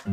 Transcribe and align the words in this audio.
Oke, 0.00 0.08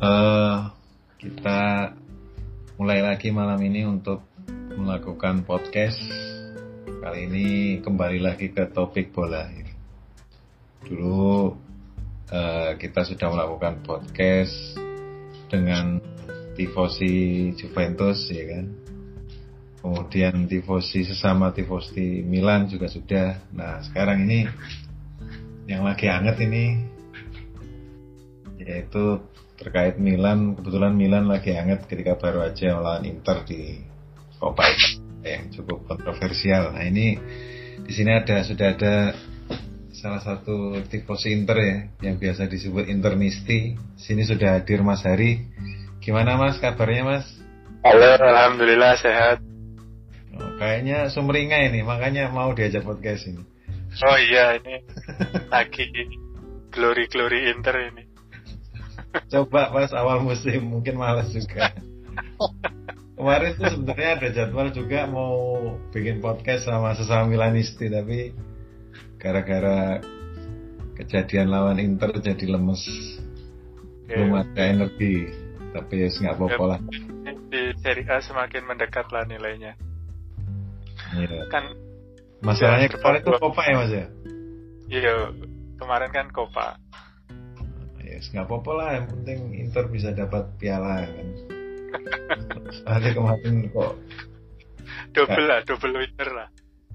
uh, 0.00 0.72
kita 1.20 1.92
mulai 2.80 3.04
lagi 3.04 3.28
malam 3.28 3.60
ini 3.60 3.84
untuk 3.84 4.24
melakukan 4.72 5.44
podcast. 5.44 6.00
Kali 6.88 7.28
ini 7.28 7.76
kembali 7.84 8.24
lagi 8.24 8.48
ke 8.48 8.64
topik 8.72 9.12
bola. 9.12 9.44
Dulu 10.88 11.29
kita 12.80 13.04
sudah 13.04 13.28
melakukan 13.28 13.84
podcast 13.84 14.80
dengan 15.52 16.00
tifosi 16.56 17.52
Juventus, 17.52 18.32
ya 18.32 18.44
kan? 18.48 18.66
Kemudian 19.84 20.48
tifosi 20.48 21.04
sesama 21.04 21.52
tifosi 21.52 22.24
Milan 22.24 22.72
juga 22.72 22.88
sudah. 22.88 23.44
Nah, 23.52 23.84
sekarang 23.84 24.24
ini 24.24 24.48
yang 25.68 25.84
lagi 25.84 26.08
hangat 26.08 26.40
ini 26.40 26.80
yaitu 28.60 29.20
terkait 29.56 30.00
Milan 30.00 30.56
kebetulan 30.56 30.96
Milan 30.96 31.28
lagi 31.28 31.52
hangat 31.52 31.84
ketika 31.84 32.16
baru 32.16 32.48
aja 32.48 32.76
melawan 32.76 33.04
Inter 33.04 33.44
di 33.44 33.76
Italia 34.40 34.88
yang 35.20 35.52
cukup 35.52 35.84
kontroversial. 35.84 36.72
Nah 36.72 36.84
ini 36.84 37.16
di 37.84 37.92
sini 37.92 38.12
ada 38.16 38.40
sudah 38.40 38.72
ada 38.72 39.14
salah 40.00 40.24
satu 40.24 40.80
tifosi 40.88 41.36
Inter 41.36 41.58
ya 41.60 41.76
yang 42.08 42.16
biasa 42.16 42.48
disebut 42.48 42.88
Internisti. 42.88 43.76
Sini 44.00 44.24
sudah 44.24 44.56
hadir 44.56 44.80
Mas 44.80 45.04
Hari. 45.04 45.44
Gimana 46.00 46.40
Mas 46.40 46.56
kabarnya 46.56 47.04
Mas? 47.04 47.28
Halo, 47.84 48.16
alhamdulillah 48.16 48.96
sehat. 48.96 49.44
Oh, 50.40 50.56
kayaknya 50.56 51.12
sumringah 51.12 51.68
ini, 51.68 51.84
makanya 51.84 52.32
mau 52.32 52.56
diajak 52.56 52.80
podcast 52.80 53.28
ini. 53.28 53.44
Oh 54.00 54.16
iya 54.16 54.56
ini 54.56 54.80
lagi 55.52 55.84
glory 56.72 57.04
glory 57.12 57.52
Inter 57.52 57.92
ini. 57.92 58.04
Coba 59.28 59.68
pas 59.68 59.92
awal 59.92 60.24
musim 60.24 60.64
mungkin 60.64 60.96
malas 60.96 61.28
juga. 61.34 61.76
Kemarin 63.20 63.52
tuh 63.52 63.68
sebenarnya 63.68 64.10
ada 64.16 64.28
jadwal 64.32 64.68
juga 64.72 65.04
mau 65.04 65.60
bikin 65.92 66.24
podcast 66.24 66.64
sama 66.64 66.96
sesama 66.96 67.28
Milanisti 67.28 67.92
tapi 67.92 68.32
gara-gara 69.20 70.00
kejadian 70.96 71.52
lawan 71.52 71.78
Inter 71.78 72.10
jadi 72.18 72.56
lemes. 72.56 72.82
Belum 74.08 74.34
ada 74.40 74.62
energi. 74.64 75.28
Tapi 75.70 75.92
ya 76.02 76.08
nggak 76.10 76.34
apa-apa 76.34 76.64
lah. 76.66 76.80
Di 77.50 77.62
Serie 77.78 78.08
A 78.10 78.18
semakin 78.18 78.66
mendekat 78.66 79.06
lah 79.14 79.22
nilainya. 79.28 79.78
Iya. 81.14 81.46
Kan 81.52 81.76
masalahnya 82.42 82.90
ya, 82.90 82.94
kemarin 82.98 83.20
itu 83.22 83.30
Copa 83.38 83.62
ya 83.68 83.74
Mas 83.78 83.92
ya? 83.92 84.06
Iya, 84.90 85.14
kemarin 85.78 86.10
kan 86.10 86.26
Copa 86.34 86.74
nggak 88.28 88.44
apa-apa 88.44 88.72
lah 88.76 88.88
yang 89.00 89.06
penting 89.08 89.38
Inter 89.56 89.84
bisa 89.88 90.12
dapat 90.12 90.44
piala 90.60 91.08
kan 91.08 91.28
soalnya 92.84 93.10
kemarin 93.16 93.54
kok 93.72 93.92
double 95.16 95.46
lah 95.48 95.58
double 95.64 95.94
winner 95.96 96.30
lah 96.36 96.48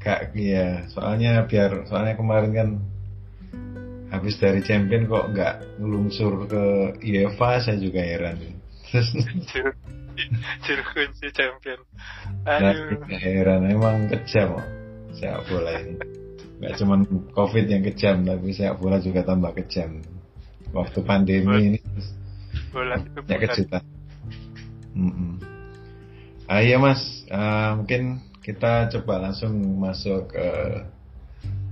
gak 0.05 0.37
iya. 0.37 0.85
Soalnya 0.93 1.49
biar 1.49 1.89
soalnya 1.89 2.13
kemarin 2.13 2.51
kan 2.53 2.69
habis 4.13 4.37
dari 4.37 4.61
champion 4.61 5.09
kok 5.09 5.33
nggak 5.33 5.81
ngelungsur 5.81 6.45
ke 6.45 6.63
UEFA 7.01 7.65
saya 7.65 7.81
juga 7.81 8.05
heran. 8.05 8.37
Juru 10.63 10.83
kunci 10.95 11.27
champion. 11.33 11.81
Aduh. 12.47 13.01
nah, 13.01 13.19
heran. 13.19 13.65
Emang 13.65 14.05
kejam 14.07 14.61
kok 14.61 14.67
sepak 15.17 15.41
bola 15.49 15.73
ini. 15.81 15.97
Nggak 16.61 16.73
cuman 16.79 16.99
covid 17.33 17.65
yang 17.65 17.83
kejam 17.83 18.23
tapi 18.23 18.53
sepak 18.53 18.77
bola 18.77 19.01
juga 19.01 19.25
tambah 19.25 19.57
kejam. 19.57 20.05
Waktu 20.69 20.99
pandemi 21.07 21.47
Bola. 21.47 21.59
ini 21.59 21.79
Bola 22.69 22.95
itu 22.99 23.19
ya 23.31 23.37
kejutan. 23.39 23.83
Mm 24.95 25.11
-mm. 25.11 25.33
Ah, 26.45 26.61
iya 26.61 26.77
mas, 26.77 27.25
uh, 27.31 27.79
mungkin 27.79 28.21
kita 28.45 28.93
coba 28.93 29.25
langsung 29.25 29.57
masuk 29.81 30.29
ke 30.29 30.47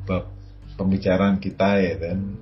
bab 0.10 0.26
pembicaraan 0.74 1.38
kita 1.38 1.78
ya 1.78 1.94
dan 2.02 2.34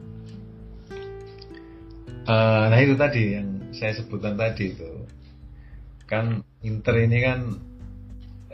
uh, 2.24 2.72
nah 2.72 2.80
itu 2.80 2.96
tadi 2.96 3.36
yang 3.36 3.76
saya 3.76 3.92
sebutkan 4.00 4.40
tadi 4.40 4.72
itu. 4.72 4.92
Kan 6.08 6.48
Inter 6.64 6.96
ini 7.04 7.18
kan 7.24 7.40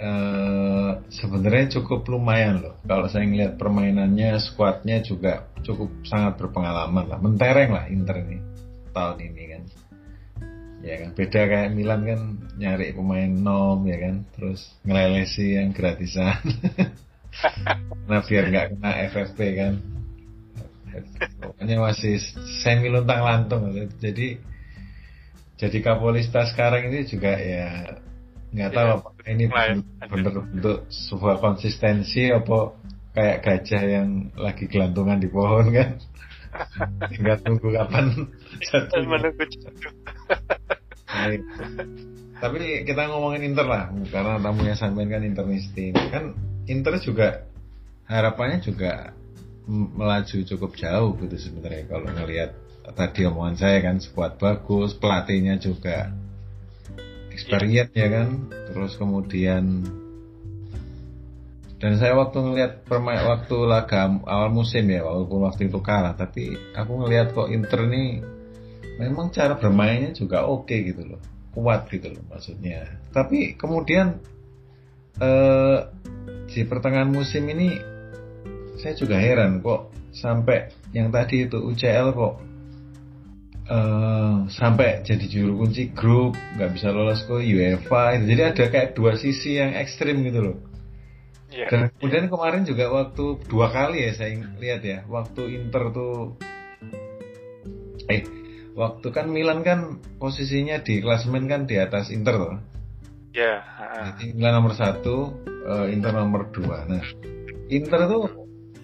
uh, 0.01 0.91
sebenarnya 1.13 1.77
cukup 1.77 2.09
lumayan 2.09 2.65
loh. 2.65 2.75
Kalau 2.81 3.05
saya 3.05 3.29
ngelihat 3.29 3.61
permainannya 3.61 4.37
skuadnya 4.41 5.05
juga 5.05 5.45
cukup 5.61 5.93
sangat 6.09 6.41
berpengalaman 6.41 7.05
lah. 7.05 7.21
Mentereng 7.21 7.69
lah 7.69 7.85
Inter 7.89 8.25
ini 8.25 8.37
tahun 8.97 9.17
ini 9.21 9.43
kan 9.53 9.63
ya 10.85 10.95
kan 11.01 11.09
beda 11.17 11.41
kayak 11.49 11.69
Milan 11.73 12.01
kan 12.05 12.21
nyari 12.57 12.93
pemain 12.93 13.31
nom 13.31 13.81
ya 13.85 13.97
kan 13.97 14.15
terus 14.37 14.61
ngelelesi 14.85 15.57
yang 15.57 15.71
gratisan. 15.73 16.41
Nah 18.09 18.25
biar 18.25 18.49
nggak 18.49 18.67
kena 18.73 18.91
FFP 19.13 19.39
kan. 19.61 19.73
Pokoknya 21.37 21.77
masih 21.77 22.17
semi 22.65 22.89
luntang 22.89 23.21
lantung. 23.21 23.69
Jadi 24.01 24.41
jadi 25.57 25.77
Kapolista 25.85 26.49
sekarang 26.49 26.89
ini 26.89 27.05
juga 27.05 27.37
ya 27.37 27.97
nggak 28.57 28.71
tahu 28.73 28.87
apa 28.89 29.09
ini 29.27 29.45
bener 30.07 30.33
bentuk 30.49 30.87
sebuah 30.87 31.43
konsistensi 31.43 32.31
apa 32.31 32.73
kayak 33.11 33.37
gajah 33.43 33.83
yang 33.83 34.09
lagi 34.39 34.65
gelantungan 34.71 35.19
di 35.19 35.27
pohon 35.27 35.67
kan 35.73 35.99
tinggal 37.11 37.37
tunggu 37.41 37.67
kapan 37.73 38.05
jatuh 38.63 39.03
menunggu 39.05 39.45
jatuh 39.45 39.93
nah, 41.07 41.33
tapi 42.37 42.85
kita 42.85 43.01
ngomongin 43.09 43.53
Inter 43.53 43.65
lah 43.65 43.89
karena 44.11 44.37
tamunya 44.41 44.75
sampean 44.77 45.09
kan 45.09 45.23
Internisti 45.25 45.93
kan 45.93 46.37
Inter 46.67 46.99
juga 47.01 47.47
harapannya 48.07 48.63
juga 48.63 49.11
melaju 49.67 50.37
cukup 50.47 50.79
jauh 50.79 51.19
gitu 51.19 51.35
sebenarnya 51.35 51.91
kalau 51.91 52.07
ngelihat 52.07 52.55
tadi 52.95 53.27
omongan 53.27 53.55
saya 53.59 53.83
kan 53.83 53.99
skuad 53.99 54.39
bagus 54.39 54.95
pelatihnya 54.95 55.59
juga 55.59 56.15
experience 57.37 57.93
ya 57.93 58.09
kan. 58.09 58.49
Terus 58.49 58.97
kemudian 58.97 59.85
dan 61.77 61.93
saya 62.01 62.17
waktu 62.17 62.41
ngelihat 62.41 62.89
permain 62.89 63.21
waktu 63.21 63.53
laga 63.69 64.09
awal 64.25 64.49
musim 64.49 64.89
ya 64.89 65.05
walaupun 65.05 65.45
waktu 65.45 65.69
itu 65.69 65.77
kalah 65.77 66.17
tapi 66.17 66.57
aku 66.73 67.05
ngelihat 67.05 67.37
kok 67.37 67.53
Inter 67.53 67.85
ini 67.85 68.25
memang 68.97 69.29
cara 69.29 69.53
bermainnya 69.61 70.09
juga 70.17 70.49
oke 70.49 70.65
okay 70.65 70.89
gitu 70.89 71.05
loh 71.05 71.21
kuat 71.53 71.89
gitu 71.89 72.13
loh 72.13 72.21
maksudnya. 72.29 72.85
Tapi 73.09 73.57
kemudian 73.57 74.21
eh, 75.17 75.79
di 76.49 76.61
pertengahan 76.65 77.09
musim 77.09 77.45
ini 77.49 77.77
saya 78.77 78.93
juga 78.93 79.17
heran 79.17 79.61
kok 79.61 79.93
sampai 80.13 80.69
yang 80.93 81.09
tadi 81.09 81.45
itu 81.45 81.57
UCL 81.61 82.09
kok 82.13 82.35
Uh, 83.67 84.47
sampai 84.47 85.03
jadi 85.03 85.27
juru 85.27 85.67
kunci 85.67 85.91
grup 85.91 86.39
nggak 86.55 86.71
bisa 86.71 86.87
lolos 86.87 87.27
ke 87.27 87.35
UEFA. 87.35 88.15
Jadi 88.15 88.39
ada 88.39 88.63
kayak 88.71 88.95
dua 88.95 89.19
sisi 89.19 89.59
yang 89.59 89.75
ekstrim 89.75 90.23
gitu 90.23 90.39
loh 90.39 90.57
Yeah. 91.47 91.69
Dan 91.71 91.79
kemudian 91.95 92.27
kemarin 92.27 92.67
juga 92.67 92.91
waktu 92.91 93.39
dua 93.47 93.71
kali 93.71 94.03
ya 94.03 94.11
saya 94.19 94.35
lihat 94.59 94.81
ya, 94.83 95.07
waktu 95.07 95.47
Inter 95.63 95.95
tuh 95.95 96.35
eh 98.11 98.27
waktu 98.75 99.07
kan 99.15 99.31
Milan 99.31 99.63
kan 99.63 100.03
posisinya 100.19 100.83
di 100.83 100.99
klasemen 100.99 101.47
kan 101.47 101.63
di 101.63 101.79
atas 101.79 102.11
Inter 102.11 102.35
tuh. 102.35 102.55
Ya. 103.31 103.63
Yeah. 103.63 104.15
Jadi 104.19 104.35
Milan 104.35 104.59
nomor 104.59 104.73
satu, 104.75 105.39
uh, 105.47 105.87
Inter 105.87 106.11
nomor 106.11 106.51
dua. 106.51 106.83
Nah, 106.83 107.03
Inter 107.71 108.11
tuh 108.11 108.23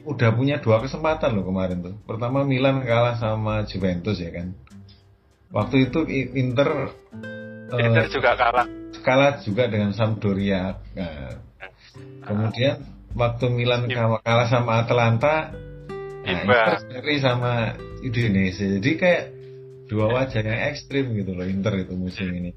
udah 0.03 0.29
punya 0.35 0.59
dua 0.59 0.83
kesempatan 0.83 1.35
loh 1.35 1.47
kemarin 1.47 1.83
tuh. 1.83 1.95
Pertama 2.07 2.47
Milan 2.47 2.83
kalah 2.83 3.19
sama 3.19 3.67
Juventus 3.67 4.19
ya 4.23 4.31
kan. 4.31 4.55
Waktu 5.51 5.91
itu 5.91 5.99
Inter 6.35 6.95
Inter 7.75 8.03
uh, 8.07 8.11
juga 8.11 8.39
kalah. 8.39 8.67
Kalah 9.03 9.43
juga 9.43 9.67
dengan 9.67 9.91
Sampdoria. 9.91 10.79
Nah, 10.95 11.43
Kemudian 12.23 12.75
waktu 13.13 13.45
Milan 13.51 13.87
iya. 13.87 14.19
kalah 14.23 14.47
sama 14.49 14.83
Atalanta, 14.83 15.51
nah, 16.23 16.79
seri 16.79 17.19
sama 17.19 17.75
Indonesia. 18.01 18.65
Jadi 18.79 18.91
kayak 18.95 19.23
dua 19.91 20.09
iya. 20.09 20.13
wajah 20.17 20.41
yang 20.41 20.61
ekstrim 20.71 21.05
gitu 21.13 21.31
loh 21.35 21.45
Inter 21.45 21.73
itu 21.83 21.93
musim 21.93 22.31
ini. 22.31 22.51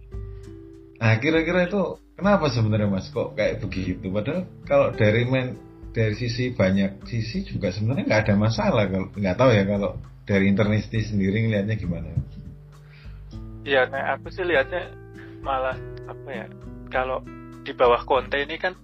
Nah 0.96 1.18
kira-kira 1.20 1.68
itu 1.68 2.00
kenapa 2.16 2.48
sebenarnya 2.48 2.88
Mas 2.88 3.10
kok 3.12 3.36
kayak 3.36 3.60
begitu? 3.60 4.08
Padahal 4.08 4.48
kalau 4.64 4.88
dari 4.96 5.28
main 5.28 5.58
dari 5.92 6.12
sisi 6.12 6.52
banyak 6.52 7.08
sisi 7.08 7.44
juga 7.44 7.72
sebenarnya 7.72 8.04
nggak 8.04 8.22
ada 8.28 8.34
masalah 8.36 8.84
kalau 8.88 9.08
nggak 9.16 9.36
tahu 9.36 9.50
ya 9.52 9.64
kalau 9.64 9.90
dari 10.26 10.44
internisti 10.50 11.00
sendiri 11.00 11.46
ngelihatnya 11.46 11.76
gimana? 11.80 12.08
ya 13.66 13.82
nah 13.90 14.14
aku 14.14 14.30
sih 14.30 14.46
lihatnya 14.46 14.94
malah 15.42 15.74
apa 16.06 16.28
ya 16.30 16.46
kalau 16.86 17.18
di 17.66 17.74
bawah 17.74 17.98
Conte 18.06 18.38
ini 18.38 18.54
kan 18.62 18.78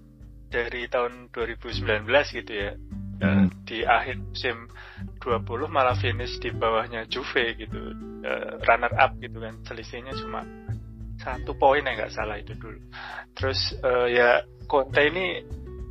dari 0.53 0.87
tahun 0.93 1.33
2019 1.33 2.05
gitu 2.37 2.53
ya. 2.53 2.73
Hmm. 3.23 3.47
di 3.63 3.87
akhir 3.87 4.19
musim 4.19 4.67
20 5.23 5.47
malah 5.71 5.95
finish 5.95 6.43
di 6.43 6.51
bawahnya 6.51 7.07
Juve 7.07 7.55
gitu. 7.55 7.95
Uh, 8.27 8.59
runner 8.67 8.91
up 8.99 9.15
gitu 9.23 9.39
kan. 9.39 9.63
Selisihnya 9.63 10.11
cuma 10.19 10.43
satu 11.23 11.55
poin 11.55 11.87
ya 11.87 11.95
nggak 11.95 12.11
salah 12.11 12.35
itu 12.43 12.59
dulu. 12.59 12.83
Terus 13.39 13.79
uh, 13.87 14.11
ya 14.11 14.43
Conte 14.67 15.07
ini 15.07 15.39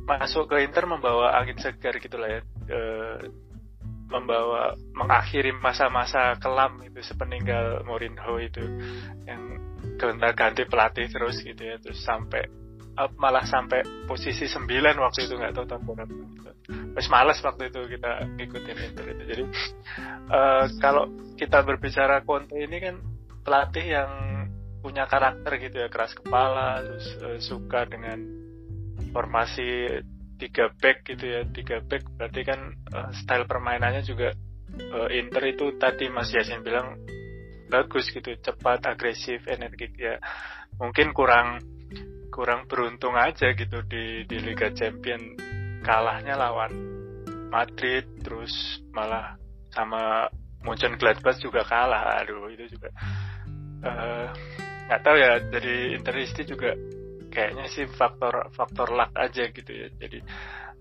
masuk 0.04 0.52
ke 0.52 0.60
Inter 0.60 0.84
membawa 0.84 1.32
angin 1.40 1.56
segar 1.56 1.96
gitu 1.96 2.20
lah 2.20 2.28
ya. 2.36 2.40
Uh, 2.68 3.18
membawa 4.12 4.76
mengakhiri 4.92 5.56
masa-masa 5.56 6.36
kelam 6.36 6.84
itu 6.84 7.00
sepeninggal 7.00 7.80
Mourinho 7.88 8.36
itu. 8.44 8.60
Yang 9.24 9.42
gonta 9.96 10.36
ganti 10.36 10.68
pelatih 10.68 11.08
terus 11.08 11.40
gitu 11.40 11.64
ya. 11.64 11.80
Terus 11.80 12.04
sampai 12.04 12.44
malah 13.16 13.44
sampai 13.48 14.04
posisi 14.04 14.44
9 14.44 14.68
waktu 15.00 15.24
itu 15.24 15.34
nggak 15.36 15.52
tahu 15.56 15.66
tahun 15.66 15.82
berapa. 15.88 16.14
Terus 16.92 17.08
males 17.08 17.40
waktu 17.40 17.72
itu 17.72 17.80
kita 17.98 18.10
ngikutin 18.36 18.78
Inter 18.78 19.04
itu. 19.16 19.22
Jadi 19.26 19.44
uh, 20.28 20.64
kalau 20.78 21.08
kita 21.40 21.64
berbicara 21.64 22.20
Conte 22.22 22.54
ini 22.60 22.76
kan 22.78 23.00
pelatih 23.42 23.86
yang 23.86 24.10
punya 24.82 25.06
karakter 25.06 25.62
gitu 25.62 25.78
ya 25.78 25.88
keras 25.88 26.12
kepala 26.12 26.82
terus 26.82 27.06
uh, 27.22 27.38
suka 27.38 27.86
dengan 27.86 28.18
formasi 29.10 30.00
tiga 30.36 30.68
back 30.76 31.08
gitu 31.08 31.24
ya. 31.24 31.40
Tiga 31.48 31.80
back 31.80 32.04
berarti 32.20 32.40
kan 32.44 32.60
uh, 32.92 33.10
style 33.16 33.48
permainannya 33.48 34.04
juga 34.04 34.36
uh, 34.92 35.08
Inter 35.10 35.48
itu 35.48 35.80
tadi 35.80 36.12
Mas 36.12 36.28
Yasin 36.30 36.60
bilang 36.60 37.00
bagus 37.72 38.12
gitu 38.12 38.36
cepat 38.36 38.84
agresif 38.84 39.48
energik 39.48 39.96
ya. 39.96 40.20
Mungkin 40.76 41.16
kurang 41.16 41.60
kurang 42.32 42.64
beruntung 42.64 43.12
aja 43.12 43.52
gitu 43.52 43.84
di 43.84 44.24
di 44.24 44.36
Liga 44.40 44.72
Champion. 44.72 45.36
Kalahnya 45.84 46.40
lawan 46.40 46.72
Madrid 47.52 48.08
terus 48.24 48.80
malah 48.96 49.36
sama 49.68 50.32
Munchen 50.64 50.96
Gladbach 50.96 51.36
juga 51.38 51.60
kalah. 51.68 52.24
Aduh 52.24 52.48
itu 52.48 52.72
juga 52.72 52.88
nggak 54.88 55.00
uh, 55.00 55.04
tahu 55.04 55.16
ya 55.20 55.32
jadi 55.52 55.74
Interisti 55.92 56.48
juga 56.48 56.72
kayaknya 57.28 57.68
sih 57.68 57.84
faktor 57.92 58.48
faktor 58.56 58.88
luck 58.88 59.12
aja 59.12 59.52
gitu 59.52 59.68
ya. 59.68 59.92
Jadi 60.00 60.24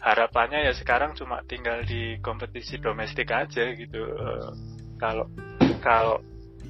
harapannya 0.01 0.65
ya 0.65 0.73
sekarang 0.73 1.13
cuma 1.13 1.43
tinggal 1.43 1.83
di 1.83 2.15
kompetisi 2.23 2.79
domestik 2.79 3.27
aja 3.27 3.75
gitu. 3.75 4.01
Uh, 4.15 4.49
kalau 4.95 5.27
kalau 5.83 6.23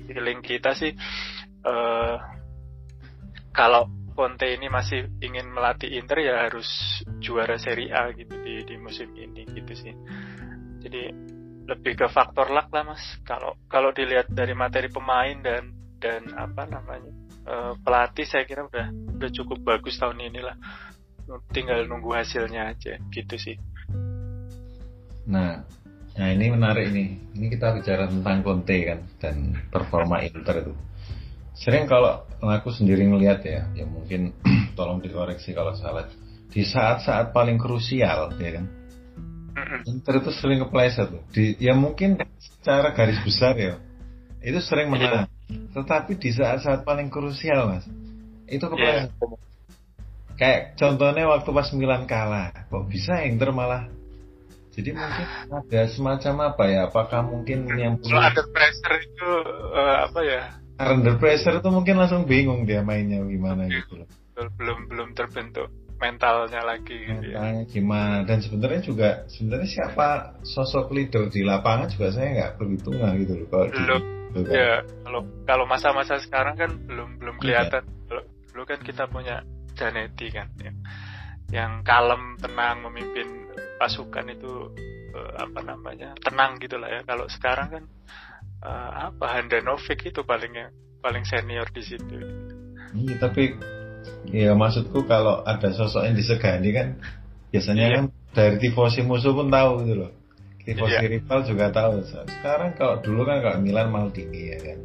feeling 0.07 0.41
kita 0.41 0.73
sih 0.73 0.95
uh, 1.67 2.15
kalau 3.51 4.00
Conte 4.11 4.47
ini 4.51 4.67
masih 4.67 5.07
ingin 5.23 5.49
melatih 5.51 5.89
Inter 5.95 6.19
ya 6.21 6.47
harus 6.47 6.67
juara 7.23 7.55
Serie 7.57 7.91
A 7.91 8.11
gitu 8.11 8.35
di 8.43 8.63
di 8.67 8.75
musim 8.77 9.11
ini 9.15 9.47
gitu 9.47 9.73
sih. 9.73 9.93
Jadi 10.81 11.01
lebih 11.65 11.93
ke 11.95 12.07
faktor 12.11 12.51
luck 12.51 12.67
lah 12.73 12.83
mas. 12.83 13.03
Kalau 13.23 13.55
kalau 13.71 13.95
dilihat 13.95 14.27
dari 14.29 14.51
materi 14.51 14.91
pemain 14.91 15.37
dan 15.39 15.71
dan 16.01 16.21
apa 16.33 16.65
namanya 16.65 17.13
uh, 17.45 17.73
pelatih 17.79 18.25
saya 18.25 18.43
kira 18.43 18.65
udah 18.65 18.89
udah 19.21 19.29
cukup 19.31 19.61
bagus 19.61 20.01
tahun 20.01 20.19
ini 20.19 20.41
lah 20.41 20.57
tinggal 21.53 21.85
nunggu 21.87 22.11
hasilnya 22.11 22.75
aja 22.75 22.99
gitu 23.13 23.35
sih. 23.39 23.55
Nah 25.29 25.63
nah 26.11 26.27
ini 26.27 26.51
menarik 26.51 26.91
nih. 26.91 27.09
Ini 27.39 27.45
kita 27.47 27.71
bicara 27.79 28.11
tentang 28.11 28.43
Conte 28.43 28.77
kan 28.83 28.99
dan 29.21 29.55
performa 29.71 30.19
Inter 30.25 30.67
itu 30.67 30.73
sering 31.61 31.85
kalau 31.85 32.25
aku 32.41 32.73
sendiri 32.73 33.05
ngelihat 33.05 33.45
ya 33.45 33.69
ya 33.77 33.85
mungkin 33.85 34.33
tolong 34.77 34.99
dikoreksi 34.99 35.53
kalau 35.53 35.77
salah. 35.77 36.09
Di 36.51 36.67
saat-saat 36.67 37.31
paling 37.31 37.55
krusial 37.55 38.35
ya 38.35 38.51
kan? 38.59 38.65
Inter 39.87 40.19
itu 40.19 40.31
sering 40.35 40.59
kepleset 40.67 41.07
tuh 41.11 41.23
di 41.31 41.55
ya 41.61 41.77
mungkin 41.77 42.19
secara 42.39 42.91
garis 42.91 43.19
besar 43.23 43.55
ya 43.55 43.79
itu 44.43 44.59
sering 44.63 44.91
menang 44.91 45.31
tetapi 45.71 46.19
di 46.19 46.31
saat-saat 46.31 46.83
paling 46.83 47.07
krusial 47.11 47.67
mas, 47.67 47.87
itu 48.47 48.63
kepala 48.63 49.07
yeah. 49.07 49.39
kayak 50.35 50.61
contohnya 50.79 51.27
waktu 51.27 51.49
pas 51.51 51.69
Milan 51.75 52.03
kalah, 52.07 52.51
kok 52.67 52.87
bisa 52.87 53.23
Inter 53.23 53.51
malah? 53.55 53.87
Jadi 54.71 54.95
mungkin 54.95 55.27
ada 55.51 55.81
semacam 55.91 56.55
apa 56.55 56.63
ya? 56.71 56.79
Apakah 56.87 57.27
mungkin 57.27 57.67
yang 57.75 57.99
kalau 57.99 58.23
ada 58.23 58.39
pressure 58.47 58.97
itu 59.03 59.29
uh, 59.75 60.07
apa 60.07 60.19
ya? 60.23 60.41
Under 60.89 61.15
pressure 61.21 61.61
itu 61.61 61.69
mungkin 61.69 61.95
langsung 62.01 62.25
bingung 62.25 62.65
dia 62.65 62.81
mainnya 62.81 63.21
gimana 63.21 63.69
okay. 63.69 63.83
gitu 63.83 63.93
loh. 64.01 64.07
Belum 64.57 64.89
belum 64.89 65.09
terbentuk 65.13 65.69
mentalnya 66.01 66.65
lagi 66.65 66.97
gitu 66.97 67.29
ya. 67.29 67.37
mentalnya 67.37 67.61
ya. 67.61 67.69
gimana 67.69 68.17
dan 68.25 68.41
sebenarnya 68.41 68.81
juga 68.81 69.09
sebenarnya 69.29 69.69
siapa 69.69 70.07
sosok 70.41 70.89
Lido 70.97 71.29
di 71.29 71.45
lapangan 71.45 71.93
juga 71.93 72.09
saya 72.09 72.27
nggak 72.33 72.53
perhitungan 72.57 73.11
gitu 73.21 73.33
loh 73.37 73.47
kalau 73.53 73.67
belum 73.69 74.01
Bukan. 74.31 74.47
ya 74.49 74.79
kalau 75.03 75.21
kalau 75.43 75.65
masa-masa 75.67 76.15
sekarang 76.23 76.55
kan 76.57 76.71
belum 76.87 77.19
belum 77.19 77.35
iya. 77.37 77.41
kelihatan 77.43 77.83
kalau 78.09 78.23
dulu 78.49 78.63
kan 78.63 78.79
kita 78.81 79.03
punya 79.11 79.45
Janetti 79.75 80.27
kan 80.33 80.47
yang 80.57 80.77
yang 81.51 81.71
kalem 81.83 82.39
tenang 82.39 82.79
memimpin 82.81 83.27
pasukan 83.75 84.25
itu 84.31 84.71
uh, 85.11 85.31
apa 85.35 85.59
namanya 85.67 86.15
tenang 86.23 86.57
gitulah 86.63 86.87
ya 86.87 87.03
kalau 87.03 87.27
sekarang 87.27 87.67
kan 87.69 87.83
uh, 88.61 89.11
apa 89.11 89.25
Handanovic 89.37 89.99
itu 90.07 90.21
paling 90.23 90.53
yang 90.53 90.71
paling 91.01 91.25
senior 91.25 91.67
di 91.73 91.81
situ 91.81 92.17
iya 92.93 93.15
tapi 93.17 93.57
ya 94.29 94.53
maksudku 94.53 95.05
kalau 95.09 95.41
ada 95.45 95.73
sosok 95.73 96.05
yang 96.05 96.15
disegani 96.17 96.69
kan 96.73 96.87
biasanya 97.49 97.85
iya. 97.89 97.93
kan 97.97 98.03
dari 98.31 98.57
tifosi 98.61 99.03
musuh 99.03 99.35
pun 99.35 99.51
tahu 99.51 99.83
gitu 99.83 99.93
loh 100.07 100.11
tifosi 100.61 100.97
yeah. 101.01 101.09
rival 101.09 101.39
juga 101.43 101.65
tahu 101.73 102.05
sekarang 102.05 102.71
kalau 102.77 102.95
dulu 103.01 103.25
kan 103.25 103.41
kalau 103.41 103.57
Milan 103.59 103.89
Maldini 103.89 104.53
ya 104.53 104.59
kan 104.61 104.79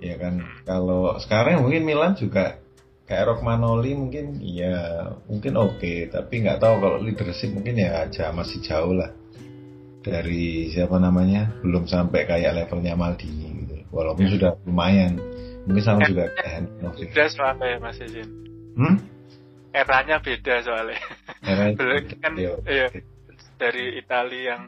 ya 0.00 0.14
kan 0.18 0.34
hmm. 0.42 0.66
kalau 0.66 1.16
sekarang 1.22 1.62
mungkin 1.62 1.86
Milan 1.86 2.18
juga 2.18 2.58
kayak 3.06 3.26
Rock 3.26 3.40
Manoli 3.42 3.94
mungkin 3.94 4.38
ya 4.42 5.06
mungkin 5.26 5.58
oke 5.58 5.78
okay, 5.78 6.06
tapi 6.10 6.46
nggak 6.46 6.58
tahu 6.62 6.74
kalau 6.78 6.98
leadership 7.02 7.50
mungkin 7.54 7.78
ya 7.78 8.06
aja 8.06 8.30
masih 8.30 8.62
jauh 8.62 8.94
lah 8.94 9.10
dari 10.00 10.72
siapa 10.72 10.96
namanya 10.96 11.60
belum 11.60 11.84
sampai 11.84 12.24
kayak 12.24 12.56
levelnya 12.56 12.96
Maldini 12.96 13.48
gitu. 13.64 13.76
Walaupun 13.92 14.24
yeah. 14.26 14.32
sudah 14.36 14.50
lumayan. 14.64 15.20
Mungkin 15.68 15.82
sama 15.84 16.08
juga 16.08 16.32
kayak 16.40 16.72
beda 16.96 17.24
soalnya 17.28 17.66
ya 17.68 17.78
Mas 17.78 18.00
Izin. 18.00 18.28
Hmm? 18.80 18.96
eranya 19.70 20.18
beda 20.18 20.54
soalnya. 20.66 20.98
Eranya 21.46 21.74
belum 21.78 22.04
kan 22.18 22.32
iya, 22.34 22.52
iya 22.66 22.86
dari 23.54 24.00
Italia 24.00 24.56
yang 24.56 24.62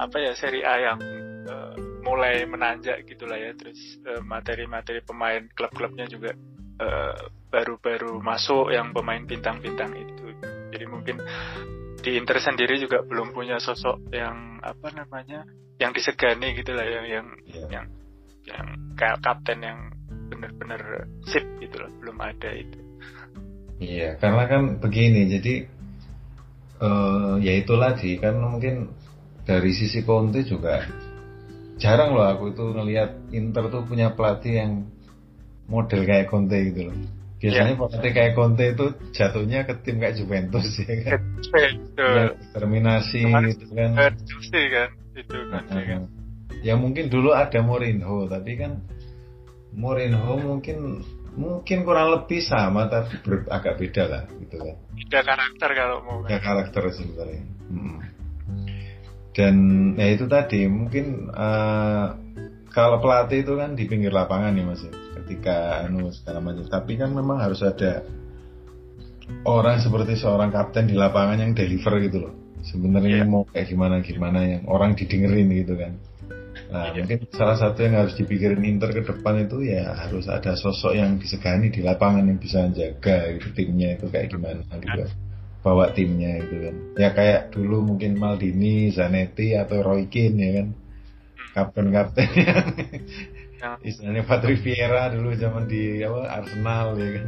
apa 0.00 0.16
ya 0.16 0.32
Serie 0.32 0.64
A 0.64 0.74
yang 0.80 0.98
uh, 1.44 1.74
mulai 2.00 2.46
menanjak 2.48 3.04
gitulah 3.04 3.36
ya. 3.36 3.52
Terus 3.52 4.00
materi 4.00 4.16
eh, 4.16 4.22
materi-materi 4.24 5.00
pemain 5.04 5.42
klub-klubnya 5.52 6.08
juga 6.08 6.32
baru 6.80 7.76
baru-baru 7.76 8.24
masuk 8.24 8.72
yang 8.72 8.96
pemain 8.96 9.20
bintang-bintang 9.20 9.92
itu. 9.92 10.32
Jadi 10.72 10.84
mungkin 10.88 11.20
di 12.00 12.16
Inter 12.16 12.40
sendiri 12.40 12.80
juga 12.80 13.04
belum 13.04 13.36
punya 13.36 13.60
sosok 13.60 14.10
yang 14.12 14.60
apa 14.64 14.88
namanya 14.92 15.44
yang 15.80 15.92
disegani 15.92 16.56
gitulah 16.56 16.84
ya 16.84 17.00
yang 17.06 17.26
yeah. 17.48 17.68
yang 17.68 17.86
yang 18.44 18.66
kayak 18.96 19.20
kapten 19.20 19.60
yang 19.60 19.78
benar-benar 20.32 21.08
sip 21.28 21.44
gitu 21.60 21.76
loh 21.76 21.92
belum 22.00 22.16
ada 22.20 22.50
itu 22.56 22.78
iya 23.80 24.16
karena 24.16 24.44
kan 24.48 24.62
begini 24.80 25.28
jadi 25.28 25.54
uh, 26.80 27.36
ya 27.40 27.52
itu 27.60 27.74
lagi 27.76 28.16
kan 28.16 28.40
mungkin 28.40 28.92
dari 29.44 29.72
sisi 29.72 30.04
Conte 30.04 30.44
juga 30.44 30.84
jarang 31.80 32.12
loh 32.12 32.28
aku 32.28 32.52
itu 32.52 32.64
ngelihat 32.76 33.32
Inter 33.32 33.72
tuh 33.72 33.88
punya 33.88 34.12
pelatih 34.12 34.52
yang 34.52 34.72
model 35.70 36.02
kayak 36.04 36.28
Conte 36.28 36.58
gitu 36.70 36.90
loh. 36.90 36.96
Biasanya 37.40 37.72
yeah. 37.72 37.80
pelatih 37.80 38.12
kayak 38.12 38.32
Conte 38.36 38.64
itu 38.76 38.86
jatuhnya 39.16 39.64
ke 39.64 39.74
tim 39.80 39.96
kayak 39.96 40.14
Juventus 40.20 40.68
ya 40.76 40.94
kan. 41.08 41.20
Ya, 41.96 42.24
determinasi 42.36 43.20
gitu 43.24 43.66
kan. 43.72 43.90
Kan 43.96 44.12
itu 45.16 45.38
kan. 45.48 45.62
Uh, 45.72 45.84
kan. 45.88 46.02
Ya 46.60 46.76
mungkin 46.76 47.08
dulu 47.08 47.32
ada 47.32 47.64
Mourinho 47.64 48.28
tapi 48.28 48.60
kan 48.60 48.84
Mourinho 49.72 50.36
mungkin 50.36 51.00
mungkin 51.38 51.86
kurang 51.86 52.10
lebih 52.10 52.42
sama 52.42 52.90
tapi 52.90 53.22
ber, 53.22 53.46
agak 53.46 53.78
beda 53.78 54.04
lah 54.10 54.22
gitu 54.42 54.56
kan 54.58 54.76
beda 54.98 55.20
karakter 55.22 55.68
kalau 55.78 55.96
mau 56.02 56.18
beda 56.26 56.38
karakter 56.42 56.82
sebenarnya 56.90 57.42
hmm. 57.70 57.98
dan 59.34 59.54
ya 59.94 60.08
itu 60.10 60.26
tadi 60.26 60.66
mungkin 60.66 61.30
uh, 61.30 62.18
kalau 62.70 62.98
pelatih 62.98 63.46
itu 63.46 63.54
kan 63.54 63.78
di 63.78 63.84
pinggir 63.86 64.10
lapangan 64.10 64.54
nih 64.54 64.64
mas 64.66 64.82
ya, 64.82 64.90
ketika 65.30 65.86
anu 65.86 66.10
segala 66.10 66.42
macam 66.42 66.66
tapi 66.66 66.98
kan 66.98 67.14
memang 67.14 67.38
harus 67.38 67.62
ada 67.62 68.02
orang 69.46 69.78
seperti 69.78 70.18
seorang 70.18 70.50
kapten 70.50 70.90
di 70.90 70.98
lapangan 70.98 71.38
yang 71.38 71.54
deliver 71.54 72.02
gitu 72.02 72.18
loh 72.26 72.34
sebenarnya 72.66 73.22
yeah. 73.22 73.30
mau 73.30 73.46
kayak 73.46 73.70
gimana 73.70 74.02
gimana 74.02 74.42
yang 74.42 74.62
orang 74.66 74.98
didengerin 74.98 75.46
gitu 75.54 75.78
kan 75.78 75.94
Nah, 76.70 76.94
iya. 76.94 77.02
mungkin 77.02 77.26
salah 77.34 77.58
satu 77.58 77.82
yang 77.82 77.98
harus 77.98 78.14
dipikirin 78.14 78.62
Inter 78.62 78.94
ke 78.94 79.02
depan 79.02 79.42
itu 79.42 79.66
ya 79.66 79.90
harus 79.90 80.30
ada 80.30 80.54
sosok 80.54 80.94
yang 80.94 81.18
disegani 81.18 81.70
di 81.70 81.82
lapangan 81.82 82.26
yang 82.30 82.38
bisa 82.38 82.62
jaga 82.70 83.26
itu 83.26 83.50
timnya 83.54 83.98
itu 83.98 84.06
kayak 84.06 84.30
gimana 84.30 84.62
gitu. 84.78 85.10
Bawa 85.66 85.90
timnya 85.90 86.38
itu 86.38 86.70
kan. 86.70 86.74
Ya 86.94 87.10
kayak 87.10 87.50
dulu 87.50 87.82
mungkin 87.82 88.14
Maldini, 88.18 88.86
Zanetti 88.94 89.58
atau 89.58 89.82
Roy 89.82 90.06
Keane 90.06 90.38
ya 90.38 90.50
kan. 90.62 90.68
Kapten-kapten 91.50 92.28
yang 92.38 92.66
ya. 93.60 93.76
istilahnya 93.84 94.24
Patrick 94.24 94.64
Vieira 94.64 95.12
dulu 95.12 95.36
zaman 95.36 95.68
di 95.68 96.00
apa 96.00 96.20
Arsenal 96.40 96.96
ya 96.96 97.08
kan. 97.20 97.26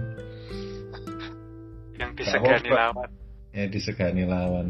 Yang 2.00 2.10
disegani 2.18 2.70
lawan. 2.72 3.10
Ya 3.52 3.64
disegani 3.68 4.24
lawan 4.24 4.68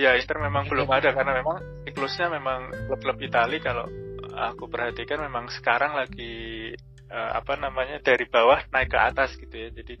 Ya 0.00 0.14
Inter 0.14 0.38
memang 0.38 0.70
belum 0.70 0.86
ada 0.88 1.10
karena 1.10 1.34
memang 1.34 1.58
siklusnya 1.82 2.30
memang 2.30 2.70
klub-klub 2.86 3.18
Italia 3.20 3.58
kalau 3.58 3.84
aku 4.30 4.70
perhatikan 4.70 5.20
memang 5.26 5.50
sekarang 5.50 5.98
lagi 5.98 6.72
uh, 7.10 7.30
apa 7.36 7.58
namanya 7.58 7.98
dari 7.98 8.24
bawah 8.30 8.62
naik 8.70 8.94
ke 8.94 8.98
atas 8.98 9.34
gitu 9.34 9.50
ya. 9.50 9.68
Jadi 9.74 9.98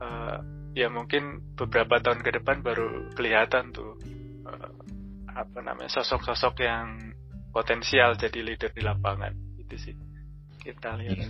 uh, 0.00 0.40
ya 0.72 0.88
mungkin 0.88 1.54
beberapa 1.54 2.00
tahun 2.00 2.24
ke 2.24 2.40
depan 2.40 2.64
baru 2.64 3.12
kelihatan 3.12 3.70
tuh 3.76 4.00
uh, 4.48 4.72
apa 5.28 5.58
namanya 5.60 5.92
sosok-sosok 5.92 6.64
yang 6.64 7.12
potensial 7.52 8.16
jadi 8.16 8.40
leader 8.40 8.72
di 8.72 8.82
lapangan 8.82 9.32
itu 9.60 9.76
sih 9.76 9.94
kita 10.62 10.96
lihat. 10.98 11.18
Iya, 11.18 11.28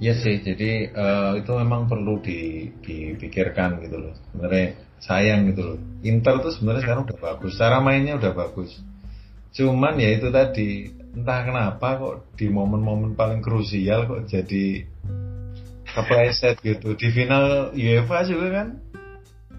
ya 0.00 0.12
sih, 0.16 0.38
jadi 0.40 0.90
uh, 0.94 1.32
itu 1.36 1.50
memang 1.52 1.90
perlu 1.90 2.22
di, 2.22 2.70
dipikirkan 2.80 3.82
gitu 3.82 3.96
loh. 4.00 4.14
Sebenarnya 4.32 4.66
sayang 5.02 5.50
gitu 5.50 5.62
loh. 5.74 5.78
Inter 6.06 6.40
tuh 6.40 6.54
sebenarnya 6.54 6.82
sekarang 6.86 7.02
udah 7.10 7.18
bagus, 7.18 7.58
cara 7.58 7.82
mainnya 7.82 8.16
udah 8.16 8.32
bagus. 8.32 8.70
Cuman 9.52 9.98
ya 9.98 10.14
itu 10.14 10.28
tadi 10.30 10.92
entah 11.16 11.40
kenapa 11.48 11.96
kok 11.96 12.16
di 12.36 12.46
momen-momen 12.52 13.16
paling 13.16 13.40
krusial 13.40 14.04
kok 14.04 14.28
jadi 14.28 14.84
kepleset 15.96 16.60
gitu 16.60 16.92
di 16.92 17.08
final 17.08 17.72
UEFA 17.72 18.28
juga 18.28 18.48
kan. 18.62 18.68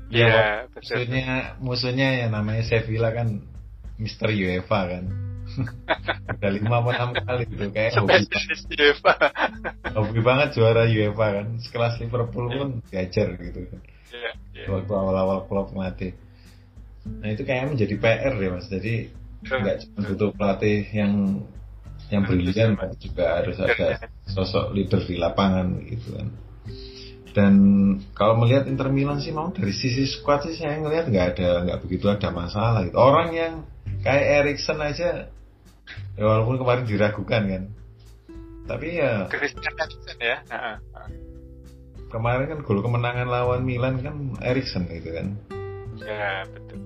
Iya, 0.08 0.24
yeah, 0.24 0.52
musuhnya 0.72 1.26
musuhnya 1.60 2.08
ya 2.24 2.28
namanya 2.32 2.64
Sevilla 2.64 3.12
kan 3.12 3.44
Mister 3.98 4.30
UEFA 4.30 4.80
kan. 4.90 5.06
Udah 6.38 6.52
lima 6.52 6.84
atau 6.84 6.92
enam 6.92 7.10
kali 7.18 7.44
gitu 7.50 7.66
kayak 7.72 7.98
hobi, 7.98 8.28
UEFA. 8.78 9.14
hobi 9.96 10.20
banget 10.22 10.48
juara 10.54 10.84
UEFA 10.86 11.28
kan. 11.42 11.48
Sekelas 11.64 11.98
Liverpool 12.04 12.48
pun 12.52 12.70
gajar 12.94 13.34
gitu 13.42 13.60
kan. 13.68 13.82
Yeah, 14.08 14.34
yeah. 14.56 14.68
waktu 14.72 14.94
awal-awal 14.94 15.50
klub 15.52 15.76
nah 17.08 17.32
itu 17.32 17.48
kayaknya 17.48 17.72
menjadi 17.72 17.96
PR 18.04 18.34
ya 18.36 18.50
mas. 18.52 18.68
Jadi 18.68 18.94
nggak 19.48 19.78
cuma 19.88 20.00
butuh 20.12 20.30
pelatih 20.36 20.84
yang 20.92 21.14
yang 22.12 22.24
brilian 22.28 22.76
juga. 23.00 23.44
harus 23.44 23.58
ada 23.60 24.12
sosok 24.28 24.76
leader 24.76 25.02
di 25.04 25.16
lapangan 25.16 25.80
gitu 25.88 26.20
kan. 26.20 26.28
Dan 27.38 27.54
kalau 28.18 28.42
melihat 28.42 28.66
Inter 28.66 28.90
Milan 28.90 29.22
sih 29.22 29.30
mau 29.30 29.54
dari 29.54 29.70
sisi 29.70 30.10
squad 30.10 30.50
sih 30.50 30.58
saya 30.58 30.82
ngelihat 30.82 31.06
nggak 31.14 31.26
ada 31.38 31.50
nggak 31.70 31.80
begitu 31.86 32.10
ada 32.10 32.34
masalah 32.34 32.82
gitu. 32.88 32.98
Orang 32.98 33.30
yang 33.32 33.62
kayak 34.04 34.26
Erikson 34.44 34.80
aja. 34.82 35.32
Ya 36.18 36.24
walaupun 36.26 36.60
kemarin 36.60 36.84
diragukan 36.84 37.44
kan. 37.48 37.64
Tapi 38.68 39.00
ya 39.00 39.32
Christian 39.32 39.74
ya? 40.20 40.44
Kemarin 42.12 42.46
kan 42.52 42.60
gol 42.64 42.84
kemenangan 42.84 43.28
lawan 43.28 43.64
Milan 43.64 44.04
kan 44.04 44.36
Erikson 44.44 44.90
gitu 44.92 45.16
kan. 45.16 45.28
Ya 46.04 46.44
betul. 46.52 46.80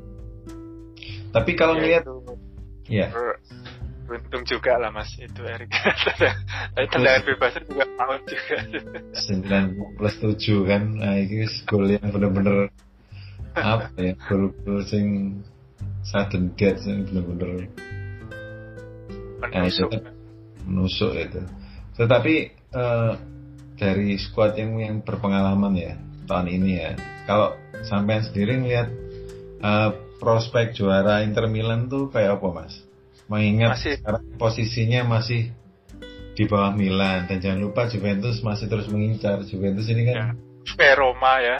Tapi 1.31 1.51
kalau 1.55 1.79
ya, 1.79 1.83
lihat 1.83 2.03
ya. 2.85 3.07
Beruntung 4.05 4.43
juga 4.43 4.75
lah 4.75 4.91
mas 4.91 5.15
itu 5.15 5.41
Erik. 5.47 5.71
Tapi 6.75 6.87
tendangan 6.91 7.23
bebas 7.23 7.55
juga 7.63 7.85
out 8.03 8.21
juga. 8.27 8.55
9 9.15 9.95
plus 9.95 10.15
7 10.19 10.69
kan. 10.69 10.83
Nah 10.99 11.15
ini 11.15 11.47
gol 11.63 11.87
yang 11.87 12.11
bener-bener 12.11 12.69
apa 13.55 13.91
ya 13.99 14.13
gol-gol 14.27 14.79
sing 14.87 15.39
sudden 16.05 16.53
death 16.57 16.81
yang 16.85 17.05
bener-bener 17.07 17.69
menusuk 19.41 19.89
nah, 19.89 19.97
itu, 19.97 20.09
menusuk 20.65 21.11
itu 21.17 21.41
tetapi 21.97 22.35
uh, 22.73 23.13
dari 23.81 24.13
squad 24.21 24.53
yang 24.61 24.77
yang 24.77 24.97
berpengalaman 25.01 25.73
ya 25.73 25.93
tahun 26.31 26.47
ini 26.47 26.71
ya. 26.79 26.91
Kalau 27.27 27.59
sampean 27.83 28.23
sendiri 28.23 28.55
ngeliat 28.61 28.87
uh, 29.59 29.89
prospek 30.23 30.71
juara 30.77 31.25
Inter 31.27 31.51
Milan 31.51 31.91
tuh 31.91 32.07
kayak 32.07 32.39
apa 32.39 32.47
mas? 32.53 32.73
Mengingat 33.27 33.75
masih. 33.75 33.95
sekarang 33.99 34.23
posisinya 34.39 35.01
masih 35.19 35.51
di 36.31 36.43
bawah 36.47 36.71
Milan 36.71 37.27
dan 37.27 37.43
jangan 37.43 37.59
lupa 37.59 37.91
Juventus 37.91 38.39
masih 38.39 38.71
terus 38.71 38.87
mengincar 38.87 39.43
Juventus 39.43 39.87
ini 39.91 40.07
kan. 40.07 40.39
Ya. 40.79 40.93
Roma 40.95 41.33
ya. 41.43 41.57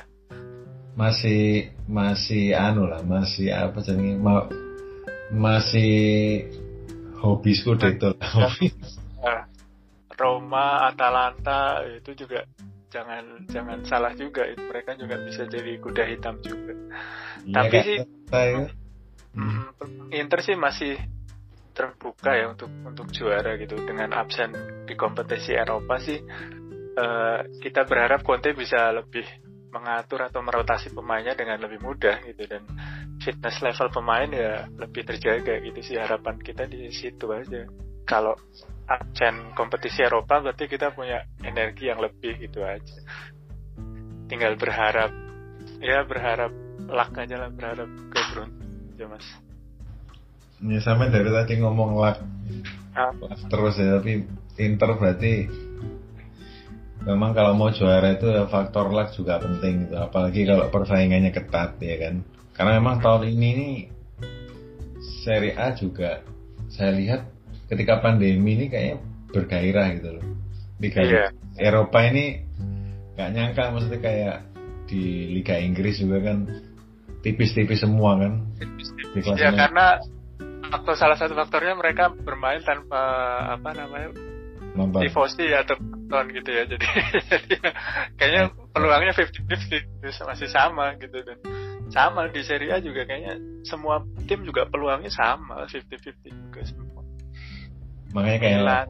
Masih 0.96 1.72
masih 1.88 2.52
anu 2.52 2.86
lah 2.88 3.00
masih 3.04 3.52
apa 3.56 3.80
jadi 3.80 4.20
ma 4.20 4.48
masih 5.32 6.44
hobi 7.24 7.52
Scudetto 7.56 8.12
lah. 8.20 8.30
Hobi. 8.36 8.68
Roma, 10.22 10.86
Atalanta 10.86 11.82
itu 11.82 12.14
juga 12.14 12.46
jangan 12.94 13.50
jangan 13.50 13.82
salah 13.90 14.14
juga 14.14 14.46
itu 14.46 14.62
mereka 14.70 14.94
juga 14.94 15.18
bisa 15.26 15.50
jadi 15.50 15.82
kuda 15.82 16.04
hitam 16.06 16.38
juga. 16.46 16.78
Ya, 17.48 17.66
Tapi 17.66 17.76
sih 17.82 17.98
ya. 18.30 18.70
hmm, 19.34 20.14
Inter 20.14 20.46
sih 20.46 20.54
masih 20.54 21.02
terbuka 21.74 22.38
ya 22.38 22.54
untuk 22.54 22.70
untuk 22.86 23.10
juara 23.10 23.58
gitu 23.58 23.80
dengan 23.82 24.14
absen 24.14 24.54
di 24.86 24.94
kompetisi 24.94 25.56
Eropa 25.56 25.98
sih 25.98 26.20
uh, 27.00 27.40
kita 27.64 27.88
berharap 27.88 28.22
Conte 28.22 28.52
bisa 28.52 28.92
lebih 28.92 29.24
mengatur 29.72 30.28
atau 30.28 30.44
merotasi 30.44 30.92
pemainnya 30.92 31.34
dengan 31.34 31.58
lebih 31.64 31.80
mudah 31.80 32.20
gitu. 32.28 32.44
Dan 32.46 32.68
fitness 33.24 33.64
level 33.64 33.90
pemain 33.90 34.30
ya 34.30 34.68
lebih 34.76 35.08
terjaga 35.08 35.58
gitu 35.64 35.80
sih 35.82 35.98
harapan 35.98 36.38
kita 36.44 36.68
di 36.68 36.92
situ 36.92 37.32
aja. 37.32 37.66
Kalau 38.06 38.36
absen 38.86 39.56
kompetisi 39.56 40.04
Eropa 40.04 40.44
berarti 40.44 40.68
kita 40.68 40.92
punya 40.92 41.24
energi 41.42 41.88
yang 41.88 42.04
lebih 42.04 42.38
gitu 42.44 42.62
aja. 42.62 42.98
Tinggal 44.28 44.60
berharap 44.60 45.12
ya 45.80 46.04
berharap 46.04 46.52
luck 46.92 47.12
aja 47.16 47.36
lah 47.40 47.50
berharap 47.50 47.90
keberuntungan 48.12 48.96
aja 49.02 49.06
mas. 49.08 49.28
Ya 50.62 50.80
sama 50.86 51.10
dari 51.10 51.26
tadi 51.34 51.58
ngomong 51.58 51.98
luck, 51.98 52.22
ah. 52.94 53.10
terus 53.50 53.82
ya 53.82 53.98
tapi 53.98 54.30
Inter 54.62 54.94
berarti 54.94 55.50
memang 57.06 57.34
kalau 57.34 57.58
mau 57.58 57.74
juara 57.74 58.14
itu 58.14 58.30
faktor 58.48 58.94
luck 58.94 59.14
juga 59.18 59.42
penting 59.42 59.90
gitu 59.90 59.96
apalagi 59.98 60.46
kalau 60.46 60.70
persaingannya 60.70 61.34
ketat 61.34 61.82
ya 61.82 61.98
kan 61.98 62.22
karena 62.54 62.72
memang 62.78 63.02
tahun 63.02 63.26
ini 63.34 63.50
nih 63.58 63.76
Serie 65.02 65.58
A 65.58 65.74
juga 65.74 66.22
saya 66.70 66.94
lihat 66.94 67.22
ketika 67.70 68.02
pandemi 68.02 68.58
ini 68.58 68.66
kayaknya 68.70 68.98
bergairah 69.32 69.88
gitu 69.98 70.10
loh. 70.18 70.26
Liga 70.82 71.02
yeah. 71.06 71.30
Eropa 71.58 72.04
ini 72.10 72.42
nggak 73.16 73.30
nyangka 73.32 73.64
maksudnya 73.72 74.00
kayak 74.02 74.38
di 74.90 75.32
Liga 75.40 75.56
Inggris 75.62 76.02
juga 76.02 76.20
kan 76.26 76.50
tipis-tipis 77.22 77.86
semua 77.86 78.18
kan. 78.18 78.50
Tipis-tipis. 78.58 79.40
Ya 79.40 79.54
karena 79.54 80.02
atau 80.72 80.94
salah 80.96 81.20
satu 81.20 81.36
faktornya 81.38 81.76
mereka 81.78 82.10
bermain 82.12 82.64
tanpa 82.64 83.02
apa 83.60 83.70
namanya 83.76 84.16
Nonton. 84.74 85.04
tifosi 85.04 85.52
atau 85.52 85.76
nonton 86.12 86.36
gitu 86.36 86.50
ya 86.52 86.64
jadi, 86.68 86.88
kayaknya 88.20 88.44
peluangnya 88.76 89.16
50-50 89.16 90.28
masih 90.28 90.50
sama 90.52 90.92
gitu 91.00 91.24
dan 91.24 91.40
sama 91.88 92.28
di 92.28 92.44
Serie 92.44 92.76
A 92.76 92.84
juga 92.84 93.08
kayaknya 93.08 93.40
semua 93.64 94.04
tim 94.28 94.44
juga 94.44 94.68
peluangnya 94.68 95.08
sama 95.08 95.64
50-50 95.72 96.52
juga 96.52 96.62
semua. 96.68 97.02
Makanya 98.12 98.40
kayak 98.44 98.60
Milan, 98.60 98.88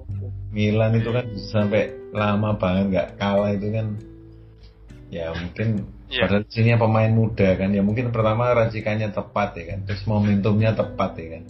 Milan 0.50 0.92
itu 0.98 1.10
kan 1.14 1.26
sampai 1.38 1.94
lama 2.10 2.58
banget 2.58 2.86
nggak 2.90 3.08
kalah 3.22 3.54
itu 3.54 3.70
kan. 3.70 3.88
Ya 5.14 5.30
mungkin 5.38 5.94
yeah. 6.10 6.26
padahal 6.26 6.50
sini 6.50 6.74
pemain 6.74 7.14
muda 7.14 7.54
kan 7.54 7.70
ya 7.70 7.86
mungkin 7.86 8.10
pertama 8.10 8.50
racikannya 8.58 9.14
tepat 9.14 9.60
ya 9.60 9.76
kan 9.76 9.80
terus 9.86 10.02
momentumnya 10.10 10.74
tepat 10.74 11.22
ya 11.22 11.28
kan. 11.38 11.44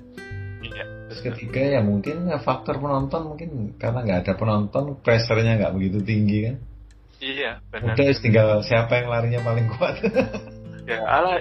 Terus 1.12 1.28
ketiga 1.28 1.60
ya 1.60 1.84
mungkin 1.84 2.32
ya, 2.32 2.40
faktor 2.40 2.80
penonton 2.80 3.36
mungkin 3.36 3.76
karena 3.76 4.00
nggak 4.08 4.20
ada 4.24 4.34
penonton 4.40 4.96
pressernya 5.04 5.60
nggak 5.60 5.76
begitu 5.76 6.00
tinggi 6.08 6.48
kan? 6.48 6.56
Iya 7.20 7.60
benar. 7.68 8.00
Udah 8.00 8.16
tinggal 8.16 8.64
siapa 8.64 9.04
yang 9.04 9.12
larinya 9.12 9.44
paling 9.44 9.68
kuat. 9.76 10.00
Ya 10.82 10.98
ala 11.06 11.38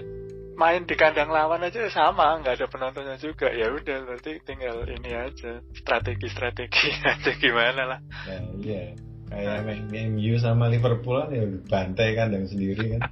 main 0.61 0.85
di 0.85 0.93
kandang 1.01 1.33
lawan 1.33 1.65
aja 1.65 1.89
sama 1.89 2.37
nggak 2.45 2.61
ada 2.61 2.69
penontonnya 2.69 3.17
juga. 3.17 3.49
Ya 3.49 3.73
udah 3.73 4.05
berarti 4.05 4.37
tinggal 4.45 4.85
ini 4.85 5.17
aja 5.17 5.65
strategi 5.73 6.29
strategi 6.29 6.93
aja 7.09 7.33
gimana 7.41 7.83
lah. 7.89 7.99
Ya, 8.29 8.39
iya. 8.61 8.93
Kayak 9.31 9.63
main 9.65 9.87
MU 10.13 10.37
sama 10.43 10.69
Liverpool 10.69 11.25
kan 11.25 11.33
ya 11.33 11.47
bantai 11.47 12.19
kandang 12.19 12.51
sendiri 12.51 12.99
kan. 12.99 13.09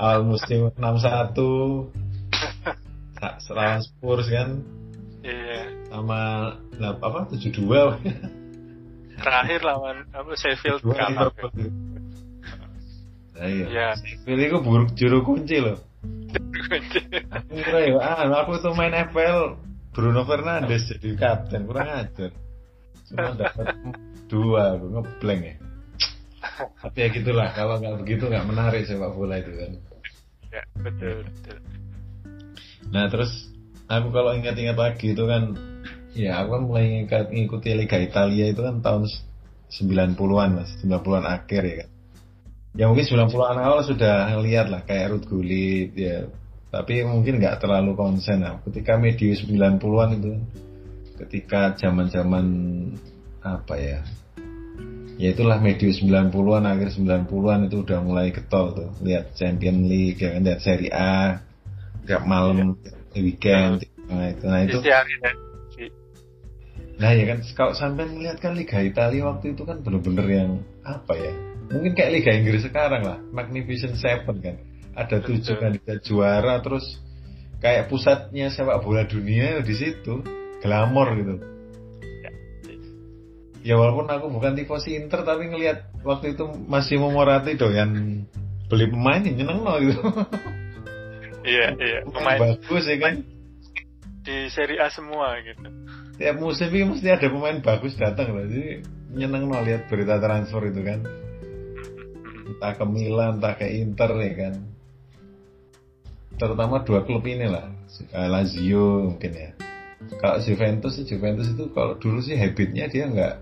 Awal 0.00 0.24
musim 0.24 0.72
61 0.78 0.78
lawan 3.58 3.82
Spurs 3.84 4.32
kan 4.32 4.64
Iya. 5.26 5.60
Sama 5.90 6.20
lah, 6.78 6.92
apa 7.02 7.26
72 7.34 7.66
Terakhir 9.16 9.60
lawan 9.66 10.06
apa 10.14 10.30
Sheffield 10.38 10.86
Dua 10.86 10.94
kalah. 10.94 11.32
Nah, 13.34 13.48
iya. 13.50 13.66
Iya. 13.66 13.88
Sheffield 13.98 14.40
itu 14.40 14.56
buruk 14.62 14.90
juru 14.94 15.18
kunci 15.26 15.58
loh. 15.58 15.82
Aku 17.34 17.52
kira 17.58 17.80
ya, 17.90 17.98
ah, 17.98 18.22
aku 18.44 18.62
tuh 18.62 18.74
main 18.78 18.94
FPL 18.94 19.58
Bruno 19.90 20.22
Fernandes 20.28 20.92
jadi 20.94 21.16
kapten 21.18 21.66
kurang 21.66 21.88
ajar. 21.88 22.30
Cuma 23.08 23.32
dapat 23.34 23.66
dua, 24.30 24.76
aku 24.76 24.86
ngeblank 24.92 25.42
ya. 25.42 25.54
Tapi 26.84 26.98
ya 27.00 27.08
gitulah, 27.10 27.48
kalau 27.56 27.80
nggak 27.80 27.96
begitu 28.04 28.28
nggak 28.28 28.46
menarik 28.46 28.86
sepak 28.86 29.10
bola 29.16 29.40
itu 29.40 29.50
kan. 29.56 29.72
ya, 30.52 30.62
betul, 30.78 31.26
betul. 31.26 31.58
Nah 32.92 33.10
terus 33.10 33.55
aku 33.86 34.08
kalau 34.10 34.34
ingat-ingat 34.34 34.76
lagi 34.76 35.14
itu 35.14 35.24
kan, 35.26 35.54
ya 36.12 36.42
aku 36.42 36.58
kan 36.58 36.62
mulai 36.66 36.84
ngikut- 37.06 37.30
ngikuti 37.30 37.70
Liga 37.74 37.98
Italia 38.02 38.50
itu 38.50 38.60
kan 38.62 38.82
tahun 38.82 39.06
90-an 39.70 40.50
mas, 40.58 40.70
90-an 40.82 41.24
akhir 41.26 41.62
ya 41.66 41.74
kan. 41.82 41.88
Ya 42.76 42.84
mungkin 42.92 43.08
90-an 43.08 43.56
awal 43.56 43.80
sudah 43.88 44.28
lihat 44.44 44.68
lah 44.68 44.84
kayak 44.84 45.16
Ruth 45.16 45.26
Gullit 45.26 45.96
ya. 45.96 46.28
Tapi 46.68 47.08
mungkin 47.08 47.40
nggak 47.40 47.64
terlalu 47.64 47.96
konsen 47.96 48.44
lah. 48.44 48.60
Ketika 48.68 49.00
medio 49.00 49.32
90-an 49.32 50.10
itu 50.20 50.32
ketika 51.16 51.72
zaman-zaman 51.80 52.44
apa 53.40 53.74
ya? 53.80 54.04
Ya 55.16 55.32
itulah 55.32 55.56
medio 55.56 55.88
90-an 55.88 56.68
akhir 56.68 57.00
90-an 57.00 57.72
itu 57.72 57.76
udah 57.80 57.98
mulai 58.04 58.28
getol 58.28 58.76
tuh. 58.76 58.90
Lihat 59.00 59.32
Champion 59.32 59.88
League 59.88 60.20
ya 60.20 60.36
kan, 60.36 60.44
lihat 60.44 60.60
Serie 60.60 60.92
A 60.92 61.40
tiap 62.04 62.28
malam, 62.28 62.76
weekend. 63.22 63.84
Nah 64.06 64.30
itu, 64.30 64.44
nah 64.46 64.60
itu 64.62 64.78
si- 64.82 65.92
Nah 66.96 67.12
ya 67.12 67.24
kan 67.28 67.38
kalau 67.52 67.72
sampai 67.76 68.08
melihat 68.08 68.40
kan 68.40 68.56
Liga 68.56 68.80
Italia 68.80 69.28
waktu 69.28 69.52
itu 69.52 69.68
kan 69.68 69.84
bener-bener 69.84 70.26
yang 70.32 70.50
apa 70.80 71.12
ya? 71.12 71.32
Mungkin 71.68 71.92
kayak 71.92 72.10
Liga 72.14 72.32
Inggris 72.32 72.64
sekarang 72.64 73.04
lah, 73.04 73.18
Magnificent 73.34 74.00
Seven 74.00 74.36
kan. 74.40 74.56
Ada 74.96 75.20
tujuh 75.20 75.60
Betul. 75.60 75.60
kandidat 75.60 75.98
juara 76.08 76.54
terus 76.64 76.96
kayak 77.60 77.92
pusatnya 77.92 78.48
sepak 78.48 78.80
bola 78.80 79.04
dunia 79.04 79.60
di 79.60 79.74
situ, 79.76 80.24
glamor 80.64 81.12
gitu. 81.20 81.34
Ya. 82.24 82.30
Ya 83.60 83.74
walaupun 83.76 84.08
aku 84.08 84.32
bukan 84.32 84.56
tifosi 84.56 84.96
Inter 84.96 85.20
tapi 85.20 85.52
ngelihat 85.52 85.92
waktu 86.00 86.32
itu 86.32 86.48
masih 86.64 86.96
Morati 86.96 87.60
doyan 87.60 88.24
beli 88.72 88.88
pemain 88.88 89.20
ya 89.20 89.36
nyeneng 89.36 89.60
loh 89.60 89.76
gitu. 89.84 90.00
Iya, 91.46 91.66
iya. 91.78 91.98
Pemain 92.10 92.38
bagus 92.42 92.84
ya 92.90 92.98
kan. 92.98 93.14
di 94.26 94.50
Serie 94.50 94.82
A 94.82 94.90
semua 94.90 95.38
gitu. 95.38 95.70
Tiap 96.18 96.36
musim 96.42 96.66
ini 96.74 96.90
mesti 96.90 97.06
ada 97.14 97.30
pemain 97.30 97.62
bagus 97.62 97.94
datang 97.94 98.34
loh. 98.34 98.42
Jadi 98.42 98.82
nyeneng 99.14 99.46
loh 99.46 99.62
lihat 99.62 99.86
berita 99.86 100.18
transfer 100.18 100.66
itu 100.66 100.82
kan. 100.82 101.06
entah 102.46 102.72
ke 102.74 102.84
Milan, 102.86 103.38
entah 103.38 103.54
ke 103.54 103.70
Inter 103.70 104.10
ya 104.18 104.32
kan. 104.34 104.54
Terutama 106.36 106.82
dua 106.82 107.06
klub 107.06 107.22
ini 107.26 107.46
lah, 107.46 107.70
Eh, 108.12 108.28
Lazio 108.28 109.14
mungkin 109.14 109.32
ya. 109.32 109.50
Kalau 110.20 110.38
Juventus, 110.42 110.98
Juventus 111.06 111.48
itu 111.50 111.70
kalau 111.72 111.96
dulu 111.96 112.18
sih 112.20 112.36
habitnya 112.36 112.90
dia 112.90 113.08
nggak 113.08 113.34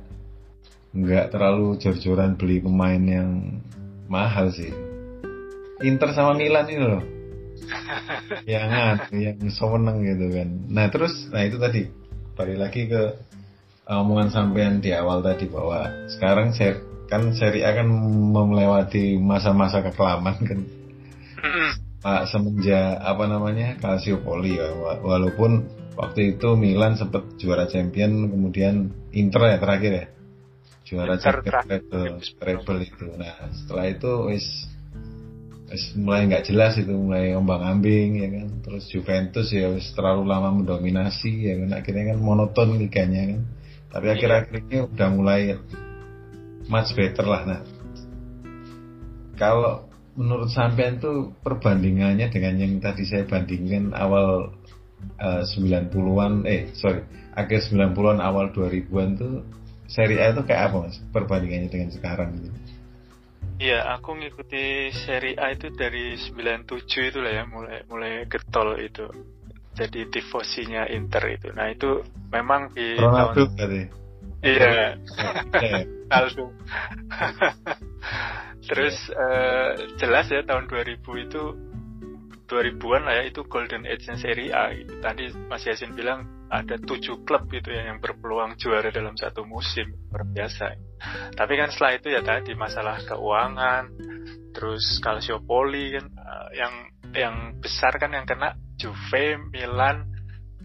nggak 0.95 1.27
terlalu 1.35 1.75
jor-joran 1.83 2.39
beli 2.39 2.63
pemain 2.63 3.03
yang 3.03 3.61
mahal 4.07 4.53
sih. 4.55 4.71
Inter 5.83 6.15
sama 6.15 6.39
Milan 6.39 6.71
ini 6.71 6.85
loh, 6.87 7.03
yang 8.51 8.69
yang 9.13 9.39
sewenang 9.51 10.05
gitu 10.05 10.27
kan. 10.33 10.49
Nah 10.71 10.87
terus, 10.91 11.29
nah 11.33 11.43
itu 11.45 11.57
tadi 11.59 11.89
balik 12.35 12.59
lagi 12.59 12.91
ke 12.91 13.03
omongan 13.89 14.29
sampean 14.33 14.81
di 14.81 14.91
awal 14.97 15.21
tadi 15.21 15.45
bahwa 15.49 16.09
sekarang 16.09 16.57
ser 16.57 16.81
kan 17.05 17.37
Serie 17.37 17.69
A 17.69 17.77
kan 17.77 17.89
melewati 18.33 19.21
masa-masa 19.21 19.85
kekelaman 19.85 20.37
kan. 20.45 20.61
Pak 22.01 22.29
semenjak 22.29 23.01
apa 23.01 23.25
namanya 23.29 23.77
Calciopoli 23.81 24.61
ya. 24.61 24.73
Wa- 24.77 25.01
walaupun 25.01 25.69
waktu 25.97 26.37
itu 26.37 26.53
Milan 26.57 26.97
sempat 26.97 27.25
juara 27.41 27.69
champion 27.69 28.29
kemudian 28.29 28.93
Inter 29.13 29.57
ya 29.57 29.59
terakhir 29.61 29.93
ya. 29.93 30.07
Juara 30.85 31.17
Inter 31.17 31.41
champion 31.45 32.21
treble, 32.41 32.81
itu. 32.85 33.07
Nah 33.17 33.53
setelah 33.53 33.85
itu 33.89 34.11
wis 34.33 34.69
mulai 35.99 36.27
nggak 36.31 36.47
jelas 36.49 36.79
itu 36.79 36.93
mulai 36.95 37.35
ombang 37.35 37.63
ambing 37.63 38.11
ya 38.21 38.29
kan. 38.31 38.49
Terus 38.65 38.85
Juventus 38.91 39.49
ya 39.51 39.71
terlalu 39.95 40.23
lama 40.29 40.51
mendominasi 40.55 41.33
ya 41.51 41.55
kan. 41.61 41.71
Akhirnya 41.77 42.15
kan 42.15 42.19
monoton 42.23 42.79
liganya 42.79 43.23
kan. 43.35 43.41
Tapi 43.95 44.05
Iya. 44.11 44.15
akhir-akhir 44.19 44.55
ini 44.67 44.77
udah 44.91 45.09
mulai 45.15 45.41
much 46.67 46.91
better 46.99 47.27
lah 47.27 47.43
nah. 47.47 47.61
Kalau 49.35 49.91
menurut 50.15 50.51
sampean 50.51 51.03
tuh 51.03 51.35
perbandingannya 51.43 52.31
dengan 52.31 52.55
yang 52.59 52.79
tadi 52.79 53.03
saya 53.03 53.27
bandingkan 53.27 53.91
awal 53.95 54.55
eh, 55.19 55.43
90-an 55.43 56.47
eh 56.47 56.71
sorry 56.79 57.03
akhir 57.35 57.67
90-an 57.67 58.23
awal 58.23 58.55
2000-an 58.55 59.11
tuh 59.19 59.43
Serie 59.91 60.23
A 60.23 60.33
itu 60.33 60.43
kayak 60.47 60.71
apa 60.71 60.77
mas 60.89 60.97
perbandingannya 61.13 61.69
dengan 61.69 61.91
sekarang 61.91 62.41
gitu 62.41 62.64
Iya, 63.55 63.87
aku 63.95 64.19
ngikuti 64.19 64.91
Serie 64.91 65.39
A 65.39 65.55
itu 65.55 65.71
dari 65.71 66.19
97 66.19 67.11
itu 67.11 67.19
lah 67.23 67.33
ya, 67.39 67.45
mulai 67.47 67.79
mulai 67.87 68.13
getol 68.27 68.75
itu. 68.83 69.07
Jadi 69.75 70.07
tifosinya 70.11 70.87
Inter 70.91 71.23
itu. 71.35 71.51
Nah, 71.55 71.71
itu 71.71 72.03
memang 72.31 72.71
di 72.75 72.99
Ronaldo 72.99 73.47
tahun 73.47 73.59
tadi 73.59 73.83
Iya, 74.45 75.01
Ronaldo. 76.11 76.45
Terus 78.69 78.97
eh, 79.09 79.71
jelas 79.97 80.27
ya 80.29 80.45
tahun 80.45 80.69
2000 80.69 81.25
itu 81.25 81.43
2000-an 82.45 83.03
lah 83.09 83.15
ya 83.21 83.25
itu 83.29 83.41
golden 83.49 83.89
age 83.89 84.09
Serie 84.21 84.53
A 84.53 84.73
gitu. 84.77 85.01
Tadi 85.01 85.33
Mas 85.49 85.65
Yasin 85.65 85.97
bilang 85.97 86.29
ada 86.53 86.77
tujuh 86.77 87.25
klub 87.25 87.49
gitu 87.49 87.73
ya 87.73 87.89
yang 87.91 87.99
berpeluang 87.99 88.55
juara 88.61 88.93
dalam 88.93 89.17
satu 89.17 89.49
musim 89.49 89.91
luar 90.13 90.29
biasa. 90.29 90.77
Tapi 91.35 91.53
kan 91.57 91.69
setelah 91.73 91.93
itu 91.97 92.09
ya 92.13 92.21
tadi 92.21 92.53
masalah 92.55 93.01
keuangan, 93.03 93.85
terus 94.53 95.01
Calciopoli 95.01 95.99
kan 95.99 96.07
eh, 96.07 96.49
yang 96.61 96.75
yang 97.15 97.35
besar 97.59 97.97
kan 97.97 98.13
yang 98.13 98.27
kena 98.29 98.55
Juve, 98.77 99.39
Milan, 99.51 100.11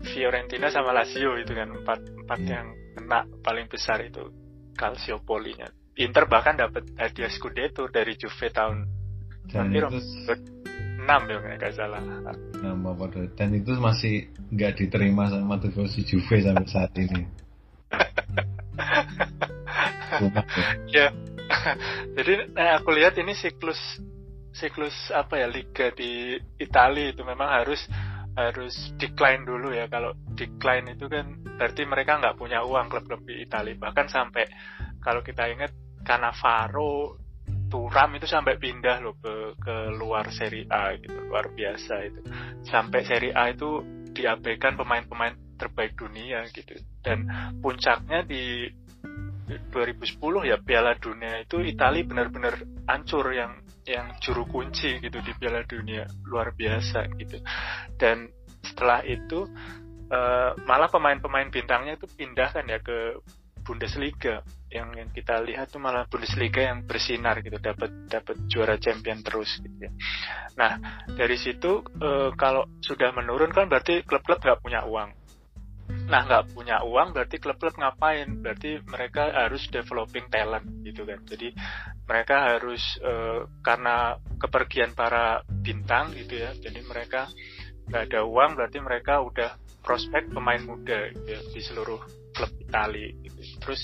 Fiorentina 0.04 0.68
sama 0.70 0.92
Lazio 0.92 1.38
itu 1.38 1.54
kan 1.56 1.72
empat 1.72 2.00
empat 2.26 2.40
yang 2.44 2.68
kena 2.98 3.26
paling 3.42 3.72
besar 3.72 4.04
itu 4.04 4.30
Calciopolinya. 4.76 5.68
Inter 6.00 6.28
bahkan 6.32 6.56
dapat 6.56 6.88
hadiah 6.96 7.28
Scudetto 7.28 7.92
dari 7.92 8.16
Juve 8.16 8.48
tahun 8.54 8.88
dan 9.50 9.74
itu 9.74 9.90
6 11.10 11.26
ya 11.26 11.38
nggak 11.58 11.74
salah. 11.74 12.02
nama 12.62 12.94
pada 12.94 13.26
dan 13.34 13.58
itu 13.58 13.74
masih 13.82 14.30
nggak 14.54 14.78
diterima 14.78 15.34
sama 15.34 15.58
tifosi 15.58 16.06
Juve 16.06 16.46
sampai 16.46 16.70
saat 16.70 16.94
ini 17.02 17.26
ya. 20.20 20.30
ya. 20.90 21.08
Jadi 22.18 22.54
nah, 22.54 22.78
aku 22.78 22.94
lihat 22.94 23.18
ini 23.18 23.34
siklus 23.34 23.80
siklus 24.54 25.10
apa 25.10 25.42
ya 25.42 25.48
liga 25.50 25.90
di 25.94 26.38
Italia 26.62 27.10
itu 27.10 27.26
memang 27.26 27.50
harus 27.50 27.82
harus 28.38 28.94
decline 29.02 29.44
dulu 29.44 29.74
ya 29.74 29.90
kalau 29.90 30.14
decline 30.38 30.94
itu 30.94 31.10
kan 31.10 31.42
berarti 31.58 31.84
mereka 31.90 32.22
nggak 32.22 32.38
punya 32.38 32.62
uang 32.64 32.88
klub-klub 32.88 33.26
di 33.26 33.44
Italia 33.44 33.76
bahkan 33.76 34.08
sampai 34.08 34.46
kalau 35.02 35.26
kita 35.26 35.48
ingat 35.50 35.72
Cannavaro 36.04 37.20
Turam 37.70 38.10
itu 38.18 38.26
sampai 38.26 38.58
pindah 38.58 38.98
loh 39.00 39.16
ke 39.22 39.54
ke 39.62 39.76
luar 39.94 40.34
Serie 40.34 40.66
A 40.74 40.98
gitu 40.98 41.16
luar 41.30 41.54
biasa 41.54 41.94
itu. 42.04 42.22
Sampai 42.66 43.06
Serie 43.06 43.32
A 43.38 43.54
itu 43.54 43.86
diabaikan 44.12 44.76
pemain-pemain 44.76 45.38
terbaik 45.56 45.94
dunia 45.94 46.44
gitu. 46.50 46.76
Dan 47.06 47.30
puncaknya 47.62 48.26
di 48.26 48.68
2010 49.50 50.50
ya 50.50 50.58
Piala 50.62 50.94
Dunia 50.98 51.42
itu 51.42 51.62
Italia 51.66 52.06
benar-benar 52.06 52.62
hancur 52.86 53.34
yang 53.34 53.58
yang 53.90 54.14
juru 54.22 54.46
kunci 54.46 55.02
gitu 55.02 55.18
di 55.22 55.32
Piala 55.38 55.66
Dunia. 55.66 56.10
Luar 56.26 56.54
biasa 56.54 57.06
gitu. 57.18 57.38
Dan 57.98 58.30
setelah 58.66 59.06
itu 59.06 59.46
eh, 60.10 60.52
malah 60.66 60.90
pemain-pemain 60.90 61.50
bintangnya 61.54 61.98
itu 61.98 62.10
pindah 62.10 62.50
kan 62.50 62.66
ya 62.66 62.82
ke 62.82 63.22
Bundesliga 63.62 64.42
yang 64.70 64.94
yang 64.94 65.10
kita 65.10 65.42
lihat 65.42 65.74
tuh 65.74 65.82
malah 65.82 66.06
Bundesliga 66.06 66.62
yang 66.62 66.86
bersinar 66.86 67.42
gitu 67.42 67.58
dapat 67.58 67.90
dapat 68.06 68.38
juara 68.46 68.78
champion 68.78 69.26
terus 69.26 69.58
gitu 69.62 69.90
ya. 69.90 69.92
Nah 70.56 70.72
dari 71.10 71.38
situ 71.42 71.82
eh, 71.98 72.30
kalau 72.38 72.70
sudah 72.80 73.10
menurun 73.14 73.50
kan 73.50 73.66
berarti 73.66 74.06
klub-klub 74.06 74.40
nggak 74.40 74.62
punya 74.62 74.86
uang. 74.86 75.10
Nah 75.90 76.22
nggak 76.22 76.54
punya 76.54 76.86
uang 76.86 77.18
berarti 77.18 77.42
klub-klub 77.42 77.74
ngapain? 77.82 78.30
Berarti 78.46 78.78
mereka 78.86 79.34
harus 79.34 79.66
developing 79.74 80.30
talent 80.30 80.86
gitu 80.86 81.02
kan. 81.02 81.18
Jadi 81.26 81.50
mereka 82.06 82.58
harus 82.58 82.82
eh, 83.02 83.50
karena 83.66 84.22
kepergian 84.38 84.94
para 84.94 85.42
bintang 85.50 86.14
gitu 86.14 86.46
ya. 86.46 86.54
Jadi 86.54 86.86
mereka 86.86 87.26
nggak 87.90 88.14
ada 88.14 88.22
uang 88.22 88.54
berarti 88.54 88.78
mereka 88.86 89.26
udah 89.26 89.58
prospek 89.82 90.30
pemain 90.30 90.62
muda 90.62 91.10
gitu 91.10 91.26
ya, 91.26 91.42
di 91.42 91.62
seluruh 91.66 91.98
klub 92.38 92.52
Italia 92.62 93.10
gitu. 93.26 93.42
Terus 93.58 93.82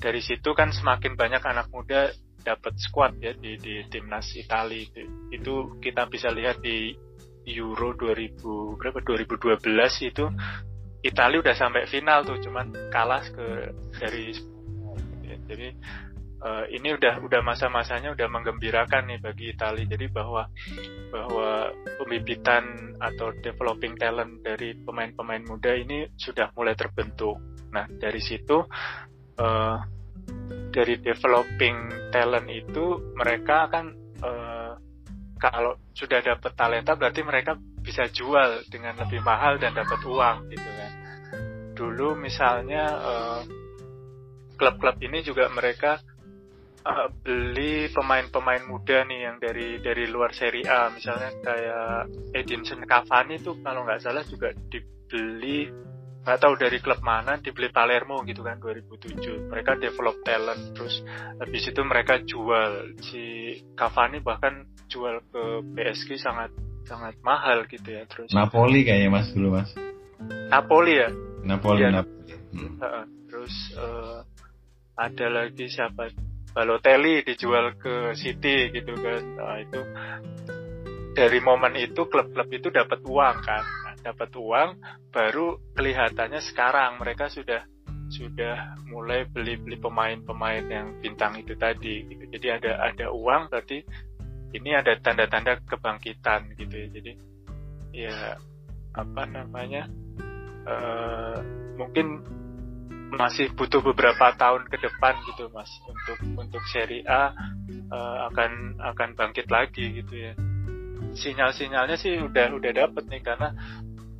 dari 0.00 0.24
situ 0.24 0.56
kan 0.56 0.72
semakin 0.72 1.14
banyak 1.14 1.44
anak 1.44 1.68
muda 1.68 2.08
dapat 2.40 2.74
squad 2.80 3.20
ya 3.20 3.36
di, 3.36 3.60
di 3.60 3.84
timnas 3.92 4.32
Italia 4.32 4.80
itu. 4.80 5.04
itu 5.28 5.54
kita 5.78 6.08
bisa 6.08 6.32
lihat 6.32 6.64
di 6.64 6.96
Euro 7.52 7.92
2000 7.92 8.80
berapa? 8.80 8.98
2012 9.04 9.60
itu 10.08 10.24
Italia 11.00 11.40
udah 11.40 11.56
sampai 11.56 11.88
final 11.88 12.24
tuh 12.24 12.40
cuman 12.40 12.72
kalah 12.92 13.24
ke 13.24 13.72
dari 13.96 14.32
jadi 15.48 15.68
uh, 16.44 16.64
ini 16.68 16.96
udah 16.96 17.20
udah 17.24 17.40
masa-masanya 17.44 18.12
udah 18.12 18.28
menggembirakan 18.28 19.08
nih 19.08 19.20
bagi 19.20 19.52
Italia 19.52 19.88
jadi 19.88 20.06
bahwa 20.12 20.48
bahwa 21.08 21.72
pembibitan 22.00 22.96
atau 23.00 23.32
developing 23.40 23.96
talent 23.96 24.44
dari 24.44 24.76
pemain-pemain 24.76 25.44
muda 25.48 25.72
ini 25.74 26.08
sudah 26.16 26.52
mulai 26.54 26.76
terbentuk. 26.76 27.40
Nah 27.72 27.86
dari 27.88 28.20
situ 28.20 28.64
uh, 29.40 29.76
dari 30.70 31.00
developing 31.00 32.10
talent 32.14 32.46
itu 32.52 33.14
mereka 33.16 33.66
akan 33.66 33.84
uh, 34.22 34.72
kalau 35.40 35.80
sudah 35.96 36.20
dapat 36.20 36.52
talenta 36.52 36.94
berarti 36.94 37.24
mereka 37.24 37.56
bisa 37.80 38.06
jual 38.12 38.60
dengan 38.68 39.00
lebih 39.00 39.24
mahal 39.24 39.56
dan 39.56 39.72
dapat 39.72 39.98
uang 40.04 40.52
gitu 40.52 40.68
kan. 40.68 40.92
Dulu 41.72 42.12
misalnya 42.20 42.84
klub-klub 44.60 45.00
uh, 45.00 45.04
ini 45.08 45.24
juga 45.24 45.48
mereka 45.48 45.96
uh, 46.84 47.08
beli 47.24 47.88
pemain-pemain 47.88 48.68
muda 48.68 49.08
nih 49.08 49.20
yang 49.24 49.36
dari 49.40 49.80
dari 49.80 50.04
luar 50.12 50.36
Serie 50.36 50.68
A. 50.68 50.92
Misalnya 50.92 51.32
kayak 51.40 52.12
Edinson 52.36 52.84
Cavani 52.84 53.40
tuh 53.40 53.56
kalau 53.64 53.88
nggak 53.88 54.04
salah 54.04 54.24
juga 54.28 54.52
dibeli 54.68 55.72
nggak 56.20 56.38
tahu 56.40 56.54
dari 56.60 56.78
klub 56.84 57.00
mana 57.00 57.40
dibeli 57.40 57.72
Palermo 57.72 58.20
gitu 58.28 58.44
kan 58.44 58.60
2007 58.60 59.48
mereka 59.48 59.72
develop 59.80 60.20
talent 60.20 60.76
terus 60.76 61.00
habis 61.40 61.64
itu 61.64 61.80
mereka 61.80 62.20
jual. 62.20 62.92
Si 63.00 63.56
Cavani 63.72 64.20
bahkan 64.20 64.68
jual 64.92 65.24
ke 65.32 65.64
PSG 65.72 66.20
sangat 66.20 66.52
sangat 66.84 67.16
mahal 67.24 67.64
gitu 67.70 67.88
ya 67.88 68.04
terus 68.04 68.28
Napoli 68.36 68.84
kayaknya 68.84 69.08
mas 69.08 69.28
dulu 69.32 69.60
mas. 69.60 69.72
Napoli 70.52 71.00
ya? 71.00 71.08
Napoli 71.40 71.82
ya. 71.88 71.90
Napoli. 71.92 72.18
Hmm. 72.50 72.76
terus 73.30 73.54
uh, 73.78 74.26
ada 74.98 75.26
lagi 75.30 75.70
siapa? 75.70 76.10
Balotelli 76.50 77.22
dijual 77.22 77.78
ke 77.78 78.10
City 78.18 78.74
gitu 78.74 78.90
kan. 78.98 79.22
Nah, 79.38 79.56
itu 79.62 79.80
dari 81.14 81.38
momen 81.38 81.78
itu 81.78 82.10
klub-klub 82.10 82.50
itu 82.50 82.74
dapat 82.74 82.98
uang 83.06 83.36
kan 83.46 83.64
dapat 84.00 84.30
uang 84.36 84.80
baru 85.12 85.60
kelihatannya 85.76 86.40
sekarang 86.42 86.98
mereka 86.98 87.28
sudah 87.28 87.64
sudah 88.10 88.74
mulai 88.90 89.22
beli-beli 89.30 89.78
pemain-pemain 89.78 90.66
yang 90.66 90.98
bintang 90.98 91.38
itu 91.38 91.54
tadi 91.54 92.02
gitu. 92.10 92.24
Jadi 92.26 92.46
ada 92.50 92.90
ada 92.90 93.06
uang 93.14 93.46
berarti 93.46 93.86
ini 94.50 94.74
ada 94.74 94.98
tanda-tanda 94.98 95.62
kebangkitan 95.62 96.58
gitu 96.58 96.74
ya. 96.74 96.88
Jadi 96.90 97.12
ya 97.94 98.16
apa 98.98 99.22
namanya? 99.30 99.86
Uh, 100.60 101.38
mungkin 101.80 102.20
masih 103.10 103.50
butuh 103.58 103.82
beberapa 103.82 104.30
tahun 104.38 104.70
ke 104.70 104.76
depan 104.78 105.18
gitu 105.26 105.50
Mas 105.50 105.70
untuk 105.82 106.18
untuk 106.38 106.62
seri 106.70 107.02
A 107.08 107.34
uh, 107.90 108.18
akan 108.30 108.78
akan 108.78 109.08
bangkit 109.18 109.50
lagi 109.50 110.02
gitu 110.02 110.14
ya. 110.14 110.32
Sinyal-sinyalnya 111.10 111.98
sih 111.98 112.22
udah 112.22 112.54
udah 112.54 112.70
dapet 112.70 113.02
nih 113.10 113.22
karena 113.24 113.50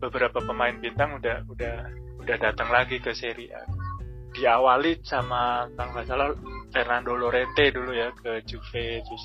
beberapa 0.00 0.40
pemain 0.40 0.72
bintang 0.80 1.20
udah 1.20 1.44
udah 1.46 1.76
udah 2.24 2.36
datang 2.40 2.72
lagi 2.72 2.98
ke 2.98 3.12
Serie 3.12 3.52
A. 3.52 3.62
Diawali 4.30 5.04
sama 5.04 5.68
kalau 5.76 5.90
nggak 5.92 6.06
salah 6.08 6.28
Fernando 6.72 7.12
Lorente 7.18 7.68
dulu 7.74 7.92
ya 7.92 8.14
ke 8.14 8.40
Juve, 8.46 9.04
terus 9.04 9.24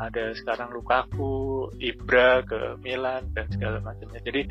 ada 0.00 0.32
sekarang 0.32 0.72
Lukaku, 0.72 1.68
Ibra 1.76 2.40
ke 2.46 2.80
Milan 2.80 3.34
dan 3.36 3.50
segala 3.52 3.84
macamnya. 3.84 4.24
Jadi 4.24 4.48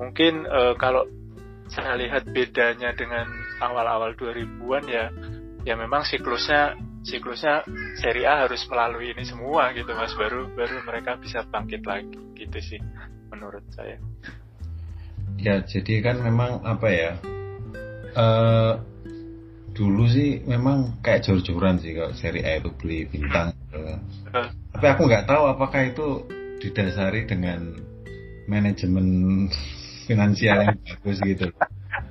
mungkin 0.00 0.48
uh, 0.48 0.72
kalau 0.80 1.04
saya 1.70 1.94
lihat 2.00 2.26
bedanya 2.32 2.90
dengan 2.96 3.30
awal-awal 3.62 4.16
2000-an 4.18 4.84
ya 4.90 5.06
ya 5.62 5.74
memang 5.76 6.02
siklusnya 6.02 6.74
siklusnya 7.06 7.62
Serie 8.00 8.26
A 8.26 8.48
harus 8.48 8.64
melalui 8.66 9.14
ini 9.14 9.22
semua 9.22 9.70
gitu 9.76 9.92
Mas 9.94 10.16
baru 10.16 10.50
baru 10.56 10.82
mereka 10.82 11.20
bisa 11.20 11.46
bangkit 11.46 11.86
lagi 11.86 12.16
gitu 12.34 12.58
sih 12.58 12.80
menurut 13.30 13.62
saya. 13.70 14.00
Ya, 15.40 15.64
jadi 15.64 16.04
kan 16.04 16.20
memang 16.20 16.60
apa 16.68 16.88
ya? 16.92 17.12
Uh, 18.12 18.76
dulu 19.72 20.04
sih 20.10 20.44
memang 20.44 21.00
kayak 21.00 21.24
jor-joran 21.24 21.80
sih 21.80 21.96
kalau 21.96 22.12
seri 22.12 22.44
A 22.44 22.60
itu 22.60 22.68
beli 22.76 23.08
bintang. 23.08 23.56
Uh. 23.72 23.96
Tapi 24.76 24.86
aku 24.86 25.08
nggak 25.08 25.24
tahu 25.24 25.48
apakah 25.48 25.88
itu 25.88 26.28
didasari 26.60 27.24
dengan 27.24 27.72
manajemen 28.44 29.06
finansial 30.04 30.60
yang 30.60 30.76
bagus 30.76 31.18
gitu. 31.24 31.48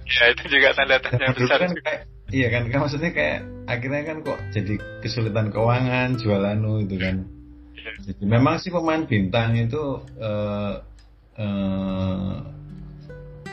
Ya 0.10 0.24
itu 0.34 0.44
juga 0.50 0.74
tanda 0.74 0.98
tanya 0.98 1.30
besar. 1.38 1.60
Kan 1.62 1.72
kayak, 1.78 2.02
iya 2.34 2.48
kan, 2.50 2.64
kan 2.74 2.80
maksudnya 2.82 3.12
kayak 3.14 3.40
akhirnya 3.70 4.02
kan 4.10 4.18
kok 4.26 4.40
jadi 4.56 4.74
kesulitan 5.06 5.54
keuangan 5.54 6.18
jualan 6.18 6.58
itu 6.82 6.96
kan. 6.98 7.16
Ya. 7.78 7.92
Jadi 8.10 8.24
memang 8.26 8.58
sih 8.58 8.74
pemain 8.74 9.06
bintang 9.06 9.54
itu 9.54 10.02
uh, 10.18 10.74
uh, 11.38 12.36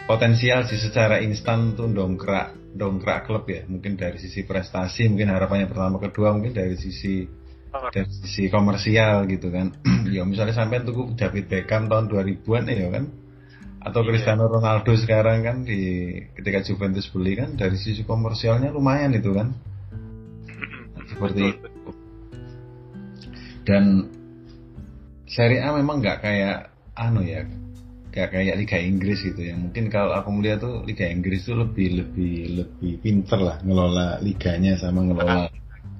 potensial 0.07 0.63
sih 0.71 0.79
secara 0.79 1.19
instan 1.19 1.75
tuh 1.75 1.91
dongkrak 1.91 2.73
dongkrak 2.79 3.27
klub 3.27 3.45
ya. 3.51 3.67
Mungkin 3.67 3.99
dari 3.99 4.17
sisi 4.23 4.47
prestasi 4.47 5.11
mungkin 5.11 5.35
harapannya 5.35 5.67
pertama 5.67 5.99
kedua 5.99 6.33
mungkin 6.33 6.55
dari 6.55 6.79
sisi 6.79 7.27
dari 7.93 8.09
sisi 8.09 8.49
komersial 8.49 9.27
gitu 9.29 9.51
kan. 9.51 9.75
Ya 10.07 10.23
misalnya 10.23 10.55
sampai 10.55 10.87
tuh 10.87 11.19
David 11.19 11.51
Beckham 11.51 11.91
tahun 11.91 12.07
2000-an 12.07 12.71
ya 12.71 12.89
kan? 12.95 13.05
Atau 13.83 14.07
iya. 14.07 14.09
Cristiano 14.15 14.47
Ronaldo 14.47 14.95
sekarang 14.95 15.43
kan 15.43 15.57
di 15.67 16.15
ketika 16.39 16.63
Juventus 16.63 17.11
beli 17.11 17.35
kan 17.35 17.59
dari 17.59 17.75
sisi 17.75 18.07
komersialnya 18.07 18.71
lumayan 18.71 19.11
itu 19.19 19.35
kan. 19.35 19.51
Seperti 21.11 21.43
itu. 21.43 21.69
dan 23.67 24.07
Serie 25.27 25.59
A 25.59 25.75
memang 25.75 25.99
nggak 25.99 26.23
kayak 26.23 26.71
anu 26.95 27.27
ya 27.27 27.43
kayak 28.17 28.33
kayak 28.33 28.57
Liga 28.57 28.79
Inggris 28.81 29.21
gitu 29.21 29.45
ya. 29.45 29.53
Mungkin 29.53 29.93
kalau 29.93 30.17
aku 30.17 30.33
melihat 30.33 30.65
tuh 30.65 30.81
Liga 30.89 31.05
Inggris 31.05 31.45
tuh 31.45 31.61
lebih 31.61 32.01
lebih 32.01 32.65
lebih 32.65 32.93
pinter 33.05 33.37
lah 33.37 33.61
ngelola 33.61 34.25
liganya 34.25 34.81
sama 34.81 35.05
ngelola 35.05 35.53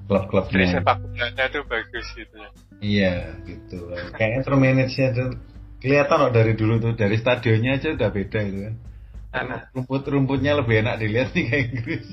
klub-klubnya. 0.09 0.81
Sepak 0.81 0.97
bolanya 0.97 1.45
tuh 1.53 1.61
bagus 1.69 2.07
gitu 2.17 2.35
ya. 2.41 2.49
Iya 2.81 3.13
gitu. 3.45 3.93
Kayaknya 4.17 4.41
termanage-nya 4.41 5.07
tuh 5.13 5.29
kelihatan 5.77 6.17
loh 6.17 6.31
dari 6.33 6.53
dulu 6.57 6.73
tuh. 6.81 6.93
Dari 6.97 7.21
stadionnya 7.21 7.77
aja 7.77 7.93
udah 7.93 8.09
beda 8.09 8.39
itu 8.41 8.59
kan. 8.65 8.75
Rumput-rumputnya 9.77 10.57
lebih 10.57 10.81
enak 10.81 10.97
dilihat 10.97 11.29
nih 11.37 11.45
kayak 11.45 11.65
Inggris. 11.69 12.07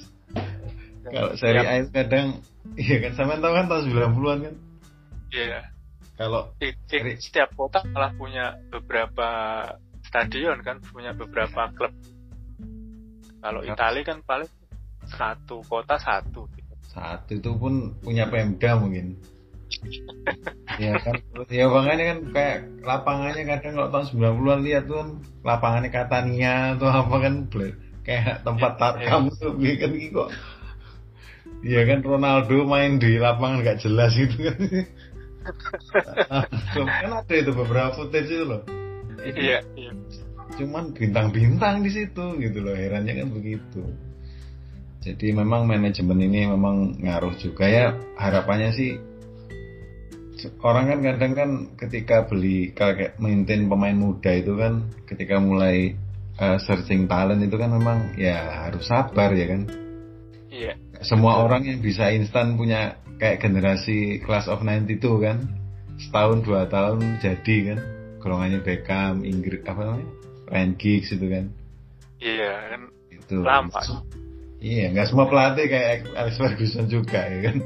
Kalau 1.04 1.32
seri 1.40 1.64
A 1.64 1.80
kadang 1.88 2.44
iya 2.76 2.96
kan 3.08 3.12
sama 3.16 3.40
tau 3.40 3.56
kan 3.56 3.72
tahun 3.72 3.88
90-an 3.88 4.38
kan? 4.52 4.54
Iya. 5.32 5.60
Kalau 6.14 6.54
setiap 6.92 7.50
kota 7.58 7.82
malah 7.90 8.12
punya 8.14 8.60
beberapa 8.70 9.28
stadion 10.14 10.62
kan 10.62 10.78
punya 10.78 11.10
beberapa 11.10 11.66
klub. 11.74 11.90
Kalau 13.42 13.66
ya. 13.66 13.74
Italia 13.74 14.06
kan 14.06 14.22
paling 14.22 14.46
satu 15.10 15.58
kota 15.66 15.98
satu. 15.98 16.46
Satu 16.86 17.34
itu 17.34 17.50
pun 17.58 17.98
punya 17.98 18.30
Pemda 18.30 18.78
mungkin. 18.78 19.18
ya 20.78 20.94
kan 21.02 21.18
ya 21.50 21.66
makanya 21.66 22.04
kan 22.14 22.18
kayak 22.30 22.58
lapangannya 22.86 23.42
kadang 23.42 23.74
kalau 23.74 23.90
tahun 23.90 24.06
90-an 24.14 24.60
lihat 24.62 24.84
tuh 24.86 24.96
kan 25.02 25.08
lapangannya 25.42 25.90
Catania 25.90 26.78
atau 26.78 26.88
apa 26.94 27.16
kan 27.18 27.34
kayak 28.06 28.46
tempat 28.46 28.72
ya, 28.72 28.78
tarkam 28.78 29.22
ya. 29.26 29.34
tuh 29.34 29.52
kan 29.58 29.90
kok 29.98 30.28
Iya 31.64 31.80
kan 31.90 31.98
Ronaldo 32.06 32.56
main 32.70 33.02
di 33.02 33.18
lapangan 33.18 33.66
gak 33.66 33.82
jelas 33.82 34.14
gitu 34.14 34.36
kan 34.46 34.58
kan 37.02 37.10
ada 37.18 37.34
itu 37.34 37.50
beberapa 37.50 37.90
footage 37.98 38.30
itu 38.30 38.46
loh 38.46 38.62
iya. 39.32 39.58
Iya. 39.74 39.92
Cuman 40.60 40.92
bintang-bintang 40.92 41.80
di 41.82 41.90
situ 41.90 42.36
gitu 42.38 42.58
loh 42.60 42.76
herannya 42.76 43.24
kan 43.24 43.28
begitu. 43.32 43.82
Jadi 45.04 45.36
memang 45.36 45.68
manajemen 45.68 46.16
ini 46.20 46.48
memang 46.48 47.00
ngaruh 47.00 47.36
juga 47.36 47.68
ya. 47.68 47.92
Harapannya 48.16 48.72
sih 48.72 48.92
orang 50.60 50.92
kan 50.92 51.00
kadang 51.00 51.32
kan 51.32 51.50
ketika 51.80 52.28
beli 52.28 52.76
kayak 52.76 53.16
maintain 53.16 53.64
pemain 53.64 53.96
muda 53.96 54.28
itu 54.32 54.52
kan 54.60 54.92
ketika 55.08 55.40
mulai 55.40 55.96
uh, 56.36 56.60
searching 56.60 57.08
talent 57.08 57.40
itu 57.40 57.56
kan 57.56 57.72
memang 57.72 58.16
ya 58.20 58.68
harus 58.68 58.84
sabar 58.88 59.32
ya 59.32 59.46
kan. 59.48 59.62
Iya. 60.52 60.72
Semua 61.04 61.42
orang 61.44 61.68
yang 61.68 61.80
bisa 61.84 62.08
instan 62.12 62.56
punya 62.56 63.00
kayak 63.20 63.44
generasi 63.44 64.24
class 64.24 64.48
of 64.48 64.60
92 64.64 65.00
kan. 65.20 65.38
Setahun 65.94 66.42
dua 66.42 66.66
tahun 66.66 67.22
jadi 67.22 67.56
kan 67.70 67.93
golongannya 68.24 68.64
Beckham 68.64 69.20
Inggris 69.20 69.60
apa 69.68 69.84
namanya? 69.84 70.08
Ryan 70.48 70.72
Giggs 70.80 71.12
itu 71.12 71.26
kan. 71.28 71.44
Iya 72.24 72.52
kan. 72.72 72.80
Itu. 73.12 73.36
Lama. 73.44 73.80
Iya, 74.64 74.96
nggak 74.96 75.06
semua 75.12 75.28
pelatih 75.28 75.68
kayak 75.68 76.08
Alex 76.16 76.40
Ferguson 76.40 76.88
juga 76.88 77.20
ya 77.20 77.52
kan. 77.52 77.56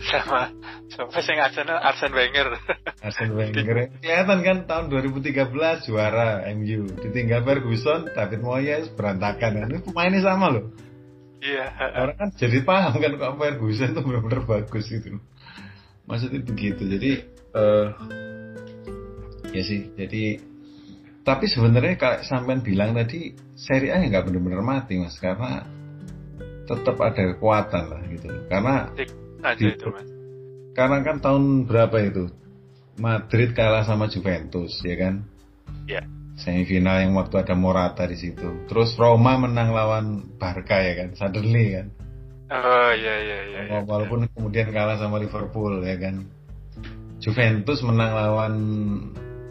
Sama 0.00 0.48
sama 0.88 1.20
sing 1.20 1.36
Arsenal 1.36 1.76
Arsene 1.76 2.16
Wenger. 2.16 2.56
Arsene 3.04 3.36
Wenger. 3.36 3.92
Kelihatan 4.00 4.38
kan 4.40 4.58
tahun 4.64 4.84
2013 4.88 5.86
juara 5.86 6.48
MU 6.56 6.88
ditinggal 7.04 7.44
Ferguson 7.44 8.08
David 8.16 8.40
Moyes 8.40 8.88
berantakan 8.96 9.60
kan. 9.60 9.68
Ini 9.68 9.84
pemainnya 9.84 10.24
sama 10.24 10.56
loh. 10.56 10.72
Iya. 11.40 11.72
orang 11.96 12.16
kan 12.16 12.28
jadi 12.36 12.60
paham 12.64 13.00
kan 13.00 13.12
kok 13.16 13.36
Ferguson 13.36 13.96
tuh 13.96 14.04
benar-benar 14.04 14.44
bagus 14.44 14.88
gitu 14.88 15.20
maksudnya 16.10 16.42
begitu. 16.42 16.82
Jadi 16.90 17.10
eh 17.54 17.86
ya 19.50 19.62
sih 19.62 19.90
jadi 19.94 20.38
tapi 21.20 21.44
sebenarnya 21.46 21.94
kayak 22.00 22.20
sampean 22.24 22.64
bilang 22.64 22.96
tadi 22.96 23.36
seri 23.54 23.92
A 23.92 24.00
nggak 24.00 24.24
benar-benar 24.24 24.62
mati 24.64 24.96
mas 24.96 25.20
karena 25.20 25.66
tetap 26.64 26.96
ada 27.02 27.34
kekuatan 27.34 27.84
lah 27.90 28.00
gitu 28.08 28.26
loh 28.30 28.42
karena 28.46 28.74
Aja 29.40 29.56
Gitu. 29.56 29.72
itu 29.74 29.86
mas. 29.90 30.06
karena 30.72 30.96
kan 31.02 31.16
tahun 31.18 31.66
berapa 31.66 31.96
itu 32.04 32.24
Madrid 33.00 33.52
kalah 33.56 33.82
sama 33.84 34.06
Juventus 34.06 34.80
ya 34.86 34.96
kan 34.96 35.14
Iya. 35.86 36.02
semifinal 36.38 37.02
yang 37.04 37.12
waktu 37.18 37.36
ada 37.42 37.54
Morata 37.58 38.06
di 38.06 38.16
situ 38.16 38.64
terus 38.70 38.94
Roma 38.96 39.36
menang 39.36 39.74
lawan 39.74 40.06
Barca 40.38 40.78
ya 40.80 40.94
kan 41.04 41.08
suddenly 41.18 41.74
kan 41.74 41.88
Oh 42.50 42.90
iya 42.90 43.14
iya 43.22 43.38
iya. 43.46 43.60
iya. 43.70 43.78
walaupun 43.86 44.26
kemudian 44.34 44.74
kalah 44.74 44.98
sama 44.98 45.22
Liverpool 45.22 45.78
ya 45.86 45.94
kan 46.00 46.26
Juventus 47.20 47.78
menang 47.84 48.10
lawan 48.10 48.54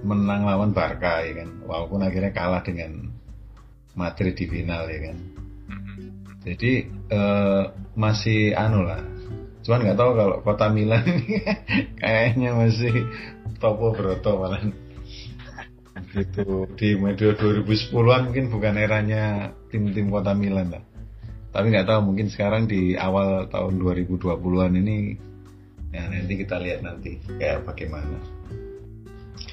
menang 0.05 0.47
lawan 0.47 0.71
Barca 0.71 1.23
ya 1.23 1.43
kan. 1.43 1.49
Walaupun 1.65 2.03
akhirnya 2.05 2.31
kalah 2.31 2.61
dengan 2.63 3.11
Madrid 3.97 4.35
di 4.37 4.45
final 4.47 4.87
ya 4.87 4.99
kan. 5.11 5.17
Mhm. 5.69 6.07
jadi 6.45 6.71
eh, 6.89 7.63
masih 7.93 8.55
anu 8.55 8.87
lah. 8.87 9.03
Cuman 9.65 9.85
nggak 9.85 9.99
tahu 9.99 10.11
kalau 10.15 10.37
kota 10.41 10.71
Milan 10.71 11.03
ini 11.05 11.43
kayaknya 12.01 12.55
masih 12.55 13.05
topo 13.59 13.91
broto 13.91 14.39
malah. 14.39 14.63
Gitu. 16.09 16.65
Di 16.79 16.95
medio 16.95 17.35
2010-an 17.35 18.31
mungkin 18.31 18.45
bukan 18.49 18.75
eranya 18.79 19.51
tim-tim 19.69 20.09
kota 20.09 20.31
Milan 20.31 20.73
lah. 20.73 20.83
Tapi 21.49 21.75
nggak 21.75 21.85
tahu 21.89 21.99
mungkin 22.13 22.31
sekarang 22.31 22.69
di 22.69 22.95
awal 22.95 23.49
tahun 23.51 23.81
2020-an 23.81 24.73
ini 24.79 24.97
ya 25.89 26.05
nanti 26.05 26.33
kita 26.37 26.61
lihat 26.61 26.85
nanti 26.85 27.17
kayak 27.41 27.65
bagaimana 27.65 28.38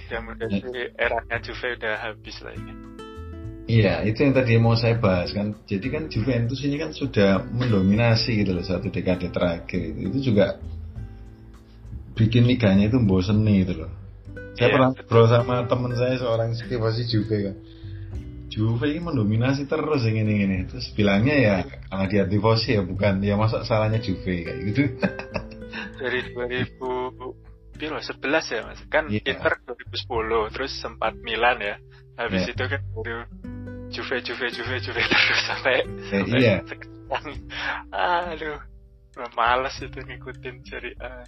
Ya 0.06 0.22
mudah 0.22 0.46
sih 0.46 0.86
eranya 0.94 1.36
Juve 1.42 1.74
udah 1.74 1.94
habis 1.98 2.36
lah 2.42 2.54
ini. 2.54 2.72
Iya, 3.66 4.06
itu 4.06 4.22
yang 4.22 4.30
tadi 4.30 4.54
mau 4.62 4.78
saya 4.78 4.94
bahas 5.02 5.34
kan. 5.34 5.58
Jadi 5.66 5.86
kan 5.90 6.06
Juventus 6.06 6.62
ini 6.62 6.78
kan 6.78 6.94
sudah 6.94 7.42
mendominasi 7.42 8.46
gitu 8.46 8.54
loh 8.54 8.62
satu 8.62 8.94
dekade 8.94 9.34
terakhir 9.34 9.90
itu. 9.90 10.00
Itu 10.06 10.18
juga 10.30 10.62
bikin 12.14 12.46
liganya 12.46 12.86
itu 12.86 13.02
bosen 13.02 13.42
gitu 13.42 13.82
loh. 13.82 13.90
Saya 14.54 14.70
Iya, 14.70 14.74
pernah 14.78 14.88
ngobrol 14.94 15.26
sama 15.26 15.54
temen 15.66 15.92
saya 15.98 16.14
seorang 16.16 16.54
pasti 16.54 17.02
Juve 17.10 17.36
kan. 17.42 17.56
Juve 18.46 18.86
ini 18.88 19.02
mendominasi 19.02 19.66
terus 19.66 20.06
yang 20.06 20.22
ini 20.22 20.46
ini. 20.46 20.58
Terus 20.70 20.94
bilangnya 20.94 21.34
ya 21.34 21.54
karena 21.66 22.04
dia 22.06 22.22
tifosi 22.24 22.78
ya 22.78 22.86
bukan 22.86 23.18
ya 23.20 23.34
masa 23.34 23.66
salahnya 23.66 23.98
Juve 23.98 24.46
kayak 24.46 24.58
gitu. 24.70 24.82
Dari 25.98 26.20
2000 26.32 27.45
Piro, 27.76 27.96
11 27.96 28.20
ya 28.48 28.60
mas 28.64 28.80
kan 28.88 29.04
Iya. 29.06 29.22
Inter 29.22 29.52
2010 29.62 30.52
terus 30.52 30.72
sempat 30.76 31.12
Milan 31.20 31.60
ya 31.60 31.76
habis 32.16 32.44
Iya. 32.44 32.52
itu 32.52 32.64
kan 32.66 32.80
baru 32.90 33.18
Juve 33.86 34.16
Juve 34.20 34.46
Juve 34.50 34.76
Juve 34.80 35.02
terus 35.04 35.40
sampai, 35.46 35.74
Eh, 35.80 36.10
sampai 36.10 36.38
iya. 36.40 36.56
sekarang 36.64 37.36
aduh 37.92 38.58
males 39.32 39.76
itu 39.78 39.98
ngikutin 39.98 40.54
Serie 40.64 40.96
A 40.98 41.24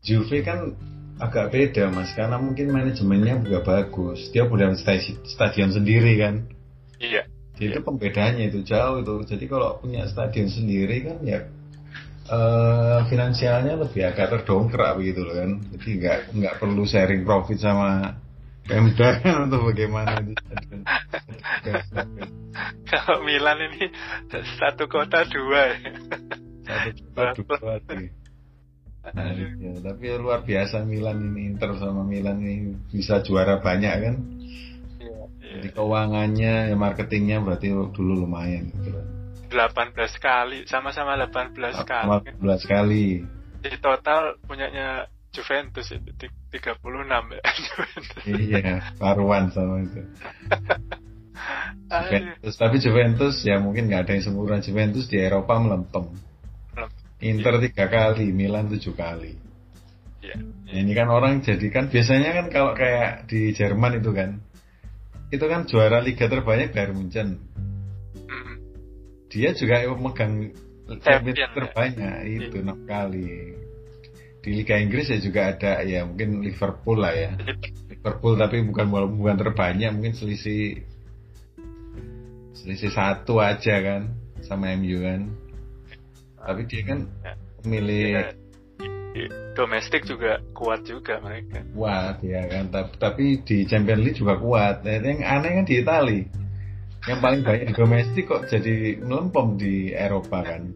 Juve 0.00 0.38
kan 0.40 0.72
agak 1.16 1.50
beda 1.50 1.88
mas 1.90 2.12
karena 2.12 2.36
mungkin 2.36 2.68
manajemennya 2.68 3.40
juga 3.40 3.64
bagus. 3.64 4.28
Dia 4.30 4.44
punya 4.44 4.68
sta- 4.76 5.00
stadion 5.24 5.72
sendiri 5.72 6.20
kan. 6.20 6.44
iya 7.00 7.24
Jadi 7.56 7.72
itu 7.72 7.80
pembedaannya 7.80 8.52
itu 8.52 8.60
jauh 8.62 9.00
itu. 9.00 9.14
Jadi 9.24 9.44
kalau 9.48 9.80
punya 9.80 10.04
stadion 10.04 10.44
sendiri 10.46 11.08
kan 11.08 11.16
ya 11.24 11.48
eh 12.26 13.00
finansialnya 13.06 13.78
lebih 13.78 14.02
agak 14.02 14.26
terdongkrak 14.34 14.98
begitu 14.98 15.22
loh 15.22 15.36
kan. 15.38 15.50
Jadi 15.74 15.88
nggak 16.02 16.18
nggak 16.34 16.54
perlu 16.58 16.82
sharing 16.82 17.22
profit 17.22 17.58
sama 17.62 18.18
Pemda 18.66 19.08
kan 19.22 19.46
untuk 19.46 19.70
bagaimana 19.70 20.26
kalau 22.90 23.22
Milan 23.22 23.58
ini 23.70 23.94
satu 24.58 24.90
kota 24.90 25.22
dua 25.30 25.70
ya 25.70 25.78
Satu 26.66 27.46
dua 27.46 27.58
dua 27.62 27.74
sih. 27.86 28.10
Nah, 29.06 29.30
iya. 29.30 29.78
tapi 29.86 30.10
luar 30.18 30.42
biasa 30.42 30.82
Milan 30.82 31.30
ini 31.30 31.54
Inter 31.54 31.78
sama 31.78 32.02
Milan 32.02 32.42
ini 32.42 32.74
bisa 32.90 33.22
juara 33.22 33.62
banyak 33.62 33.94
kan. 34.02 34.16
Iya, 34.98 35.30
iya. 35.38 35.52
Jadi 35.62 35.68
keuangannya 35.78 36.74
ya 36.74 36.76
marketingnya 36.76 37.38
berarti 37.38 37.70
dulu 37.70 38.26
lumayan 38.26 38.66
gitu. 38.74 38.95
18 39.56 39.96
kali 40.20 40.58
sama-sama 40.68 41.16
18 41.16 41.56
kali 41.88 42.36
18 42.36 42.68
kali. 42.68 43.06
di 43.64 43.72
total 43.80 44.36
punyanya 44.44 45.08
Juventus 45.32 45.88
itu 45.92 46.12
ti- 46.16 46.32
36 46.52 46.84
ya 47.32 47.42
Juventus 47.66 48.22
iya, 48.24 48.74
paruan 49.00 49.48
sama 49.52 49.84
itu. 49.84 50.00
Juventus, 51.86 52.54
tapi 52.56 52.76
Juventus 52.82 53.36
ya 53.44 53.60
mungkin 53.60 53.86
nggak 53.86 54.08
ada 54.08 54.12
yang 54.18 54.24
sempurna. 54.24 54.58
Juventus 54.64 55.06
di 55.06 55.20
Eropa 55.20 55.60
melempem. 55.60 56.10
Inter 57.22 57.56
tiga 57.64 57.88
kali, 57.88 58.28
Milan 58.28 58.68
tujuh 58.68 58.92
kali. 58.92 59.36
Iya. 60.20 60.36
Ya, 60.68 60.76
ini 60.84 60.92
kan 60.92 61.08
orang 61.08 61.40
jadi 61.40 61.64
kan 61.72 61.88
biasanya 61.88 62.34
kan 62.36 62.46
kalau 62.52 62.76
kayak 62.76 63.30
di 63.30 63.56
Jerman 63.56 64.02
itu 64.02 64.10
kan, 64.12 64.42
itu 65.32 65.44
kan 65.46 65.64
juara 65.64 66.02
liga 66.04 66.28
terbanyak 66.28 66.76
Bayern 66.76 66.98
Munchen. 66.98 67.28
Dia 69.26 69.50
juga 69.52 69.82
megang 69.92 70.54
Champion, 71.02 71.34
ya. 71.34 71.50
terbanyak 71.50 72.14
itu 72.30 72.56
Iya. 72.56 72.62
enam 72.62 72.78
kali. 72.86 73.58
Di 74.38 74.50
Liga 74.54 74.78
Inggris 74.78 75.10
ya 75.10 75.18
juga 75.18 75.50
ada 75.50 75.82
ya 75.82 76.06
mungkin 76.06 76.38
Liverpool 76.40 77.02
lah 77.02 77.10
ya. 77.10 77.30
Liverpool 77.90 78.38
tapi 78.38 78.62
bukan 78.62 78.86
bukan 79.18 79.36
terbanyak 79.36 79.90
mungkin 79.90 80.14
selisih 80.14 80.86
selisih 82.54 82.90
satu 82.94 83.42
aja 83.42 83.82
kan 83.82 84.14
sama 84.46 84.70
MU 84.78 85.02
kan. 85.02 85.20
Tapi 86.38 86.60
dia 86.70 86.82
kan 86.86 86.98
Ya. 87.26 87.32
pemilih 87.58 88.06
Iya. 89.16 89.26
Domestik 89.56 90.04
juga 90.04 90.44
kuat 90.52 90.84
juga 90.84 91.16
mereka 91.24 91.64
kuat 91.72 92.20
ya 92.20 92.44
kan 92.46 92.68
tapi, 92.68 92.92
tapi 93.00 93.24
di 93.40 93.64
Champions 93.64 94.04
League 94.04 94.20
juga 94.20 94.36
kuat 94.36 94.84
yang 94.84 95.24
aneh 95.24 95.50
kan 95.56 95.64
di 95.64 95.74
Itali 95.80 96.20
yang 97.06 97.18
paling 97.22 97.42
banyak 97.46 97.70
domestik 97.72 98.26
kok 98.26 98.50
jadi 98.50 98.98
melempem 98.98 99.56
di 99.58 99.74
Eropa 99.94 100.42
kan. 100.42 100.74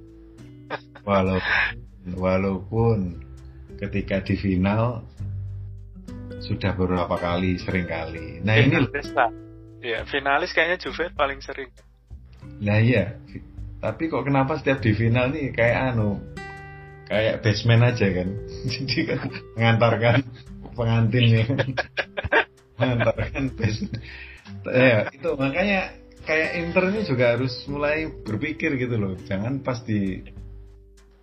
Walaupun 1.02 2.14
walaupun 2.16 2.98
ketika 3.82 4.22
di 4.22 4.38
final 4.38 5.02
sudah 6.40 6.72
beberapa 6.72 7.18
kali 7.18 7.58
sering 7.58 7.90
kali. 7.90 8.40
Nah 8.46 8.54
ini 8.56 8.78
lah. 8.78 9.30
Ya 9.80 10.04
finalis 10.06 10.54
kayaknya 10.54 10.78
Juve 10.78 11.10
paling 11.12 11.42
sering. 11.42 11.68
Nah 12.62 12.78
iya. 12.78 13.18
Tapi 13.80 14.12
kok 14.12 14.28
kenapa 14.28 14.60
setiap 14.60 14.84
di 14.84 14.92
final 14.92 15.32
nih 15.32 15.56
kayak 15.56 15.96
anu 15.96 16.20
kayak 17.08 17.42
basement 17.42 17.90
aja 17.90 18.06
kan? 18.12 18.28
Jadi 18.72 18.98
kan 19.08 19.20
mengantarkan 19.56 20.18
pengantinnya. 20.78 21.44
Mengantarkan 22.80 23.44
basement 23.56 24.00
ya 24.68 25.08
itu 25.12 25.30
makanya 25.38 25.94
kayak 26.24 26.50
Inter 26.60 26.84
ini 26.92 27.00
juga 27.06 27.36
harus 27.36 27.54
mulai 27.66 28.08
berpikir 28.10 28.76
gitu 28.76 28.96
loh. 28.96 29.14
Jangan 29.24 29.60
pas 29.64 29.80
di 29.84 30.20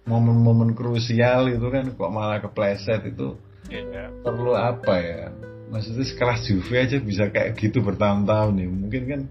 momen-momen 0.07 0.71
krusial 0.73 1.51
itu 1.51 1.67
kan 1.67 1.91
kok 1.91 2.11
malah 2.13 2.39
kepleset 2.39 3.03
itu. 3.11 3.35
Iya. 3.67 4.07
perlu 4.23 4.55
apa 4.55 4.95
ya? 5.03 5.27
Maksudnya 5.67 6.07
sekelas 6.07 6.47
Juve 6.47 6.79
aja 6.79 6.97
bisa 7.03 7.27
kayak 7.27 7.59
gitu 7.59 7.83
bertahun-tahun 7.83 8.55
nih. 8.55 8.67
Mungkin 8.71 9.03
kan 9.03 9.21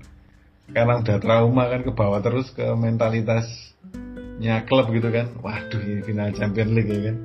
karena 0.76 1.00
udah 1.00 1.16
trauma 1.22 1.64
kan 1.72 1.80
ke 1.80 1.92
bawah 1.96 2.20
terus 2.20 2.52
ke 2.52 2.68
mentalitasnya 2.76 4.68
klub 4.68 4.92
gitu 4.92 5.08
kan. 5.08 5.32
Waduh 5.40 5.80
ini 5.80 6.04
final 6.04 6.36
Champions 6.36 6.72
League 6.76 6.92
ya 6.92 7.00
kan. 7.08 7.16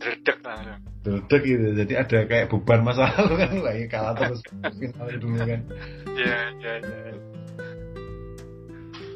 Dredek 0.00 0.38
lah 0.44 0.76
duduk 1.00 1.40
gitu. 1.48 1.66
Jadi 1.72 1.92
ada 1.96 2.18
kayak 2.28 2.52
beban 2.52 2.84
masa 2.84 3.08
lalu 3.16 3.34
kan. 3.40 3.52
Lagi 3.64 3.84
kalah 3.88 4.14
terus 4.20 4.40
final 4.80 5.08
dulu 5.16 5.40
kan. 5.40 5.60
Iya, 6.12 6.38
iya, 6.60 6.74
iya. 6.84 7.29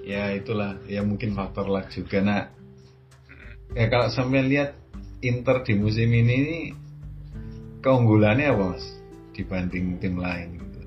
Ya 0.04 0.30
itulah 0.36 0.78
ya 0.84 1.00
mungkin 1.00 1.32
faktor 1.32 1.66
luck 1.68 1.88
juga 1.90 2.20
nah 2.20 2.42
Mm. 3.24 3.72
ya 3.72 3.86
kalau 3.88 4.12
sampai 4.12 4.44
lihat 4.44 4.76
Inter 5.24 5.64
di 5.64 5.72
musim 5.80 6.12
ini 6.12 6.34
ini 6.44 6.58
keunggulannya 7.80 8.52
apa 8.52 8.64
mas 8.76 8.84
dibanding 9.32 9.96
tim 9.98 10.20
lain 10.20 10.60
gitu 10.60 10.80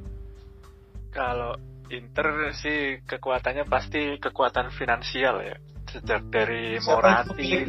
Kalau 1.09 1.57
Inter 1.89 2.51
sih 2.53 2.99
kekuatannya 3.07 3.63
pasti 3.65 4.19
kekuatan 4.19 4.69
finansial 4.75 5.39
ya. 5.39 5.55
Sejak 5.87 6.27
dari 6.27 6.75
Morati. 6.83 7.63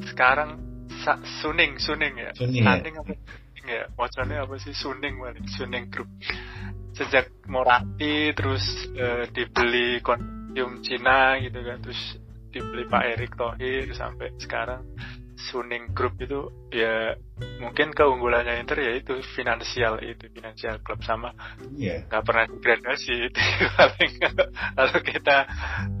Sekarang 0.00 0.56
Sa 1.04 1.20
Suning, 1.44 1.76
Suning 1.76 2.14
ya. 2.16 2.30
Suning 2.34 2.64
ya. 2.64 2.80
apa? 2.80 3.14
Ya, 3.68 3.84
wacana 3.94 4.42
apa 4.48 4.56
sih 4.58 4.72
Suning 4.72 5.20
paling 5.20 5.46
Suning 5.54 5.86
Group. 5.92 6.08
Sejak 7.00 7.32
Morati 7.48 8.36
terus 8.36 8.60
uh, 8.92 9.24
dibeli 9.32 10.04
konsorsium 10.04 10.84
Cina 10.84 11.40
gitu 11.40 11.58
kan, 11.64 11.80
terus 11.80 12.00
dibeli 12.52 12.84
Pak 12.84 13.04
Erick 13.16 13.32
Thohir 13.38 13.88
sampai 13.96 14.36
sekarang. 14.36 14.84
Suning 15.40 15.96
Group 15.96 16.20
itu 16.20 16.52
ya 16.68 17.16
mungkin 17.64 17.96
keunggulannya 17.96 18.60
Inter 18.60 18.84
ya 18.84 18.92
itu 18.92 19.24
finansial 19.32 19.96
itu 20.04 20.28
finansial 20.36 20.84
klub 20.84 21.00
sama 21.00 21.32
yeah. 21.72 22.04
nggak 22.12 22.24
pernah 22.28 22.44
degradasi 22.44 23.32
itu 23.32 23.40
paling 23.80 24.12
kalau 24.76 24.98
kita 25.00 25.48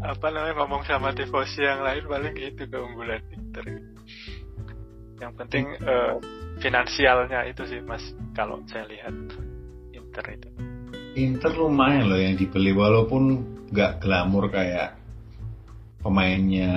apa 0.04 0.26
namanya 0.28 0.54
ngomong 0.60 0.84
sama 0.84 1.16
tifosi 1.16 1.64
yang 1.64 1.80
lain 1.80 2.04
paling 2.04 2.36
itu 2.36 2.68
keunggulan 2.68 3.24
Inter. 3.32 3.64
Yang 5.20 5.32
penting 5.40 5.64
uh, 5.88 6.20
finansialnya 6.60 7.48
itu 7.48 7.64
sih 7.64 7.80
mas 7.80 8.04
kalau 8.36 8.60
saya 8.68 8.84
lihat 8.92 9.16
Inter 9.96 10.24
itu 10.36 10.59
Inter 11.18 11.50
lumayan 11.58 12.06
loh 12.06 12.20
yang 12.20 12.38
dibeli 12.38 12.70
walaupun 12.70 13.22
nggak 13.70 14.02
glamor 14.02 14.46
kayak 14.50 14.94
pemainnya 16.00 16.72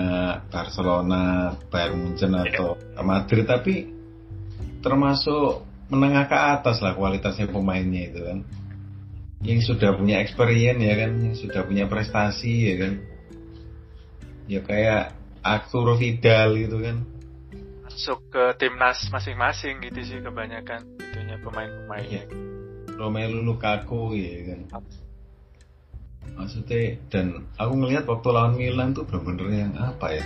Barcelona, 0.49 1.53
Bayern 1.71 2.01
Munchen 2.01 2.33
atau 2.35 2.75
Madrid 3.01 3.45
tapi 3.47 3.87
termasuk 4.83 5.63
menengah 5.87 6.27
ke 6.27 6.37
atas 6.37 6.83
lah 6.83 6.97
kualitasnya 6.97 7.47
pemainnya 7.47 8.09
itu 8.09 8.19
kan. 8.25 8.39
Yang 9.43 9.75
sudah 9.75 9.95
punya 9.95 10.23
experience 10.23 10.79
ya 10.79 10.95
kan 10.95 11.11
yang 11.19 11.35
sudah 11.35 11.61
punya 11.67 11.85
prestasi 11.87 12.53
ya 12.73 12.75
kan. 12.79 12.93
Ya 14.47 14.59
kayak 14.59 15.03
Arturo 15.43 15.95
Vidal 15.95 16.57
gitu 16.57 16.81
kan. 16.83 17.05
Masuk 17.83 18.19
ke 18.31 18.43
timnas 18.57 19.07
masing-masing 19.13 19.83
gitu 19.83 19.99
sih 20.01 20.19
kebanyakan 20.23 20.81
itunya 20.99 21.37
pemain-pemainnya. 21.43 22.23
Ya. 22.25 22.52
Romelu 23.03 23.43
Lukaku 23.43 24.15
ya 24.15 24.55
kan. 24.55 24.59
Maksudnya 26.39 26.95
dan 27.11 27.51
aku 27.59 27.73
ngelihat 27.75 28.07
waktu 28.07 28.27
lawan 28.31 28.55
Milan 28.55 28.95
tuh 28.95 29.03
bener-bener 29.03 29.67
yang 29.67 29.75
apa 29.75 30.07
ya? 30.15 30.25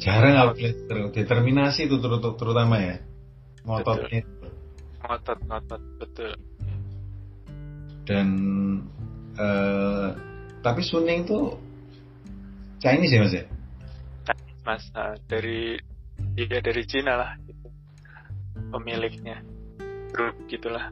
Jarang 0.00 0.36
aku 0.36 0.52
lihat 0.60 0.76
determinasi 1.16 1.88
itu 1.88 1.96
terut 1.96 2.20
terutama 2.36 2.76
ya. 2.76 3.00
Ngototnya 3.64 4.20
ngotot 5.00 5.38
ngotot 5.48 5.82
betul. 5.96 6.30
Dan 8.04 8.28
uh, 9.40 10.12
tapi 10.60 10.80
Suning 10.84 11.24
tuh 11.24 11.56
Chinese 12.80 13.12
ya 13.16 13.20
mas 13.24 13.34
ya? 13.34 13.44
Mas. 14.64 14.84
Uh, 14.92 15.16
dari 15.24 15.80
ya 16.36 16.60
dari 16.60 16.82
Cina 16.84 17.16
lah 17.16 17.30
gitu. 17.48 17.68
pemiliknya. 18.70 19.40
Grup 20.10 20.36
gitulah 20.50 20.90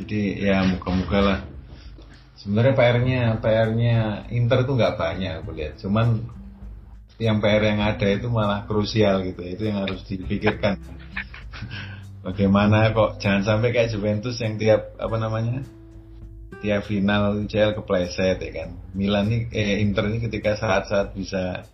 jadi 0.00 0.20
ya 0.50 0.56
muka-muka 0.66 1.18
lah. 1.20 1.40
Sebenarnya 2.38 2.74
PR-nya 2.76 3.20
PR-nya 3.40 3.96
Inter 4.34 4.68
itu 4.68 4.72
nggak 4.76 4.96
banyak 5.00 5.32
aku 5.40 5.50
lihat. 5.56 5.80
Cuman 5.80 6.28
yang 7.16 7.38
PR 7.38 7.62
yang 7.62 7.80
ada 7.80 8.06
itu 8.10 8.26
malah 8.28 8.66
krusial 8.66 9.22
gitu. 9.24 9.40
Itu 9.46 9.62
yang 9.70 9.86
harus 9.86 10.02
dipikirkan. 10.04 10.76
Bagaimana 12.26 12.92
kok 12.92 13.20
jangan 13.20 13.44
sampai 13.44 13.70
kayak 13.72 13.92
Juventus 13.92 14.40
yang 14.40 14.56
tiap 14.56 14.96
apa 14.96 15.16
namanya 15.20 15.60
tiap 16.64 16.88
final 16.88 17.36
UCL 17.44 17.76
kepleset 17.76 18.40
ya 18.40 18.50
kan? 18.64 18.68
Milan 18.96 19.28
nih 19.28 19.40
eh 19.52 19.84
Inter 19.84 20.08
ini 20.08 20.24
ketika 20.24 20.56
saat-saat 20.56 21.12
bisa 21.12 21.68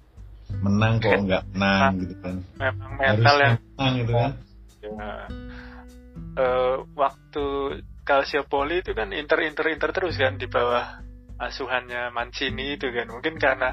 menang 0.59 0.99
kok 0.99 1.15
nggak 1.15 1.55
menang 1.55 1.93
gitu 2.03 2.15
kan? 2.19 2.37
Memang 2.59 2.93
mental 2.99 3.37
yang 3.39 3.55
menang 3.63 3.93
gitu 4.03 4.13
kan? 4.13 4.33
Ya, 4.81 5.11
uh, 6.37 6.77
waktu 6.99 7.45
Calciopoli 8.11 8.83
itu 8.83 8.91
kan 8.91 9.15
Inter 9.15 9.47
Inter 9.47 9.71
Inter 9.71 9.95
terus 9.95 10.19
kan 10.19 10.35
di 10.35 10.51
bawah 10.51 10.99
asuhannya 11.39 12.11
Mancini 12.11 12.75
itu 12.75 12.91
kan. 12.91 13.07
Mungkin 13.07 13.39
karena 13.39 13.71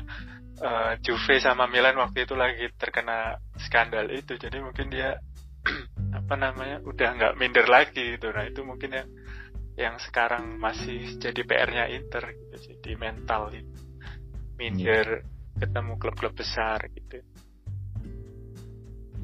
uh, 0.62 0.94
Juve 1.02 1.42
sama 1.42 1.66
Milan 1.66 1.98
waktu 1.98 2.30
itu 2.30 2.38
lagi 2.38 2.70
terkena 2.78 3.42
skandal 3.58 4.06
itu. 4.14 4.38
Jadi 4.38 4.62
mungkin 4.62 4.94
dia 4.94 5.18
apa 6.22 6.34
namanya 6.38 6.86
udah 6.86 7.10
nggak 7.18 7.34
minder 7.42 7.66
lagi 7.66 8.14
gitu. 8.14 8.30
Nah 8.30 8.46
itu 8.46 8.62
mungkin 8.62 8.94
yang 8.94 9.10
yang 9.74 9.96
sekarang 9.98 10.62
masih 10.62 11.18
jadi 11.18 11.42
PR-nya 11.42 11.86
Inter 11.98 12.30
gitu 12.38 12.78
jadi 12.78 12.92
mental 12.94 13.50
itu. 13.50 13.74
Minder 14.62 15.26
yeah. 15.26 15.66
ketemu 15.66 15.98
klub-klub 15.98 16.34
besar 16.38 16.86
gitu. 16.94 17.26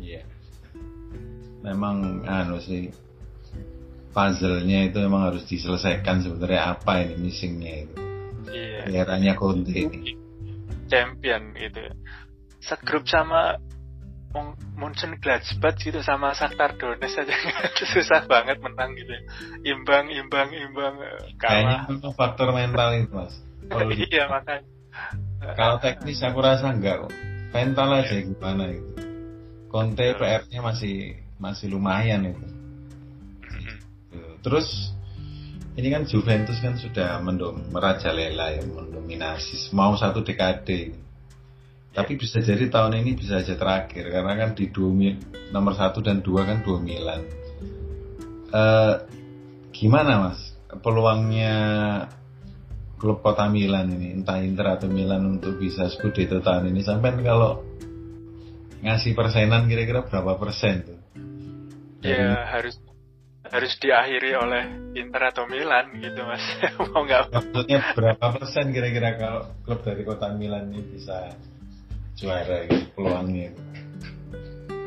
Iya. 0.02 0.26
Yeah. 0.26 0.26
memang 1.64 2.28
anu 2.28 2.60
sih 2.60 2.92
puzzle-nya 4.14 4.94
itu 4.94 5.02
memang 5.02 5.34
harus 5.34 5.44
diselesaikan 5.50 6.22
sebenarnya 6.22 6.78
apa 6.78 7.02
ini 7.02 7.18
missingnya 7.18 7.74
itu. 7.90 7.98
Iya. 8.54 9.04
Eranya 9.04 9.34
Conte 9.34 9.74
ini. 9.74 10.14
Champion 10.88 11.58
gitu. 11.58 11.82
Segrup 12.62 13.10
sama 13.10 13.58
Munchen 14.74 15.22
Gladbach 15.22 15.78
gitu 15.78 16.02
sama 16.02 16.34
Shakhtar 16.34 16.74
Donetsk 16.82 17.22
aja 17.22 17.36
susah 17.94 18.26
banget 18.26 18.58
menang 18.62 18.98
gitu. 18.98 19.14
Imbang, 19.62 20.10
imbang, 20.10 20.50
imbang. 20.50 20.98
Eh, 21.02 21.38
Kayaknya 21.38 22.10
faktor 22.18 22.50
mental 22.54 22.98
itu 22.98 23.14
mas. 23.14 23.34
Kalau 23.70 23.90
iya 24.10 24.26
makanya. 24.30 24.66
Kalau 25.54 25.78
teknis 25.78 26.22
aku 26.26 26.40
rasa 26.42 26.74
enggak 26.74 27.06
kok. 27.06 27.14
Mental 27.54 27.88
aja 27.94 28.16
gimana 28.18 28.64
itu. 28.74 28.90
Conte 29.70 30.06
PR-nya 30.18 30.60
masih 30.62 31.18
masih 31.38 31.74
lumayan 31.74 32.30
itu. 32.34 32.46
Terus 34.44 34.92
ini 35.74 35.88
kan 35.90 36.04
Juventus 36.06 36.60
kan 36.62 36.78
sudah 36.78 37.18
mendom, 37.24 37.58
merajalela 37.74 38.54
ya, 38.54 38.62
mendominasi 38.68 39.74
mau 39.74 39.96
satu 39.98 40.22
dekade. 40.22 40.94
Tapi 41.94 42.12
bisa 42.18 42.42
jadi 42.42 42.70
tahun 42.70 43.06
ini 43.06 43.18
bisa 43.18 43.42
aja 43.42 43.54
terakhir 43.54 44.10
karena 44.10 44.34
kan 44.34 44.58
di 44.58 44.70
dua 44.70 45.14
nomor 45.54 45.74
satu 45.78 46.02
dan 46.02 46.26
dua 46.26 46.46
kan 46.46 46.66
dua 46.66 46.82
Milan. 46.82 47.22
Uh, 48.54 49.02
gimana 49.74 50.30
mas 50.30 50.54
peluangnya 50.82 51.56
klub 52.98 53.22
kota 53.22 53.50
Milan 53.50 53.94
ini 53.94 54.14
entah 54.14 54.42
Inter 54.42 54.78
atau 54.78 54.90
Milan 54.90 55.38
untuk 55.38 55.58
bisa 55.62 55.90
Scudetto 55.90 56.42
tahun 56.42 56.70
ini 56.74 56.82
sampai 56.86 57.18
kalau 57.22 57.62
ngasih 58.82 59.14
persenan 59.14 59.70
kira-kira 59.70 60.06
berapa 60.06 60.38
persen 60.38 60.76
tuh? 60.86 61.00
Ya 62.04 62.48
harus 62.48 62.83
harus 63.54 63.78
diakhiri 63.78 64.34
oleh 64.34 64.64
Inter 64.98 65.30
atau 65.30 65.46
Milan 65.46 65.94
gitu 66.02 66.26
mas. 66.26 66.42
Mau 66.90 67.06
nggak? 67.06 67.30
Maksudnya 67.30 67.80
berapa 67.94 68.26
persen 68.42 68.74
kira-kira 68.74 69.14
kalau 69.22 69.46
klub 69.62 69.86
dari 69.86 70.02
kota 70.02 70.34
Milan 70.34 70.74
ini 70.74 70.82
bisa 70.90 71.30
juara 72.18 72.66
gitu 72.66 72.90
peluangnya 72.98 73.54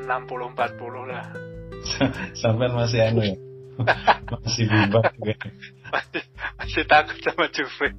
60 0.06 0.54
40 0.54 1.10
lah. 1.10 1.26
Sampai 2.42 2.66
masih 2.74 3.00
anu 3.06 3.22
ya? 3.22 3.36
Masih 4.32 4.64
bimbang 4.72 5.04
gitu. 5.20 5.48
masih, 5.92 6.24
masih 6.56 6.82
takut 6.88 7.20
sama 7.20 7.44
Juve. 7.52 7.92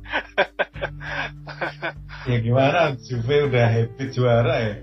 Ya 2.26 2.38
gimana? 2.42 2.98
Juve 2.98 3.46
udah 3.46 3.68
happy 3.70 4.04
juara 4.10 4.56
ya? 4.58 4.76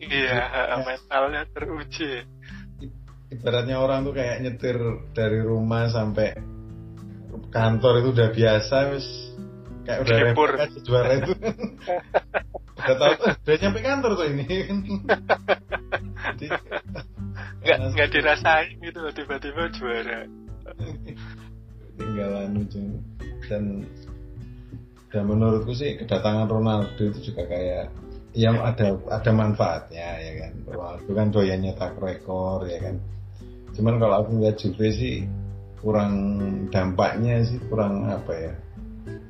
Iya 0.00 0.40
mentalnya 0.86 1.44
teruji 1.50 2.24
ibaratnya 3.30 3.78
orang 3.78 4.02
tuh 4.02 4.14
kayak 4.14 4.42
nyetir 4.42 4.76
dari 5.14 5.38
rumah 5.40 5.86
sampai 5.86 6.34
kantor 7.54 8.02
itu 8.02 8.08
udah 8.14 8.28
biasa 8.34 8.76
wis. 8.94 9.06
Kayak 9.86 9.98
udah 10.06 10.16
repot 10.22 10.50
kan 10.54 10.68
juara 10.82 11.12
itu. 11.18 11.32
Udah 12.80 12.96
tahu 12.96 13.12
tuh 13.20 13.28
udah 13.44 13.56
nyampe 13.60 13.80
kantor 13.84 14.10
tuh 14.16 14.26
ini. 14.32 14.48
Nggak 17.60 17.78
nggak 17.92 18.08
dirasain 18.08 18.72
gitu 18.80 19.04
tiba-tiba 19.12 19.68
juara. 19.76 20.24
Tinggal 22.00 22.48
anu 22.48 22.64
dan 23.44 23.84
dan 25.12 25.22
menurutku 25.28 25.76
sih 25.76 26.00
kedatangan 26.00 26.48
Ronaldo 26.48 27.04
itu 27.04 27.20
juga 27.20 27.52
kayak 27.52 27.92
yang 28.32 28.56
ada 28.64 28.96
ada 29.12 29.28
manfaatnya 29.28 30.08
ya 30.16 30.32
kan. 30.40 30.52
Ronaldo 30.64 31.10
kan 31.12 31.28
doyan 31.28 31.60
nyetak 31.60 32.00
rekor 32.00 32.64
ya 32.64 32.80
kan 32.80 32.96
cuman 33.76 33.94
kalau 34.02 34.14
aku 34.24 34.28
ngeliat 34.36 34.56
Juve 34.58 34.88
sih 34.92 35.14
kurang 35.80 36.12
dampaknya 36.68 37.40
sih 37.46 37.58
kurang 37.68 38.04
apa 38.10 38.32
ya 38.36 38.52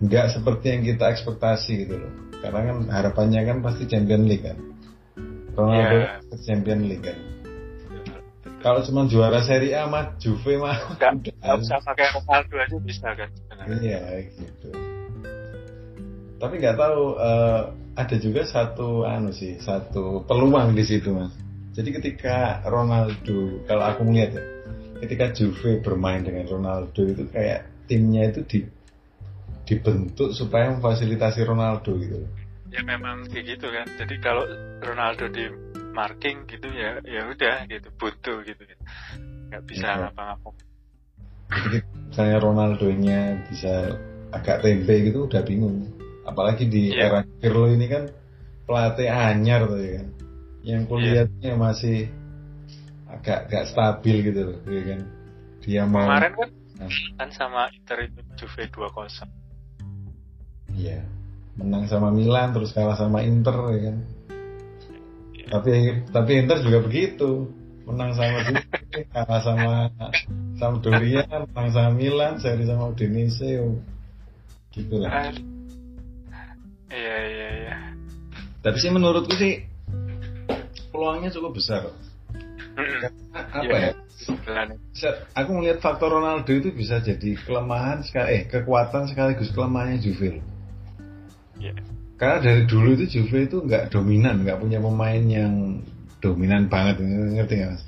nggak 0.01 0.27
seperti 0.33 0.67
yang 0.73 0.83
kita 0.83 1.05
ekspektasi 1.13 1.73
gitu 1.87 1.95
loh. 2.01 2.13
Karena 2.41 2.73
kan 2.73 2.77
harapannya 2.89 3.41
kan 3.45 3.59
pasti 3.61 3.85
Champion 3.85 4.25
League 4.25 4.45
kan. 4.45 4.57
Ronaldo 5.53 5.97
yeah. 6.09 6.41
Champion 6.41 6.89
League 6.89 7.05
kan. 7.05 7.19
Kalau 8.61 8.81
cuma 8.85 9.09
juara 9.09 9.41
Serie 9.45 9.77
A 9.77 9.89
mah 9.89 10.17
Juve 10.21 10.57
mah 10.57 10.77
nggak 10.97 11.13
nggak 11.21 11.55
usah 11.61 11.81
pakai 11.85 12.13
Ronaldo 12.17 12.55
aja 12.61 12.77
bisa 12.81 13.09
kan 13.13 13.29
sebenarnya. 13.29 13.77
iya 13.85 14.01
gitu. 14.25 14.69
Tapi 16.41 16.55
nggak 16.57 16.77
tahu 16.81 17.01
eh, 17.21 17.61
ada 18.01 18.17
juga 18.17 18.43
satu 18.49 19.05
anu 19.05 19.33
sih 19.37 19.61
satu 19.61 20.25
peluang 20.25 20.73
di 20.73 20.85
situ 20.89 21.13
mas 21.13 21.37
jadi 21.71 21.89
ketika 22.01 22.37
Ronaldo 22.67 23.63
kalau 23.65 23.85
aku 23.87 24.01
melihat 24.07 24.39
ya 24.39 24.45
ketika 25.01 25.33
Juve 25.33 25.81
bermain 25.81 26.21
dengan 26.21 26.45
Ronaldo 26.45 27.01
itu 27.07 27.25
kayak 27.31 27.67
timnya 27.89 28.29
itu 28.31 28.41
di 28.47 28.59
dibentuk 29.65 30.35
supaya 30.35 30.75
memfasilitasi 30.75 31.47
Ronaldo 31.47 31.95
gitu 31.99 32.27
ya 32.71 32.83
memang 32.83 33.27
kayak 33.31 33.59
gitu 33.59 33.67
kan 33.71 33.87
jadi 33.99 34.15
kalau 34.19 34.45
Ronaldo 34.83 35.31
di 35.31 35.47
marking 35.95 36.47
gitu 36.47 36.69
ya 36.71 36.99
ya 37.03 37.27
udah 37.27 37.67
gitu 37.67 37.89
buntu 37.99 38.43
gitu 38.47 38.63
nggak 39.51 39.63
bisa 39.67 39.87
Iya. 39.87 39.99
ngapa-ngapa 40.07 40.51
misalnya 42.11 42.39
Ronaldo-nya 42.39 43.21
bisa 43.51 43.75
agak 44.31 44.63
tempe 44.63 44.95
gitu 45.03 45.27
udah 45.27 45.43
bingung. 45.43 45.91
Apalagi 46.23 46.71
di 46.71 46.95
Iya. 46.95 47.11
era 47.11 47.21
Pirlo 47.27 47.67
ini 47.71 47.87
kan 47.91 48.07
pelatih 48.67 49.11
anyar 49.11 49.67
tuh 49.67 49.79
ya 49.83 49.91
kan. 49.99 50.07
Yang 50.61 50.83
kulihatnya 50.89 51.53
masih 51.57 52.09
agak 53.09 53.49
agak 53.49 53.65
stabil 53.73 54.17
gitu 54.31 54.41
loh, 54.55 54.59
ya 54.69 54.83
kan. 54.95 55.01
Dia 55.61 55.83
mau 55.85 56.05
kemarin 56.09 56.33
kan 56.37 56.51
Nah. 56.81 56.89
kan 57.21 57.29
sama 57.37 57.69
Inter 57.77 58.09
itu 58.09 58.25
Juve 58.41 58.65
2-0 58.73 59.29
iya, 60.73 61.05
menang 61.61 61.85
sama 61.85 62.09
Milan 62.09 62.57
terus 62.57 62.73
kalah 62.73 62.97
sama 62.97 63.21
Inter 63.21 63.53
ya 63.77 63.81
kan. 63.93 63.97
Tapi 65.51 65.71
tapi 66.09 66.31
Inter 66.41 66.65
juga 66.65 66.81
begitu. 66.81 67.53
Menang 67.85 68.17
sama 68.17 68.39
Juve, 68.49 68.65
kalah 69.13 69.41
sama 69.45 69.73
Sampdoria, 70.57 71.29
menang 71.53 71.69
sama 71.69 71.91
Milan, 71.93 72.41
seri 72.41 72.65
sama 72.65 72.97
Udinese. 72.97 73.61
oh. 73.61 73.77
Gitu 74.73 74.97
lah. 75.05 75.11
Ah, 75.13 75.31
iya 76.89 77.17
iya 77.29 77.49
iya 77.61 77.77
Tapi 78.65 78.77
sih 78.81 78.89
menurutku 78.89 79.37
sih 79.37 79.69
peluangnya 80.91 81.31
cukup 81.33 81.57
besar. 81.57 81.91
Karena 82.77 83.09
apa 83.33 83.65
Iya. 83.67 83.91
ya? 83.91 85.13
Aku 85.33 85.51
melihat 85.57 85.81
faktor 85.81 86.13
Ronaldo 86.13 86.51
itu 86.53 86.71
bisa 86.77 87.01
jadi 87.01 87.35
kelemahan 87.41 88.05
sekali, 88.05 88.29
eh 88.37 88.43
kekuatan 88.47 89.09
sekaligus 89.09 89.51
kelemahannya 89.57 89.99
Juve. 90.03 90.45
Iya. 91.57 91.73
Karena 92.21 92.39
dari 92.45 92.63
dulu 92.69 92.95
itu 93.01 93.07
Juve 93.09 93.49
itu 93.49 93.65
nggak 93.65 93.91
dominan, 93.95 94.45
nggak 94.45 94.61
punya 94.61 94.79
pemain 94.79 95.25
yang 95.25 95.81
dominan 96.21 96.69
banget, 96.69 97.01
ngerti 97.01 97.55
nggak 97.65 97.71
mas? 97.73 97.85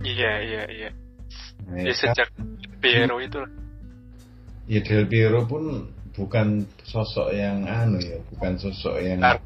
iya 0.00 0.32
iya 0.40 0.62
iya 0.68 0.90
Nah, 1.68 1.76
ya 1.76 1.92
ya, 1.92 1.94
sejak 1.94 2.28
Piero 2.80 3.20
itu 3.20 3.36
ya 4.64 4.80
Del 4.80 5.04
Piero 5.06 5.44
pun 5.44 5.92
bukan 6.16 6.64
sosok 6.88 7.36
yang 7.36 7.68
anu 7.68 8.00
ya, 8.00 8.16
bukan 8.32 8.56
sosok 8.56 8.96
yang 9.04 9.20
Benar. 9.20 9.38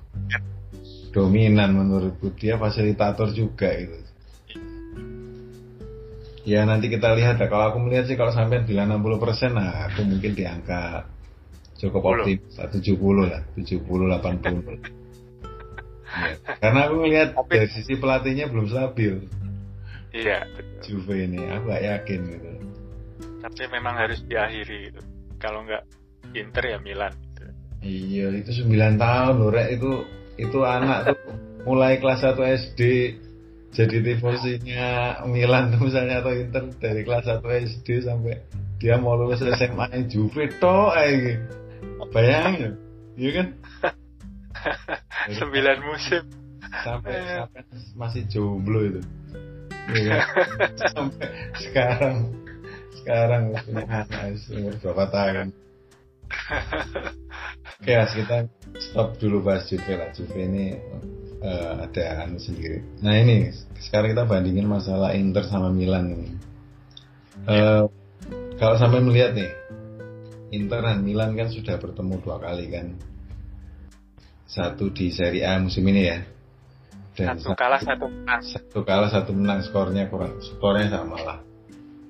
Dominan 1.15 1.71
menurutku 1.79 2.35
dia 2.35 2.59
fasilitator 2.59 3.31
juga 3.31 3.71
gitu. 3.71 3.95
Ya 6.45 6.67
nanti 6.69 6.93
kita 6.93 7.15
lihat 7.17 7.41
ya. 7.41 7.49
Kalau 7.49 7.73
aku 7.73 7.79
melihat 7.81 8.05
sih 8.05 8.19
kalau 8.21 8.35
sampai 8.35 8.67
bilang 8.69 8.93
60 8.93 9.55
nah 9.55 9.89
aku 9.89 10.05
mungkin 10.05 10.37
di 10.37 10.45
angka 10.45 11.09
cukup 11.81 12.03
70. 12.05 12.21
optimis, 12.21 12.55
lah, 12.59 12.69
70 12.69 13.25
lah, 13.31 13.43
70 13.57 14.05
80. 14.21 14.77
Ya, 16.15 16.35
Karena 16.61 16.81
aku 16.87 16.95
melihat 17.01 17.29
Tapi- 17.35 17.55
dari 17.59 17.69
sisi 17.73 17.95
pelatihnya 17.99 18.47
belum 18.47 18.67
stabil 18.71 19.15
iya. 20.15 20.47
Juve 20.85 21.27
ini, 21.27 21.43
aku 21.49 21.75
gak 21.75 21.83
yakin 21.83 22.21
gitu. 22.29 22.49
tapi 23.45 23.63
memang 23.69 23.99
harus 23.99 24.25
diakhiri 24.25 24.89
gitu 24.89 25.01
kalau 25.37 25.67
nggak 25.69 25.85
Inter 26.33 26.65
ya 26.65 26.79
Milan 26.81 27.13
gitu. 27.13 27.45
Iya, 27.85 28.27
itu 28.41 28.65
9 28.65 28.97
tahun 28.97 29.35
loh, 29.37 29.51
Rek. 29.53 29.69
Itu 29.77 29.91
itu 30.37 30.59
anak 30.67 31.15
tuh 31.15 31.19
mulai 31.65 31.97
kelas 32.03 32.23
1 32.27 32.37
SD 32.39 32.81
jadi 33.75 33.97
tifosinya 34.07 35.19
Milan 35.27 35.75
tuh 35.75 35.91
misalnya 35.91 36.23
atau 36.23 36.31
Inter 36.31 36.71
dari 36.79 37.03
kelas 37.03 37.27
1 37.27 37.43
SD 37.43 38.07
sampai 38.07 38.39
dia 38.79 38.95
mau 39.03 39.19
lulus 39.19 39.43
SMA 39.43 40.07
Juve 40.07 40.47
toh 40.63 40.95
aja. 40.95 41.35
Bayangin, 42.15 42.79
iya 43.19 43.31
kan? 43.43 43.49
Sembilan 45.41 45.79
musim 45.83 46.23
sampai, 46.85 47.11
Eh. 47.19 47.27
sampai 47.43 47.63
masih 47.99 48.23
jomblo 48.31 48.81
itu. 48.87 49.01
Iya 49.91 50.23
kan? 50.23 50.27
sampai 50.95 51.27
sekarang 51.59 52.17
sekarang 53.03 53.43
punya 53.67 53.83
anak 54.07 54.39
berapa 54.79 55.05
tahun. 55.11 55.49
Oke, 57.81 57.93
Mas, 57.93 58.13
kita 58.17 58.37
stop 58.81 59.21
dulu 59.21 59.45
bahas 59.45 59.69
Juve 59.69 59.93
lah. 59.97 60.11
Juve 60.17 60.41
ini 60.41 60.77
eh, 61.45 61.73
ada 61.85 62.25
anu 62.25 62.41
sendiri. 62.41 62.81
Nah 63.05 63.15
ini 63.21 63.53
sekarang 63.81 64.17
kita 64.17 64.25
bandingin 64.25 64.65
masalah 64.65 65.13
Inter 65.13 65.45
sama 65.45 65.69
Milan 65.69 66.17
ini. 66.17 66.31
Eh, 67.45 67.85
kalau 68.57 68.77
sampai 68.81 69.05
melihat 69.05 69.37
nih, 69.37 69.51
Inter 70.55 70.81
dan 70.81 71.05
Milan 71.05 71.37
kan 71.37 71.51
sudah 71.51 71.77
bertemu 71.77 72.15
dua 72.25 72.41
kali 72.41 72.73
kan. 72.73 72.97
Satu 74.49 74.95
di 74.95 75.11
Serie 75.11 75.45
A 75.45 75.59
musim 75.59 75.83
ini 75.89 76.03
ya. 76.07 76.19
Dan 77.15 77.39
satu 77.39 77.55
kalah 77.55 77.79
satu 77.79 78.11
menang 78.11 78.43
satu 78.43 78.79
kalah 78.83 79.07
satu 79.07 79.31
menang 79.31 79.63
skornya 79.63 80.11
kurang 80.11 80.35
skornya 80.43 80.91
sama 80.91 81.15
lah 81.23 81.39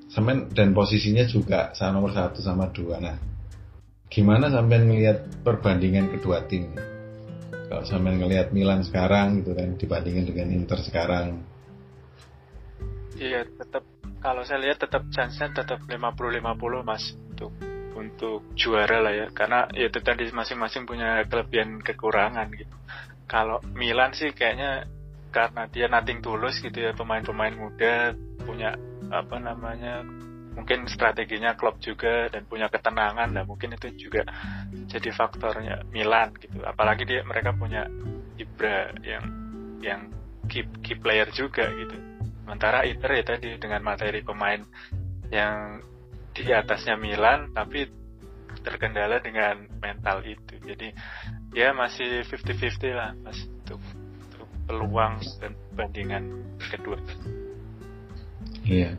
sampai 0.09 0.49
dan 0.57 0.73
posisinya 0.73 1.29
juga 1.29 1.77
sama 1.77 2.01
nomor 2.01 2.17
satu 2.17 2.41
sama 2.41 2.73
dua 2.73 2.97
nah 3.05 3.17
gimana 4.15 4.47
sampai 4.47 4.79
ngelihat 4.79 5.43
perbandingan 5.43 6.15
kedua 6.15 6.47
tim? 6.47 6.71
Kalau 7.67 7.83
sampai 7.83 8.15
ngelihat 8.15 8.55
Milan 8.55 8.87
sekarang 8.87 9.43
gitu 9.43 9.59
kan 9.59 9.75
dibandingin 9.75 10.31
dengan 10.31 10.55
Inter 10.55 10.79
sekarang. 10.79 11.43
Iya 13.19 13.43
tetap 13.43 13.83
kalau 14.23 14.47
saya 14.47 14.71
lihat 14.71 14.79
tetap 14.79 15.11
chance-nya 15.11 15.51
tetap 15.51 15.83
50-50 15.91 16.87
mas 16.87 17.19
untuk 17.35 17.51
untuk 17.99 18.47
juara 18.55 19.03
lah 19.03 19.11
ya. 19.11 19.27
Karena 19.35 19.67
ya 19.75 19.91
itu 19.91 19.99
tadi 19.99 20.31
masing-masing 20.31 20.87
punya 20.87 21.27
kelebihan 21.27 21.83
kekurangan 21.83 22.47
gitu. 22.55 22.77
Kalau 23.27 23.59
Milan 23.75 24.15
sih 24.15 24.31
kayaknya 24.31 24.87
karena 25.35 25.67
dia 25.67 25.91
nating 25.91 26.23
tulus 26.23 26.63
gitu 26.63 26.79
ya 26.79 26.95
pemain-pemain 26.95 27.59
muda 27.59 28.15
punya 28.47 28.79
apa 29.11 29.43
namanya 29.43 30.07
mungkin 30.55 30.87
strateginya 30.87 31.59
klub 31.59 31.83
juga 31.83 32.31
dan 32.31 32.47
punya 32.47 32.71
ketenangan 32.71 33.35
nah 33.35 33.45
mungkin 33.45 33.75
itu 33.75 34.09
juga 34.09 34.23
jadi 34.87 35.11
faktornya 35.11 35.83
Milan 35.91 36.33
gitu. 36.39 36.63
Apalagi 36.63 37.05
dia 37.05 37.27
mereka 37.27 37.53
punya 37.53 37.91
Ibra 38.39 38.95
yang 39.03 39.25
yang 39.83 40.01
key, 40.47 40.65
key 40.81 40.97
player 40.97 41.29
juga 41.35 41.69
gitu. 41.75 41.95
Sementara 42.47 42.87
Inter 42.87 43.11
ya 43.19 43.25
tadi 43.27 43.59
dengan 43.59 43.83
materi 43.83 44.23
pemain 44.23 44.63
yang 45.29 45.83
di 46.35 46.51
atasnya 46.51 46.95
Milan 46.99 47.51
tapi 47.51 47.91
terkendala 48.63 49.21
dengan 49.21 49.67
mental 49.83 50.23
itu. 50.23 50.55
Jadi 50.63 50.95
ya 51.53 51.75
masih 51.75 52.25
50-50 52.31 52.95
lah 52.95 53.13
mas 53.21 53.39
untuk, 53.45 53.83
untuk 54.31 54.49
peluang 54.71 55.19
dan 55.43 55.53
bandingan 55.75 56.25
kedua. 56.73 56.99
Iya 58.65 58.97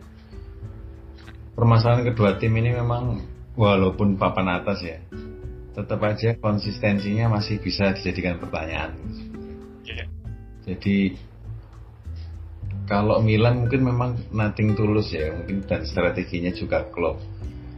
permasalahan 1.56 2.12
kedua 2.12 2.38
tim 2.38 2.53
ini 2.60 2.76
memang 2.76 3.24
walaupun 3.56 4.20
papan 4.20 4.60
atas 4.62 4.84
ya 4.84 4.99
tetap 5.76 5.99
aja 6.03 6.36
konsistensinya 6.39 7.32
masih 7.32 7.60
bisa 7.60 7.91
dijadikan 7.95 8.39
pertanyaan 8.39 8.95
Iya. 9.86 10.06
Jadi 10.66 11.14
kalau 12.86 13.22
Milan 13.22 13.66
mungkin 13.66 13.82
memang 13.82 14.30
nating 14.30 14.78
tulus 14.78 15.10
ya, 15.10 15.34
mungkin 15.34 15.66
dan 15.66 15.86
strateginya 15.86 16.53
juga. 16.53 16.86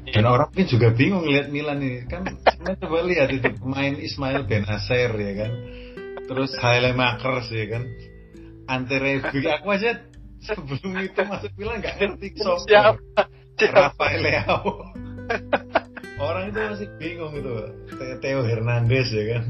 Dan 0.07 0.23
Iya. 0.23 0.27
orang 0.27 0.47
mungkin 0.51 0.67
juga 0.67 0.87
bingung 0.95 1.27
lihat 1.27 1.47
Milan 1.51 1.79
ini 1.83 2.03
kan. 2.07 2.27
Coba 2.79 3.03
lihat 3.07 3.31
itu 3.31 3.47
pemain 3.59 3.95
Ismail 3.95 4.43
Benacer 4.47 5.11
ya 5.15 5.33
kan, 5.35 5.51
terus 6.27 6.51
Haile 6.59 6.91
Makers 6.95 7.47
ya 7.51 7.65
kan, 7.71 7.83
Ante 8.67 8.99
Rebic. 8.99 9.43
Aku 9.63 9.71
aja 9.71 10.03
sebelum 10.43 10.91
itu 10.99 11.21
masuk 11.23 11.51
Milan 11.55 11.79
nggak 11.79 11.95
ngerti 12.03 12.27
siapa. 12.67 12.99
Rafael 13.65 14.21
Leao. 14.21 14.61
Orang 16.21 16.49
itu 16.49 16.57
masih 16.57 16.87
bingung 16.97 17.33
gitu. 17.33 17.53
Theo- 18.21 18.45
Hernandez 18.45 19.09
ya 19.13 19.37
kan. 19.37 19.43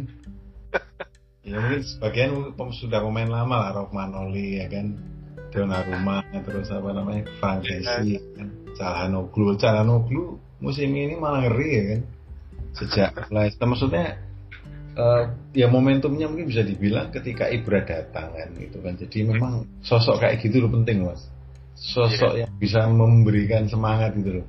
Ya 1.48 1.64
mungkin 1.64 1.80
sebagian 1.80 2.32
sudah 2.76 3.00
pemain 3.00 3.32
lama 3.32 3.56
lah, 3.68 3.72
Romanoli 3.72 4.60
ya 4.60 4.68
kan. 4.68 5.00
Donnarumma 5.48 6.28
terus 6.44 6.68
apa 6.76 6.92
namanya 6.92 7.24
Frankesi 7.40 8.20
ya 8.20 8.22
kan. 8.36 8.48
Calhanoglu, 8.76 9.56
Calhanoglu 9.56 10.44
musim 10.60 10.92
ini 10.92 11.16
malah 11.16 11.48
ngeri 11.48 11.70
ya 11.72 11.84
kan. 11.96 12.02
Sejak 12.76 13.12
Leicester 13.32 13.64
maksudnya 13.64 14.20
eh, 14.92 15.24
ya 15.56 15.72
momentumnya 15.72 16.28
mungkin 16.28 16.52
bisa 16.52 16.68
dibilang 16.68 17.16
ketika 17.16 17.48
Ibra 17.48 17.80
datang 17.88 18.36
kan 18.36 18.50
gitu 18.60 18.84
kan. 18.84 19.00
Jadi 19.00 19.18
memang 19.24 19.64
sosok 19.88 20.20
kayak 20.20 20.44
gitu 20.44 20.68
loh 20.68 20.72
penting 20.76 21.08
mas. 21.08 21.32
Sosok 21.78 22.34
yeah. 22.34 22.42
yang 22.46 22.54
bisa 22.58 22.90
memberikan 22.90 23.70
semangat 23.70 24.18
gitu 24.18 24.42
loh. 24.42 24.48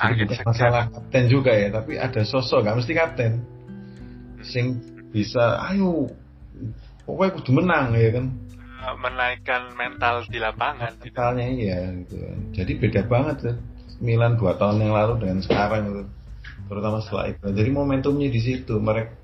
Jadi 0.00 0.24
bukan 0.24 0.46
masalah 0.48 0.84
kapten 0.88 1.24
juga 1.28 1.52
ya, 1.52 1.68
tapi 1.68 2.00
ada 2.00 2.22
sosok 2.24 2.64
gak 2.64 2.76
mesti 2.80 2.92
kapten. 2.96 3.32
Sing 4.40 4.80
bisa, 5.12 5.60
ayo, 5.68 6.08
pokoknya 7.04 7.30
kudu 7.36 7.50
menang 7.60 7.92
ya 7.98 8.08
kan. 8.16 8.26
Menaikkan 8.96 9.76
mental 9.76 10.24
di 10.24 10.40
lapangan. 10.40 10.96
Gitu. 10.96 11.12
Mentalnya 11.12 11.46
gitu. 11.52 11.60
iya 11.60 11.78
gitu. 12.00 12.16
Jadi 12.56 12.72
beda 12.80 13.02
banget 13.04 13.36
ya. 13.44 13.54
Milan 14.00 14.40
dua 14.40 14.56
tahun 14.56 14.80
yang 14.80 14.96
lalu 14.96 15.20
dengan 15.20 15.44
sekarang 15.44 15.82
gitu. 15.92 16.02
Terutama 16.72 17.04
setelah 17.04 17.26
itu. 17.28 17.44
Jadi 17.52 17.70
momentumnya 17.76 18.32
di 18.32 18.40
situ. 18.40 18.80
Mereka 18.80 19.20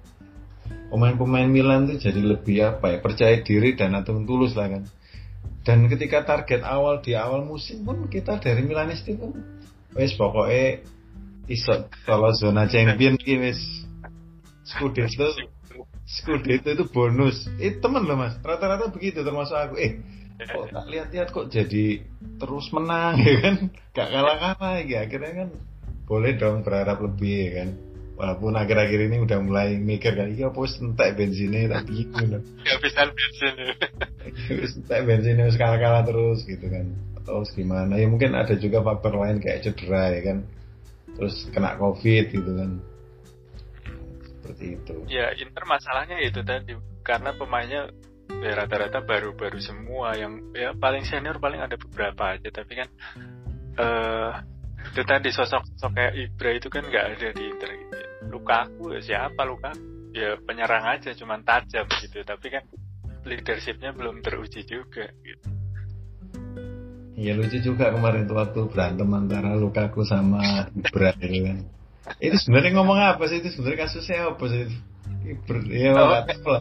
pemain-pemain 0.92 1.48
Milan 1.48 1.88
tuh 1.88 1.98
jadi 1.98 2.20
lebih 2.20 2.56
apa 2.62 2.92
ya 2.92 2.98
percaya 3.00 3.40
diri 3.40 3.74
dan 3.74 3.96
atau 3.96 4.18
tulus 4.22 4.54
lah 4.54 4.70
kan 4.70 4.82
dan 5.66 5.90
ketika 5.90 6.22
target 6.22 6.62
awal 6.62 7.02
di 7.02 7.18
awal 7.18 7.42
musim 7.42 7.82
pun 7.82 8.06
kita 8.06 8.38
dari 8.38 8.62
Milanisti 8.62 9.18
pun 9.18 9.34
wes 9.98 10.14
pokoknya 10.14 10.86
iso 11.50 11.90
kalau 12.06 12.30
zona 12.30 12.70
champion 12.70 13.18
ki 13.18 13.34
wes. 13.42 13.58
Scudetto 14.62 15.34
Scudetto 16.06 16.70
itu 16.70 16.86
bonus. 16.86 17.50
Eh 17.58 17.82
temen 17.82 18.06
loh 18.06 18.14
mas. 18.14 18.38
Rata-rata 18.38 18.94
begitu 18.94 19.26
termasuk 19.26 19.58
aku. 19.58 19.74
Eh 19.74 19.92
kok 20.38 20.70
tak 20.70 20.86
lihat-lihat 20.86 21.28
kok 21.34 21.50
jadi 21.50 21.98
terus 22.38 22.70
menang 22.70 23.18
ya 23.26 23.34
kan? 23.42 23.56
Gak 23.90 24.08
kalah-kalah 24.14 24.86
ya 24.86 25.02
akhirnya 25.02 25.32
kan 25.34 25.48
boleh 26.06 26.38
dong 26.38 26.62
berharap 26.62 27.02
lebih 27.02 27.34
ya 27.34 27.50
kan 27.58 27.68
walaupun 28.16 28.56
akhir-akhir 28.56 29.12
ini 29.12 29.16
udah 29.20 29.38
mulai 29.44 29.76
mikir 29.76 30.16
kan 30.16 30.32
iya 30.32 30.48
apa 30.48 30.64
entek 30.64 31.20
bensinnya 31.20 31.68
tapi 31.68 32.08
gitu 32.08 32.40
bisa 32.84 33.00
bensin. 33.12 33.54
Wis 34.64 34.72
entek 34.80 35.00
bensinnya 35.04 35.52
sekali 35.52 35.76
kalah 35.78 36.02
terus 36.02 36.42
gitu 36.48 36.66
kan. 36.66 36.96
Atau 37.20 37.44
gimana. 37.52 37.92
Ya 38.00 38.08
mungkin 38.08 38.32
ada 38.32 38.56
juga 38.56 38.80
faktor 38.80 39.20
lain 39.20 39.38
kayak 39.38 39.68
cedera 39.68 40.16
ya 40.16 40.20
kan. 40.32 40.38
Terus 41.16 41.34
kena 41.52 41.76
covid 41.76 42.24
gitu 42.32 42.50
kan. 42.56 42.70
Seperti 44.24 44.64
itu. 44.80 44.94
Ya 45.12 45.36
Inter 45.36 45.64
masalahnya 45.68 46.16
itu 46.24 46.40
tadi. 46.40 46.72
Karena 47.04 47.36
pemainnya 47.36 47.92
ya 48.26 48.52
rata-rata 48.58 49.04
baru-baru 49.04 49.60
semua 49.62 50.16
yang 50.16 50.40
ya 50.56 50.72
paling 50.74 51.04
senior 51.04 51.36
paling 51.36 51.60
ada 51.60 51.76
beberapa 51.76 52.32
aja. 52.32 52.48
Tapi 52.48 52.72
kan 52.72 52.88
eh 53.76 53.84
uh, 53.84 54.32
itu 54.86 55.02
tadi 55.02 55.28
sosok-sosok 55.34 55.90
kayak 55.92 56.14
Ibra 56.14 56.50
itu 56.54 56.68
kan 56.70 56.82
nggak 56.86 57.06
ada 57.18 57.28
di 57.34 57.42
Inter 57.42 57.70
gitu 57.74 57.95
Lukaku 58.28 58.94
ya 58.96 59.00
siapa 59.00 59.42
luka 59.46 59.72
ya 60.16 60.40
penyerang 60.42 60.84
aja 60.96 61.12
cuman 61.12 61.44
tajam 61.44 61.84
gitu 62.00 62.24
tapi 62.24 62.48
kan 62.48 62.64
leadershipnya 63.26 63.92
belum 63.92 64.24
teruji 64.24 64.64
juga 64.64 65.10
gitu 65.20 65.56
Iya 67.16 67.32
lucu 67.32 67.64
juga 67.64 67.88
kemarin 67.96 68.28
tuh 68.28 68.36
waktu 68.36 68.60
berantem 68.68 69.08
antara 69.08 69.56
Lukaku 69.56 70.04
sama 70.04 70.68
Ibra 70.76 71.16
gitu 71.16 71.48
kan. 71.48 71.58
Itu 72.20 72.36
sebenarnya 72.36 72.76
ngomong 72.76 72.98
apa 73.00 73.24
sih 73.24 73.40
itu 73.40 73.56
sebenarnya 73.56 73.88
kasusnya 73.88 74.36
apa 74.36 74.44
sih? 74.52 74.68
Ibra, 75.24 75.58
ya 75.64 75.96
oh, 75.96 76.12
lah. 76.12 76.60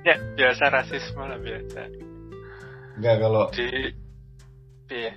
Ya, 0.00 0.16
biasa 0.16 0.64
rasisme 0.72 1.20
lah 1.20 1.36
biasa. 1.36 1.80
Enggak 2.96 3.16
kalau 3.20 3.52
di 3.52 3.68
iya. 4.88 5.12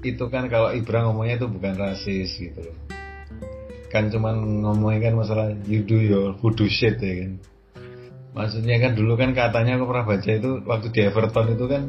Itu 0.00 0.32
kan 0.32 0.48
kalau 0.48 0.72
Ibra 0.72 1.04
ngomongnya 1.04 1.36
itu 1.36 1.46
bukan 1.52 1.76
rasis 1.76 2.40
gitu 2.40 2.64
loh 2.64 2.85
kan 3.96 4.12
cuman 4.12 4.60
ngomongin 4.60 5.00
kan 5.08 5.14
masalah 5.16 5.46
you 5.64 5.80
do 5.88 5.96
your 5.96 6.36
voodoo 6.36 6.68
shit 6.68 7.00
ya 7.00 7.24
kan. 7.24 7.40
Maksudnya 8.36 8.76
kan 8.76 8.92
dulu 8.92 9.16
kan 9.16 9.32
katanya 9.32 9.80
aku 9.80 9.88
pernah 9.88 10.04
baca 10.04 10.28
itu 10.28 10.50
waktu 10.68 10.86
di 10.92 11.00
Everton 11.08 11.46
itu 11.56 11.64
kan 11.64 11.82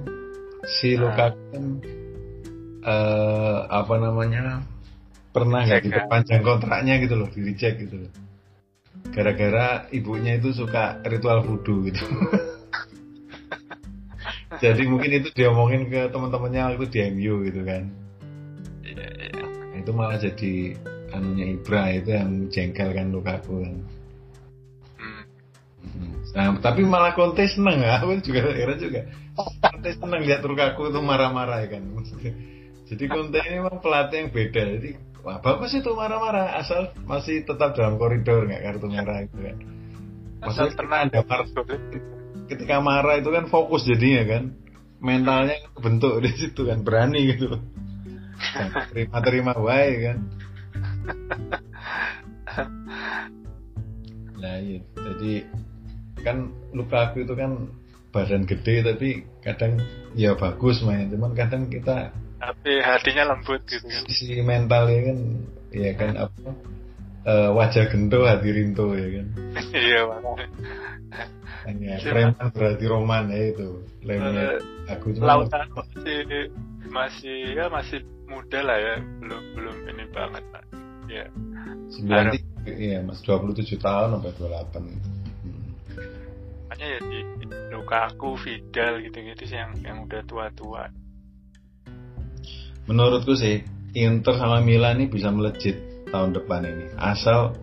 si 0.80 0.96
ah. 0.96 1.04
Lukaku 1.04 1.42
kan 1.52 1.64
uh, 2.88 3.68
apa 3.68 3.94
namanya 4.00 4.64
pernah 5.36 5.68
nggak 5.68 5.84
diperpanjang 5.84 6.48
kontraknya 6.48 7.04
gitu 7.04 7.20
loh 7.20 7.28
di 7.28 7.44
reject 7.44 7.76
gitu 7.84 8.08
loh. 8.08 8.12
Gara-gara 9.12 9.92
ibunya 9.92 10.40
itu 10.40 10.56
suka 10.56 11.04
ritual 11.04 11.44
voodoo 11.44 11.92
gitu. 11.92 12.04
Jadi 14.64 14.88
mungkin 14.88 15.12
itu 15.12 15.30
diomongin 15.36 15.92
ke 15.92 16.08
teman-temannya 16.08 16.80
waktu 16.80 16.88
di 16.88 17.00
MU 17.12 17.44
gitu 17.44 17.62
kan. 17.68 17.92
Iya, 18.88 19.08
iya. 19.30 19.44
itu 19.78 19.92
malah 19.94 20.18
jadi 20.18 20.74
anunya 21.14 21.56
Ibra 21.56 21.94
itu 21.96 22.10
yang 22.12 22.32
jengkel 22.52 22.90
kan 22.92 23.08
Lukaku 23.12 23.64
kan. 23.64 23.76
Hmm. 24.98 26.12
Nah, 26.36 26.60
tapi 26.60 26.84
malah 26.84 27.16
Conte 27.16 27.48
seneng 27.48 27.80
ya, 27.80 27.98
aku 28.04 28.20
juga 28.24 28.52
kira 28.52 28.76
juga. 28.76 29.02
Conte 29.38 29.90
seneng 29.96 30.22
lihat 30.26 30.44
Lukaku 30.44 30.92
itu 30.92 31.00
marah-marah 31.00 31.64
ya 31.64 31.78
kan. 31.78 31.84
Jadi 32.88 33.04
Conte 33.12 33.40
ini 33.44 33.60
memang 33.60 33.80
pelatih 33.84 34.18
yang 34.26 34.30
beda. 34.32 34.64
Jadi 34.80 34.90
wah 35.28 35.44
bagus 35.44 35.76
itu 35.76 35.92
marah-marah 35.92 36.56
asal 36.56 36.96
masih 37.04 37.44
tetap 37.44 37.76
dalam 37.76 38.00
koridor 38.00 38.48
nggak 38.48 38.64
kartu 38.64 38.88
merah 38.88 39.28
itu 39.28 39.38
kan. 39.38 39.58
Maksudnya 40.38 40.72
pernah 40.78 40.98
ada 41.04 41.20
marah, 41.26 41.48
ketika 42.48 42.76
marah 42.80 43.16
itu 43.20 43.30
kan 43.34 43.46
fokus 43.52 43.84
jadinya 43.84 44.24
kan. 44.24 44.44
Mentalnya 44.98 45.62
bentuk 45.78 46.26
di 46.26 46.32
situ 46.34 46.66
kan 46.66 46.82
berani 46.82 47.36
gitu. 47.36 47.54
Terima-terima 48.90 49.54
baik 49.54 49.96
kan. 50.02 50.18
nah 54.42 54.56
iya. 54.60 54.80
Jadi 54.96 55.34
kan 56.22 56.52
Lukaku 56.74 57.24
itu 57.24 57.34
kan 57.38 57.70
badan 58.12 58.50
gede 58.50 58.82
tapi 58.82 59.24
kadang 59.44 59.78
ya 60.18 60.34
bagus 60.34 60.82
main. 60.84 61.10
Cuman 61.12 61.38
kadang 61.38 61.70
kita 61.70 62.12
tapi 62.38 62.78
hatinya 62.86 63.34
lembut 63.34 63.66
gitu. 63.66 63.82
kan 63.82 64.06
si 64.10 64.42
mentalnya 64.42 65.14
kan. 65.14 65.20
Ya 65.74 65.92
kan 66.00 66.16
apa 66.16 66.50
uh, 67.28 67.50
wajah 67.54 67.92
gento 67.92 68.24
hati 68.24 68.50
rinto 68.54 68.96
ya 68.96 69.08
kan. 69.22 69.28
Iya 69.88 70.00
makanya. 70.08 70.48
Hanya 71.68 72.00
preman 72.00 72.48
berarti 72.56 72.86
roman 72.88 73.28
ya 73.28 73.52
itu. 73.52 73.84
Lemnya 74.06 74.56
uh, 74.56 74.94
aku 74.96 75.12
cuma 75.18 75.36
lautan 75.36 75.68
masih 75.76 76.48
masih 76.88 77.38
ya 77.58 77.66
masih 77.68 78.00
muda 78.32 78.60
lah 78.64 78.78
ya. 78.80 78.96
Belum 79.20 79.44
belum 79.58 79.76
ini 79.92 80.06
banget 80.16 80.46
lah 80.56 80.87
Iya. 81.08 81.26
Sembilan 81.88 82.24
iya 82.68 83.00
mas 83.00 83.24
dua 83.24 83.40
puluh 83.40 83.56
tujuh 83.56 83.80
tahun 83.80 84.20
sampai 84.20 84.32
dua 84.36 84.48
delapan. 84.52 84.84
Hmm. 84.84 85.72
Makanya 86.68 86.88
ya 86.88 87.00
di 87.08 87.20
Lukaku, 87.72 88.36
Vidal 88.36 88.94
gitu-gitu 89.08 89.44
sih 89.48 89.58
yang 89.58 89.72
yang 89.82 89.98
udah 90.04 90.22
tua-tua. 90.28 90.92
Menurutku 92.88 93.36
sih 93.40 93.64
Inter 93.96 94.36
sama 94.36 94.60
Milan 94.60 95.00
ini 95.00 95.08
bisa 95.08 95.32
melejit 95.32 96.08
tahun 96.12 96.36
depan 96.36 96.64
ini 96.64 96.86
asal 96.96 97.56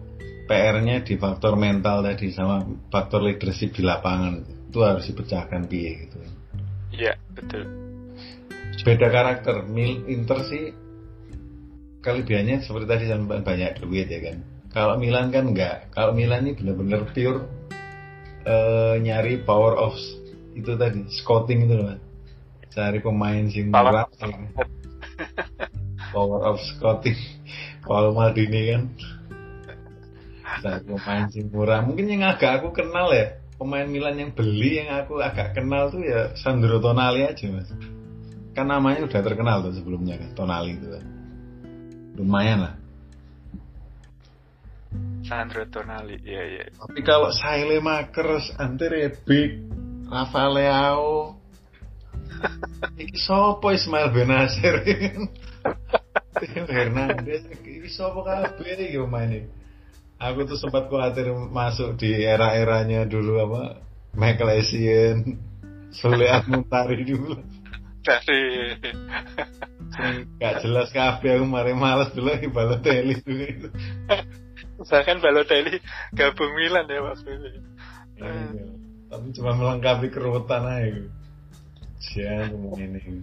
PR-nya 0.44 1.00
di 1.00 1.16
faktor 1.16 1.56
mental 1.56 2.04
tadi 2.04 2.28
sama 2.28 2.60
faktor 2.92 3.24
leadership 3.24 3.72
di 3.72 3.80
lapangan 3.80 4.44
itu 4.68 4.78
harus 4.84 5.08
dipecahkan 5.08 5.64
piye 5.64 5.90
gitu. 6.04 6.16
Iya 6.92 7.16
betul. 7.32 7.64
Beda 8.84 9.08
karakter, 9.08 9.64
Inter 10.12 10.38
sih 10.44 10.83
kelebihannya 12.04 12.60
seperti 12.60 12.86
tadi 12.86 13.04
sampai 13.08 13.40
banyak 13.40 13.80
duit 13.80 14.12
ya 14.12 14.20
kan. 14.20 14.36
Kalau 14.68 15.00
Milan 15.00 15.32
kan 15.32 15.48
enggak. 15.48 15.88
Kalau 15.96 16.12
Milan 16.12 16.44
ini 16.44 16.52
benar-benar 16.52 17.08
pure 17.16 17.48
uh, 18.44 19.00
nyari 19.00 19.40
power 19.40 19.80
of 19.80 19.96
itu 20.52 20.76
tadi 20.76 21.08
scouting 21.08 21.64
itu 21.64 21.74
loh. 21.80 21.96
Cari 22.68 23.00
pemain 23.00 23.48
sing 23.48 23.72
murah. 23.72 24.04
power 26.12 26.40
of 26.44 26.60
scouting. 26.76 27.16
Kalau 27.80 28.12
Maldini 28.12 28.60
kan 28.68 28.82
cari 30.60 30.84
pemain 30.84 31.24
sing 31.32 31.48
murah. 31.48 31.80
Mungkin 31.80 32.12
yang 32.12 32.28
agak 32.28 32.60
aku 32.60 32.76
kenal 32.76 33.08
ya 33.16 33.40
pemain 33.54 33.86
Milan 33.86 34.18
yang 34.18 34.30
beli 34.34 34.82
yang 34.82 34.90
aku 34.92 35.22
agak 35.22 35.54
kenal 35.54 35.88
tuh 35.88 36.02
ya 36.02 36.34
Sandro 36.34 36.82
Tonali 36.82 37.22
aja 37.22 37.46
mas 37.48 37.70
kan 38.54 38.70
namanya 38.70 39.06
udah 39.06 39.20
terkenal 39.22 39.62
tuh 39.62 39.74
sebelumnya 39.78 40.18
kan 40.18 40.30
Tonali 40.34 40.74
itu 40.74 40.90
kan 40.90 41.04
lumayan 42.14 42.70
lah. 42.70 42.74
Sandro 45.24 45.64
Tonali 45.72 46.20
iya 46.22 46.42
iya. 46.44 46.64
Tapi 46.76 47.00
kalau 47.00 47.32
Saile 47.32 47.80
Makers 47.80 48.54
Ante 48.60 48.86
Rebic 48.92 49.64
Rafael 50.06 50.52
Leao 50.52 51.40
iki 53.02 53.16
sopo 53.16 53.72
Ismail 53.72 54.12
Benasir 54.12 54.84
Hernandez 56.76 57.48
iki 57.48 57.88
sopo 57.88 58.20
kabeh 58.20 58.76
iki 58.76 59.00
ini 59.00 59.40
aku 60.20 60.44
tuh 60.44 60.58
sempat 60.60 60.92
khawatir 60.92 61.32
masuk 61.32 61.96
di 61.96 62.24
era-eranya 62.24 63.08
dulu 63.08 63.40
apa 63.48 63.62
Michael 64.14 64.60
Essien 64.60 65.16
Sule 65.90 66.28
Muntari 66.46 67.02
dulu 67.06 67.38
dari 68.04 68.40
Gak 70.42 70.54
jelas 70.66 70.90
kafe 70.90 71.38
aku 71.38 71.46
mari 71.46 71.72
males 71.72 72.10
dulu 72.12 72.34
lagi 72.34 72.50
Balotelli 72.50 73.14
juga 73.24 73.78
Misalkan 74.78 75.22
Balotelli 75.22 75.78
gabung 76.12 76.52
Milan 76.58 76.90
ya 76.90 77.00
waktu 77.00 77.30
itu. 77.30 77.48
Ya, 78.18 78.26
ya. 78.26 78.66
Tapi 79.08 79.26
cuma 79.38 79.54
melengkapi 79.54 80.10
keruwetan 80.10 80.66
aja. 80.66 81.06
Siapa 82.02 82.50
ngomong 82.50 82.82
ini. 82.82 83.22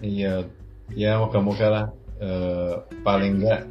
Iya, 0.00 0.46
ya 0.94 1.18
moga-moga 1.18 1.66
lah 1.68 1.86
uh, 2.22 2.86
paling 3.02 3.42
enggak 3.42 3.66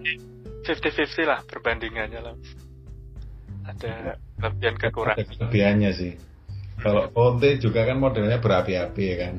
50-50 0.70 1.26
lah 1.26 1.39
perbandingannya 1.50 2.20
lah. 2.22 2.36
Ada 3.66 4.20
kelebihan 4.38 4.76
kekurangan. 4.78 5.18
Ada 5.18 5.34
kelebihannya 5.34 5.91
sih. 5.95 6.14
Kalau 6.80 7.11
Conte 7.11 7.59
juga 7.59 7.84
kan 7.84 7.99
modelnya 7.99 8.39
berapi-api 8.39 9.03
ya 9.03 9.15
kan. 9.19 9.36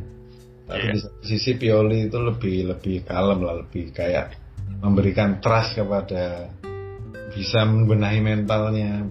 Tapi 0.70 0.86
yeah. 0.86 0.94
di 0.94 1.26
sisi 1.26 1.56
Pioli 1.56 2.06
itu 2.06 2.18
lebih 2.20 2.76
lebih 2.76 3.02
kalem 3.02 3.42
lah, 3.42 3.64
lebih 3.64 3.90
kayak 3.90 4.36
memberikan 4.80 5.42
trust 5.42 5.74
kepada 5.74 6.46
bisa 7.34 7.66
membenahi 7.66 8.20
mentalnya 8.22 9.02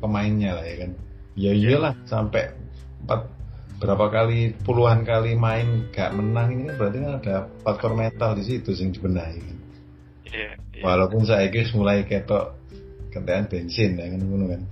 pemainnya 0.00 0.56
lah 0.56 0.64
ya 0.64 0.76
kan. 0.86 0.90
Ya 1.36 1.52
iyalah 1.52 1.94
sampai 2.06 2.54
empat 3.04 3.28
berapa 3.82 4.06
kali 4.14 4.54
puluhan 4.62 5.02
kali 5.02 5.34
main 5.34 5.90
gak 5.90 6.14
menang 6.14 6.54
ini 6.54 6.70
kan 6.70 6.74
berarti 6.78 6.96
kan 7.02 7.12
ada 7.18 7.36
faktor 7.66 7.98
mental 7.98 8.38
di 8.38 8.44
situ 8.46 8.70
yang 8.78 8.94
dibenahi 8.94 9.38
kan. 9.42 9.58
Yeah, 10.32 10.54
yeah. 10.72 10.84
Walaupun 10.86 11.26
saya 11.26 11.50
guys 11.50 11.74
mulai 11.74 12.06
ketok 12.06 12.56
kentean 13.10 13.50
bensin 13.50 13.98
ya 13.98 14.06
kan 14.06 14.22
kan. 14.22 14.62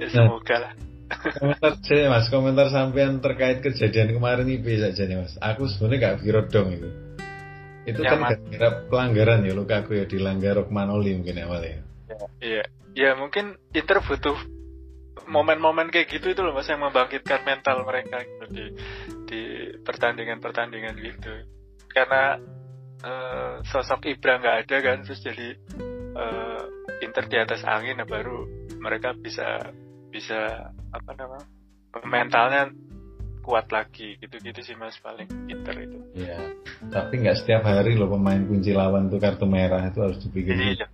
ya 0.00 0.06
semoga 0.12 0.56
lah. 0.68 0.72
Komentar 1.12 1.72
saya 1.84 2.08
mas. 2.08 2.26
Komentar 2.32 2.66
sampean 2.72 3.20
terkait 3.20 3.60
kejadian 3.60 4.16
kemarin 4.16 4.48
ini 4.48 4.60
bisa 4.60 4.92
nih 4.92 5.20
mas. 5.20 5.36
Aku 5.40 5.68
sebenarnya 5.68 6.16
gak 6.16 6.16
pikir 6.24 6.36
dong 6.48 6.68
itu. 6.72 6.88
Itu 7.82 8.00
ya, 8.06 8.14
kan 8.14 8.38
gara 8.46 8.86
pelanggaran 8.86 9.42
ya 9.42 9.58
luka 9.58 9.82
aku 9.82 9.98
ya 9.98 10.06
dilanggar 10.06 10.54
Rokmanoli 10.54 11.18
mungkin 11.18 11.42
awalnya 11.42 11.82
ya, 12.06 12.16
iya. 12.38 12.64
Ya 12.92 13.10
mungkin 13.18 13.58
Inter 13.74 14.04
butuh 14.04 14.36
momen-momen 15.26 15.90
kayak 15.90 16.12
gitu 16.12 16.30
itu 16.30 16.40
loh 16.44 16.54
mas 16.54 16.70
yang 16.70 16.78
membangkitkan 16.78 17.42
mental 17.42 17.82
mereka 17.82 18.22
gitu 18.22 18.44
di 18.52 18.64
di 19.26 19.40
pertandingan-pertandingan 19.82 20.94
gitu. 21.00 21.32
Karena 21.90 22.38
uh, 23.02 23.64
sosok 23.66 24.06
Ibra 24.14 24.38
nggak 24.38 24.56
ada 24.62 24.76
kan 24.78 24.96
terus 25.02 25.18
jadi 25.24 25.58
uh, 26.14 26.62
Inter 27.02 27.26
di 27.26 27.36
atas 27.36 27.66
angin 27.66 27.98
nah 27.98 28.06
baru 28.06 28.46
mereka 28.78 29.12
bisa 29.18 29.74
bisa 30.14 30.70
apa 30.94 31.10
namanya 31.18 31.46
mentalnya 32.06 32.62
kuat 33.42 33.66
lagi 33.74 34.16
gitu-gitu 34.22 34.62
sih 34.62 34.78
mas 34.78 34.94
paling 35.02 35.26
pinter 35.50 35.74
itu. 35.82 35.98
Iya. 36.14 36.38
Tapi 36.94 37.26
nggak 37.26 37.42
setiap 37.42 37.66
hari 37.66 37.98
loh 37.98 38.06
pemain 38.06 38.38
kunci 38.46 38.70
lawan 38.70 39.10
tuh 39.10 39.18
kartu 39.18 39.50
merah 39.50 39.82
itu 39.82 39.98
harus 39.98 40.22
dipikir. 40.22 40.54
Iya. 40.54 40.86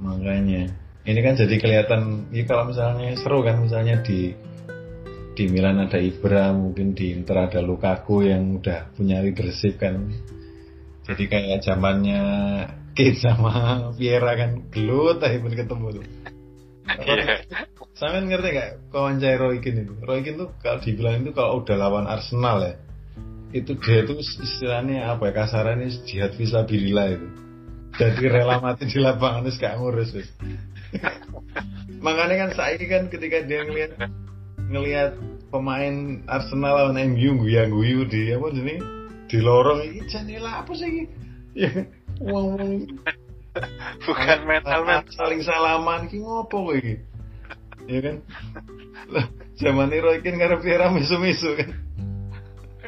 Makanya 0.00 0.68
ini 1.08 1.20
kan 1.24 1.34
jadi 1.40 1.56
kelihatan 1.56 2.28
ya 2.28 2.44
kalau 2.44 2.68
misalnya 2.68 3.16
seru 3.16 3.40
kan 3.40 3.64
misalnya 3.64 4.04
di 4.04 4.36
di 5.32 5.44
Milan 5.48 5.80
ada 5.80 5.96
Ibra 5.96 6.52
mungkin 6.52 6.92
di 6.92 7.16
Inter 7.16 7.48
ada 7.48 7.64
Lukaku 7.64 8.28
yang 8.28 8.60
udah 8.60 8.92
punya 8.92 9.24
leadership 9.24 9.80
kan 9.80 10.12
jadi 11.08 11.24
kayak 11.26 11.64
zamannya 11.64 12.22
Kate 12.96 13.18
sama 13.22 13.90
Viera 13.94 14.34
kan 14.34 14.70
gelut 14.72 15.22
tapi 15.22 15.38
pun 15.38 15.54
ketemu 15.54 15.86
tuh 16.00 16.06
Iya. 16.98 17.46
Sampean 17.94 18.26
ngerti 18.26 18.48
gak 18.56 18.70
kawan 18.90 19.20
Roy 19.20 19.62
Keane 19.62 19.86
itu? 19.86 19.94
Roy 20.02 20.24
Keane 20.24 20.38
tuh 20.42 20.48
kalau 20.58 20.78
dibilang 20.82 21.22
itu 21.22 21.30
kalau 21.36 21.62
udah 21.62 21.76
lawan 21.76 22.06
Arsenal 22.10 22.64
ya, 22.64 22.74
itu 23.54 23.76
dia 23.78 24.02
itu 24.02 24.14
istilahnya 24.18 25.14
apa 25.14 25.30
ya 25.30 25.32
kasarannya 25.36 25.88
jihad 26.08 26.32
visabilillah 26.34 27.06
itu. 27.14 27.28
Jadi 27.90 28.24
rela 28.30 28.62
mati 28.62 28.86
di 28.86 28.98
lapangan 29.02 29.46
itu 29.46 29.58
gak 29.60 29.76
ngurus 29.78 30.10
wis. 30.14 30.30
Makanya 32.04 32.48
kan 32.48 32.50
saya 32.56 32.80
kan 32.88 33.12
ketika 33.12 33.44
dia 33.44 33.66
ngelihat 33.66 33.92
ngelihat 34.70 35.18
pemain 35.50 36.24
Arsenal 36.30 36.72
lawan 36.78 36.96
MU 37.12 37.44
guya 37.44 37.66
guyu 37.66 38.06
di 38.06 38.30
apa 38.30 38.46
jadi 38.54 38.78
di 39.30 39.38
lorong 39.42 39.82
ini 39.84 40.00
janela 40.10 40.62
apa 40.64 40.72
sih? 40.74 41.06
Ya, 41.50 41.66
wong 42.20 42.86
bukan 44.06 44.38
mental 44.46 44.86
mental. 44.86 45.10
saling 45.16 45.40
salaman 45.42 46.06
ki 46.06 46.22
ngopo 46.22 46.70
kowe? 46.70 46.76
Iki 46.76 46.94
ya 47.90 48.00
kan? 48.04 48.16
Lah 49.10 49.26
zaman 49.58 49.90
Roy 49.90 50.22
kan 50.22 50.36
ngarep 50.38 50.60
Vieira 50.62 50.92
misu-misu 50.92 51.58
kan? 51.58 51.70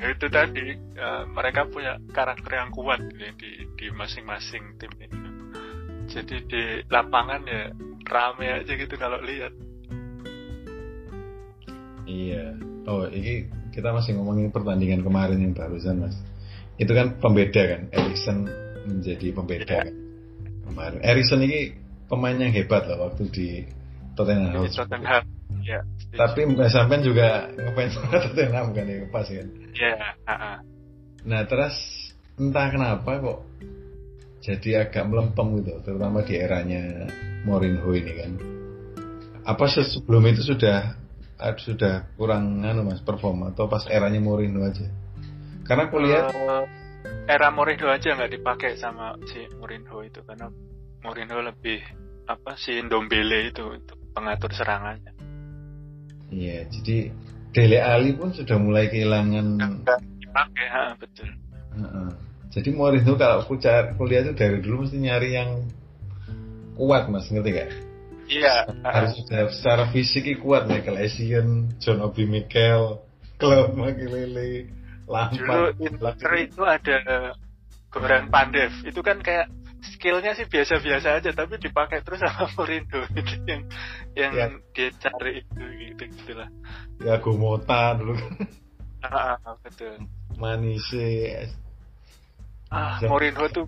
Itu 0.03 0.27
tadi 0.31 0.75
uh, 0.99 1.25
mereka 1.31 1.67
punya 1.71 1.99
karakter 2.11 2.59
yang 2.59 2.71
kuat 2.75 3.01
ya, 3.15 3.31
di 3.39 3.67
di 3.79 3.87
masing-masing 3.95 4.79
tim 4.79 4.93
itu 4.99 5.19
jadi 6.13 6.37
di 6.45 6.63
lapangan 6.91 7.43
ya 7.47 7.71
rame 8.11 8.47
aja 8.51 8.73
gitu 8.77 8.95
kalau 8.99 9.23
lihat. 9.23 9.55
Iya. 12.05 12.59
Oh 12.91 13.07
ini 13.07 13.47
kita 13.71 13.95
masih 13.95 14.19
ngomongin 14.19 14.51
pertandingan 14.51 15.07
kemarin 15.07 15.39
yang 15.39 15.55
barusan 15.55 16.03
mas. 16.03 16.19
Itu 16.77 16.93
kan 16.93 17.23
pembeda 17.23 17.63
kan 17.63 17.83
Erikson 17.95 18.51
menjadi 18.87 19.27
pembeda 19.35 19.79
yeah. 19.87 19.95
kemarin. 20.67 21.01
Erikson 21.03 21.43
ini 21.45 21.75
pemain 22.07 22.37
yang 22.37 22.53
hebat 22.53 22.85
loh 22.87 23.09
waktu 23.09 23.25
di 23.33 23.49
Tottenham. 24.19 24.69
Di 24.69 24.73
Tottenham. 24.73 25.25
Ya, 25.63 25.79
Tapi 26.19 26.49
Mbak 26.49 26.69
Sampen 26.75 27.07
juga 27.07 27.47
ngefans 27.55 27.95
Tottenham 28.29 28.75
kan 28.75 28.85
ya 28.85 29.07
pas 29.09 29.27
kan. 29.29 29.49
Iya. 29.73 29.93
Uh 30.27 30.33
-uh. 30.33 30.57
Nah 31.23 31.41
terus 31.47 31.77
entah 32.35 32.67
kenapa 32.69 33.23
kok 33.23 33.41
jadi 34.43 34.89
agak 34.89 35.07
melempem 35.07 35.63
gitu, 35.63 35.79
terutama 35.87 36.27
di 36.27 36.35
eranya 36.35 37.07
Mourinho 37.47 37.95
ini 37.95 38.13
kan. 38.19 38.33
Apa 39.47 39.71
sebelum 39.71 40.27
itu 40.27 40.43
sudah 40.43 40.99
sudah 41.63 42.07
kurang 42.15 42.63
anu 42.63 42.87
mas 42.87 43.03
perform 43.03 43.51
atau 43.55 43.71
pas 43.71 43.87
eranya 43.87 44.19
Mourinho 44.19 44.67
aja? 44.67 44.87
Karena 45.63 45.87
kulihat 45.95 46.35
uh, 46.35 46.67
era 47.27 47.55
Mourinho 47.55 47.87
aja 47.87 48.15
nggak 48.19 48.33
dipakai 48.35 48.75
sama 48.79 49.15
si 49.31 49.47
Mourinho 49.59 50.03
itu 50.03 50.21
karena 50.27 50.51
Mourinho 51.03 51.39
lebih 51.43 51.79
apa 52.27 52.55
si 52.59 52.79
Ndombele 52.79 53.51
itu 53.51 53.63
untuk 53.67 53.99
pengatur 54.15 54.51
serangannya. 54.55 55.15
Iya, 56.33 56.65
jadi 56.71 57.13
Dele 57.53 57.79
Ali 57.85 58.17
pun 58.17 58.33
sudah 58.33 58.57
mulai 58.57 58.89
kehilangan. 58.89 59.61
dipakai, 60.17 60.67
ha, 60.73 60.97
betul. 60.97 61.29
Uh 61.77 61.85
-uh. 61.85 62.09
Jadi 62.49 62.69
Mourinho 62.73 63.17
kalau 63.21 63.45
aku 63.45 63.61
cari 63.61 63.93
kuliah 63.97 64.25
itu 64.25 64.33
dari 64.33 64.61
dulu 64.65 64.85
mesti 64.85 64.99
nyari 65.01 65.37
yang 65.37 65.51
kuat 66.77 67.09
mas, 67.13 67.29
ngerti 67.29 67.51
gak? 67.53 67.71
Iya. 68.33 68.57
Harus 68.81 69.13
sudah 69.21 69.53
secara 69.53 69.85
fisik 69.93 70.25
kuat 70.41 70.65
Michael 70.65 71.05
Essien, 71.05 71.77
John 71.77 72.01
Obi 72.01 72.25
Mikel, 72.25 73.05
Claude 73.37 73.77
Makilele 73.77 74.82
Lampard. 75.13 75.77
Dulu 75.77 75.85
Inter 75.85 76.33
itu 76.41 76.63
ada 76.65 76.99
Goran 77.93 78.33
Pandev. 78.33 78.73
Itu 78.89 79.05
kan 79.05 79.21
kayak 79.21 79.53
skillnya 79.83 80.39
sih 80.39 80.47
biasa-biasa 80.47 81.19
aja 81.19 81.31
tapi 81.35 81.59
dipakai 81.59 82.07
terus 82.07 82.23
sama 82.23 82.47
Mourinho 82.55 83.03
itu 83.19 83.35
yang 83.51 83.63
yang 84.15 84.33
ya. 84.33 84.47
dia 84.71 84.89
cari 84.95 85.43
itu 85.43 85.59
gitu 85.59 86.03
gitulah 86.23 86.49
ya 87.03 87.19
Gomota 87.19 87.99
dulu 87.99 88.15
ah, 89.07 89.35
ah 89.43 89.55
betul 89.67 89.99
Manise 90.39 91.51
ah 92.71 93.03
Mourinho 93.03 93.51
tuh 93.51 93.67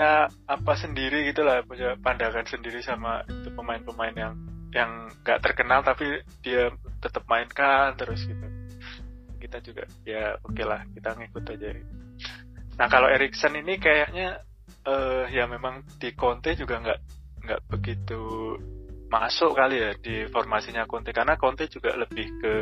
ya 0.00 0.32
apa 0.48 0.72
sendiri 0.80 1.28
gitulah 1.28 1.60
punya 1.68 1.92
pandangan 2.00 2.48
sendiri 2.48 2.80
sama 2.80 3.20
itu 3.28 3.52
pemain-pemain 3.52 4.16
yang 4.16 4.34
yang 4.72 4.90
nggak 5.20 5.44
terkenal 5.44 5.84
tapi 5.84 6.24
dia 6.40 6.72
tetap 7.04 7.28
mainkan 7.28 7.92
terus 8.00 8.24
gitu 8.24 8.59
kita 9.40 9.64
juga 9.64 9.88
ya 10.04 10.36
oke 10.44 10.52
okay 10.52 10.64
lah 10.68 10.84
kita 10.92 11.16
ngikut 11.16 11.44
aja. 11.56 11.68
Nah 12.76 12.86
kalau 12.92 13.08
Erikson 13.08 13.56
ini 13.56 13.80
kayaknya 13.80 14.44
uh, 14.84 15.24
ya 15.28 15.48
memang 15.48 15.84
di 15.96 16.12
Conte 16.12 16.52
juga 16.54 16.80
nggak 16.80 17.00
nggak 17.40 17.60
begitu 17.72 18.20
masuk 19.10 19.56
kali 19.56 19.80
ya 19.80 19.92
di 19.96 20.28
formasinya 20.30 20.86
Conte. 20.86 21.10
Karena 21.10 21.34
Conte 21.40 21.66
juga 21.66 21.96
lebih 21.96 22.26
ke 22.40 22.54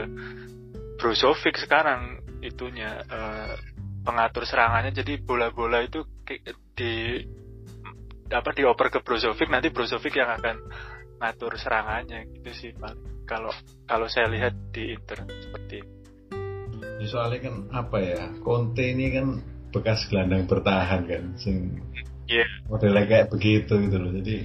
Brozovic 0.99 1.61
sekarang 1.61 2.19
itunya 2.41 3.03
uh, 3.05 3.55
pengatur 4.03 4.49
serangannya. 4.49 4.95
Jadi 4.95 5.21
bola-bola 5.21 5.85
itu 5.85 6.07
di 6.75 7.23
apa 8.29 8.51
dioper 8.53 8.93
ke 8.93 8.99
Brozovic 9.05 9.49
nanti 9.49 9.69
Brozovic 9.69 10.17
yang 10.17 10.31
akan 10.35 10.57
ngatur 11.21 11.53
serangannya. 11.61 12.27
Gitu 12.33 12.51
sih 12.55 12.71
kalau 13.29 13.53
kalau 13.85 14.09
saya 14.09 14.33
lihat 14.33 14.57
di 14.73 14.97
Inter 14.97 15.29
seperti 15.29 15.85
ya 15.85 15.98
soalnya 17.07 17.39
kan 17.47 17.55
apa 17.71 17.97
ya 18.03 18.23
Conte 18.43 18.83
ini 18.83 19.15
kan 19.15 19.39
bekas 19.71 20.09
gelandang 20.09 20.49
bertahan 20.49 21.05
kan 21.05 21.25
sing 21.39 21.79
yeah. 22.27 22.49
modelnya 22.67 23.05
kayak 23.07 23.31
begitu 23.31 23.79
gitu 23.79 23.97
loh 24.01 24.11
jadi 24.11 24.37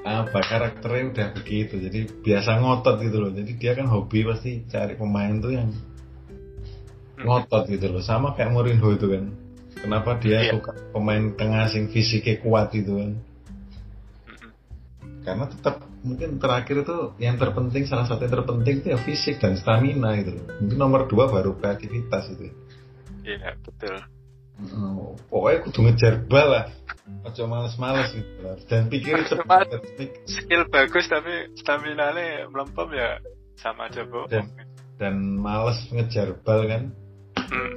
apa 0.00 0.40
karakternya 0.40 1.12
udah 1.12 1.28
begitu 1.36 1.76
jadi 1.76 2.08
biasa 2.24 2.56
ngotot 2.58 2.96
gitu 3.04 3.16
loh 3.20 3.30
jadi 3.30 3.52
dia 3.54 3.72
kan 3.76 3.86
hobi 3.86 4.24
pasti 4.24 4.64
cari 4.66 4.96
pemain 4.96 5.38
tuh 5.38 5.52
yang 5.52 5.70
hmm. 5.70 7.24
ngotot 7.28 7.68
gitu 7.68 7.86
loh 7.92 8.00
sama 8.00 8.32
kayak 8.32 8.50
Mourinho 8.50 8.88
itu 8.96 9.06
kan 9.12 9.24
kenapa 9.76 10.16
dia 10.18 10.48
yeah. 10.48 10.56
suka 10.56 10.72
pemain 10.96 11.36
tengah 11.36 11.68
sing 11.68 11.92
fisiknya 11.92 12.40
kuat 12.40 12.72
gitu 12.72 12.96
kan 12.96 13.20
karena 15.20 15.44
tetap 15.48 15.84
mungkin 16.00 16.40
terakhir 16.40 16.80
itu 16.80 17.12
yang 17.20 17.36
terpenting 17.36 17.84
salah 17.84 18.08
satu 18.08 18.24
yang 18.24 18.34
terpenting 18.40 18.80
itu 18.80 18.88
ya 18.96 18.98
fisik 19.00 19.36
dan 19.36 19.56
stamina 19.60 20.16
itu 20.16 20.32
loh. 20.32 20.44
Mungkin 20.64 20.78
nomor 20.80 21.04
dua 21.06 21.28
baru 21.28 21.56
kreativitas 21.60 22.32
itu. 22.32 22.48
Iya 23.24 23.52
betul. 23.60 23.96
Oh, 24.76 25.16
pokoknya 25.32 25.58
kudu 25.64 25.78
ngejar 25.88 26.14
bal 26.28 26.48
lah. 26.52 26.66
Ojo 27.24 27.42
males-males 27.48 28.12
gitu 28.12 28.32
lah. 28.44 28.56
Dan 28.68 28.92
pikir 28.92 29.24
Cuma 29.24 29.64
cepat. 29.64 29.66
skill 30.28 30.68
bagus 30.68 31.08
tapi 31.08 31.52
stamina 31.56 32.12
nya 32.12 32.48
melempem 32.48 32.88
ya 32.92 33.20
sama 33.56 33.88
aja 33.88 34.04
bohong. 34.04 34.28
Dan, 34.28 34.44
dan 35.00 35.14
males 35.36 35.80
ngejar 35.92 36.36
bal 36.44 36.64
kan. 36.68 36.82
Hmm. 37.36 37.72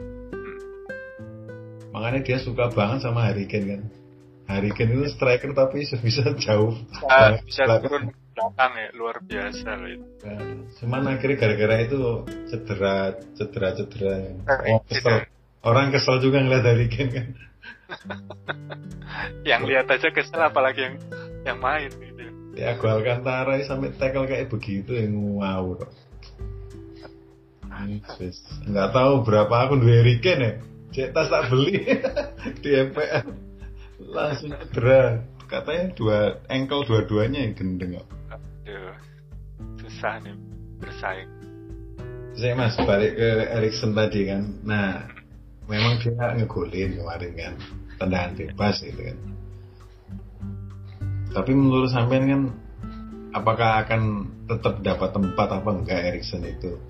Makanya 1.95 2.19
dia 2.25 2.37
suka 2.39 2.71
banget 2.71 3.03
sama 3.03 3.27
Harry 3.27 3.47
Kane 3.47 3.67
kan. 3.67 3.81
Harry 4.59 4.71
Kane 4.73 4.93
itu 4.97 5.05
striker 5.13 5.51
tapi 5.57 5.85
bisa 5.85 6.23
jauh. 6.37 6.73
Bisa, 7.45 7.65
turun 7.81 8.13
belakang 8.33 8.71
ya 8.73 8.87
luar 8.97 9.17
biasa 9.21 9.67
loh 9.77 9.89
itu. 9.89 10.05
Nah, 10.25 10.41
Cuman 10.81 11.01
akhirnya 11.05 11.37
gara-gara 11.37 11.75
itu 11.85 11.99
cedera, 12.49 12.95
cedera, 13.37 13.69
cedera. 13.77 14.13
Kesel. 14.89 15.29
Orang 15.63 15.95
kesel 15.95 16.19
juga 16.19 16.43
ngeliat 16.43 16.65
Harry 16.65 16.89
Kane 16.89 17.11
kan. 17.13 17.27
Yang 19.49 19.61
lihat 19.69 19.85
aja 19.87 20.09
kesel 20.09 20.41
apalagi 20.41 20.81
yang 20.81 20.95
yang 21.45 21.57
main 21.61 21.93
gitu. 21.93 22.23
Ya 22.57 22.73
gua 22.77 22.97
Alcantara 22.97 23.61
sampai 23.61 23.93
tackle 23.93 24.25
kayak 24.25 24.49
begitu 24.49 24.97
yang 24.97 25.13
wow. 25.37 25.77
Wis, 28.21 28.39
nggak 28.69 28.89
tahu 28.93 29.25
berapa 29.25 29.49
akun 29.49 29.81
dua 29.81 30.01
Harry 30.01 30.17
Kane 30.21 30.41
ya. 30.41 30.53
Cek 30.93 31.09
tas 31.09 31.29
tak 31.29 31.49
beli 31.49 31.89
di 32.63 32.69
MPL. 32.69 33.52
Langsung 34.09 34.51
cedera. 34.51 35.23
Katanya 35.47 35.85
dua 35.93 36.19
ankle 36.49 36.83
dua-duanya 36.87 37.45
yang 37.45 37.53
gendeng 37.53 38.01
kok. 38.01 38.07
Aduh, 38.33 38.95
susah 39.77 40.17
nih 40.25 40.35
bersaing. 40.81 41.29
Saya 42.33 42.57
mas 42.57 42.73
balik 42.81 43.13
ke 43.13 43.29
Erikson 43.53 43.93
tadi 43.93 44.25
kan. 44.25 44.41
Nah, 44.65 45.05
memang 45.69 46.01
dia 46.01 46.33
ngegolin 46.33 46.97
kemarin 46.97 47.33
kan, 47.37 47.53
tendangan 48.01 48.31
bebas 48.33 48.75
gitu 48.81 49.01
kan. 49.13 49.17
Tapi 51.33 51.51
menurut 51.53 51.93
sampean 51.93 52.25
kan, 52.25 52.41
apakah 53.37 53.85
akan 53.85 54.01
tetap 54.49 54.81
dapat 54.81 55.09
tempat 55.13 55.47
apa 55.53 55.69
enggak 55.69 56.01
Erikson 56.09 56.41
itu? 56.45 56.81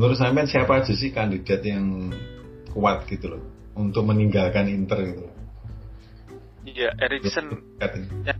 Menurut 0.00 0.16
sampean 0.16 0.48
siapa 0.48 0.80
aja 0.80 0.96
sih 0.96 1.12
kandidat 1.12 1.60
yang 1.60 2.08
kuat 2.72 3.04
gitu 3.10 3.36
loh 3.36 3.44
untuk 3.76 4.08
meninggalkan 4.08 4.72
Inter 4.72 5.04
gitu? 5.04 5.22
loh? 5.28 5.39
Iya, 6.70 6.90
Erikson 6.96 7.76
Katanya. 7.78 8.34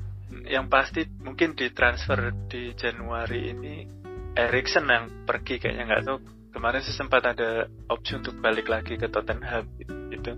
yang 0.46 0.66
pasti 0.70 1.06
mungkin 1.22 1.58
di 1.58 1.70
transfer 1.74 2.34
di 2.46 2.74
Januari 2.74 3.50
ini 3.50 3.74
Erikson 4.34 4.86
yang 4.86 5.26
pergi 5.26 5.58
kayaknya 5.58 5.84
nggak 5.86 6.04
tahu. 6.06 6.18
Kemarin 6.50 6.82
sih 6.82 6.94
sempat 6.94 7.22
ada 7.22 7.70
opsi 7.86 8.18
untuk 8.18 8.42
balik 8.42 8.66
lagi 8.66 8.98
ke 8.98 9.06
Tottenham 9.06 9.70
itu 10.10 10.34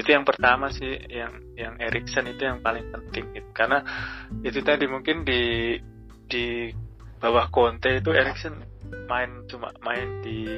itu 0.00 0.08
yang 0.08 0.24
pertama 0.24 0.72
sih 0.72 0.96
yang 1.12 1.52
yang 1.52 1.76
Erikson 1.76 2.24
itu 2.24 2.48
yang 2.48 2.64
paling 2.64 2.88
penting 2.88 3.36
gitu. 3.36 3.50
karena 3.52 3.84
itu 4.40 4.64
tadi 4.64 4.88
mungkin 4.88 5.28
di 5.28 5.76
di 6.24 6.72
bawah 7.20 7.52
Conte 7.52 8.00
itu 8.00 8.16
Erikson 8.16 8.64
main 9.04 9.44
cuma 9.44 9.76
main 9.84 10.24
di 10.24 10.48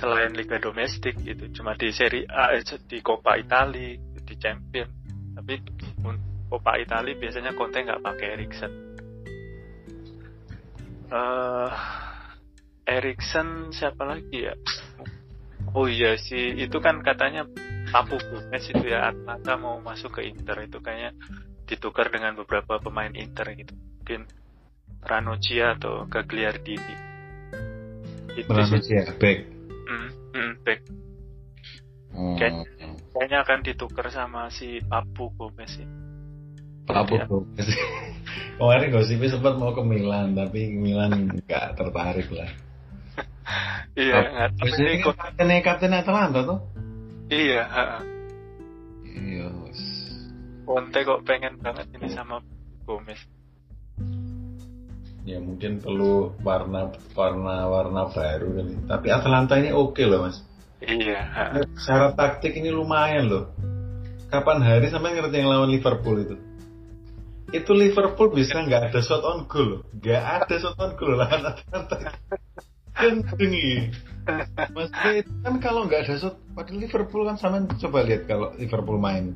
selain 0.00 0.32
liga 0.32 0.56
domestik 0.56 1.20
gitu. 1.20 1.52
Cuma 1.52 1.76
di 1.76 1.92
Serie 1.92 2.24
A 2.24 2.56
eh, 2.56 2.64
di 2.64 3.04
Coppa 3.04 3.36
Italia 3.36 4.00
di 4.00 4.34
Champion 4.40 4.99
tapi 5.40 5.64
Coppa 6.50 6.76
Italia 6.76 7.16
biasanya 7.16 7.56
Conte 7.56 7.80
nggak 7.80 8.02
pakai 8.04 8.26
Erikson 8.36 8.72
eh 11.10 11.70
Erikson 12.90 13.70
siapa 13.70 14.02
lagi 14.02 14.50
ya? 14.50 14.54
Oh 15.70 15.86
iya 15.86 16.18
sih, 16.18 16.58
itu 16.58 16.82
kan 16.82 16.98
katanya 17.06 17.46
Papu 17.94 18.18
Gomez 18.18 18.66
itu 18.66 18.90
ya 18.90 19.14
Atlanta 19.14 19.54
mau 19.54 19.78
masuk 19.78 20.18
ke 20.18 20.26
Inter 20.26 20.58
itu 20.66 20.82
kayaknya 20.82 21.14
ditukar 21.70 22.10
dengan 22.10 22.34
beberapa 22.34 22.82
pemain 22.82 23.14
Inter 23.14 23.54
gitu. 23.54 23.78
Mungkin 24.02 24.26
Ranocchia 25.06 25.78
atau 25.78 26.10
Gagliardini. 26.10 26.96
Itu 28.34 28.50
Menurut 28.50 28.82
sih. 28.82 28.98
saya 28.98 29.14
back. 29.14 29.38
Hmm, 29.86 30.08
hmm, 30.34 30.52
back. 30.66 30.80
Oh. 32.12 32.34
Kayak- 32.36 32.66
Kayaknya 33.10 33.38
akan 33.42 33.58
ditukar 33.60 34.06
sama 34.08 34.48
si 34.48 34.78
Papu 34.80 35.34
Gomez 35.34 35.66
sih. 35.72 35.86
Apa 36.86 37.10
Iya. 37.12 37.24
tuh? 37.26 37.42
Kemarin 38.58 38.90
gosipnya 38.90 39.28
sempat 39.28 39.54
mau 39.56 39.70
ke 39.70 39.82
Milan, 39.82 40.32
tapi 40.32 40.70
Milan 40.70 41.38
nggak 41.38 41.74
tertarik 41.74 42.28
lah. 42.30 42.50
Iya, 43.98 44.14
nggak 44.22 44.50
tahu 44.54 44.66
ini 44.78 44.94
kan 44.96 45.04
kok. 45.04 45.14
kaptennya 45.18 45.58
kapten 45.60 45.90
Atalanta 45.92 46.40
tuh. 46.46 46.58
Iya. 47.26 47.62
Iya. 49.04 49.46
Conte 50.62 50.98
kok 51.02 51.20
pengen 51.26 51.58
banget 51.58 51.90
ini 51.90 52.06
sama 52.08 52.38
Gomez. 52.86 53.18
Ya 55.20 55.36
mungkin 55.36 55.78
perlu 55.78 56.32
warna 56.40 56.88
warna 57.12 57.66
warna 57.66 58.02
baru 58.08 58.48
kali. 58.56 58.74
Tapi 58.86 59.06
Atalanta 59.10 59.58
ini 59.58 59.74
oke 59.74 60.00
loh 60.06 60.24
mas. 60.24 60.46
Iya. 60.80 61.20
Secara 61.76 62.16
taktik 62.16 62.56
ini 62.56 62.72
lumayan 62.72 63.28
loh. 63.28 63.44
Kapan 64.30 64.62
hari 64.62 64.86
sampai 64.88 65.18
ngerti 65.18 65.42
yang 65.42 65.50
lawan 65.50 65.74
Liverpool 65.74 66.16
itu? 66.22 66.36
Itu 67.50 67.74
Liverpool 67.74 68.30
bisa 68.30 68.62
nggak 68.62 68.94
ada 68.94 69.00
shot 69.02 69.26
on 69.26 69.50
goal 69.50 69.66
loh. 69.66 69.82
Nggak 69.90 70.22
ada 70.22 70.54
shot 70.56 70.78
on 70.78 70.94
goal. 70.94 71.18
Kenceng 72.94 73.40
ini. 73.42 73.90
Maksudnya 74.70 75.12
itu 75.24 75.32
kan 75.42 75.54
kalau 75.58 75.90
nggak 75.90 76.06
ada 76.06 76.14
shot, 76.14 76.38
padahal 76.54 76.78
Liverpool 76.78 77.26
kan 77.26 77.36
sama 77.42 77.66
coba 77.66 78.06
lihat 78.06 78.30
kalau 78.30 78.54
Liverpool 78.54 79.02
main. 79.02 79.34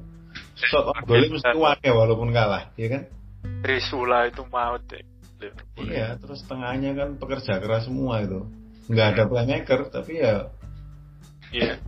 Shot 0.55 0.87
on 0.95 1.03
goal 1.05 1.27
mesti 1.27 1.59
wae 1.59 1.91
walaupun 1.91 2.31
kalah, 2.31 2.71
ya 2.79 2.89
kan? 2.95 3.03
Trisula 3.67 4.31
itu 4.31 4.47
maut 4.47 4.83
deh. 4.87 5.03
Liverpool. 5.43 5.91
Iya, 5.91 6.15
terus 6.23 6.47
tengahnya 6.47 6.95
kan 6.95 7.19
pekerja 7.19 7.59
keras 7.59 7.91
semua 7.91 8.23
itu. 8.23 8.47
Nggak 8.87 9.07
ada 9.17 9.23
playmaker, 9.27 9.81
tapi 9.91 10.23
ya 10.23 10.54
Iya. 11.53 11.81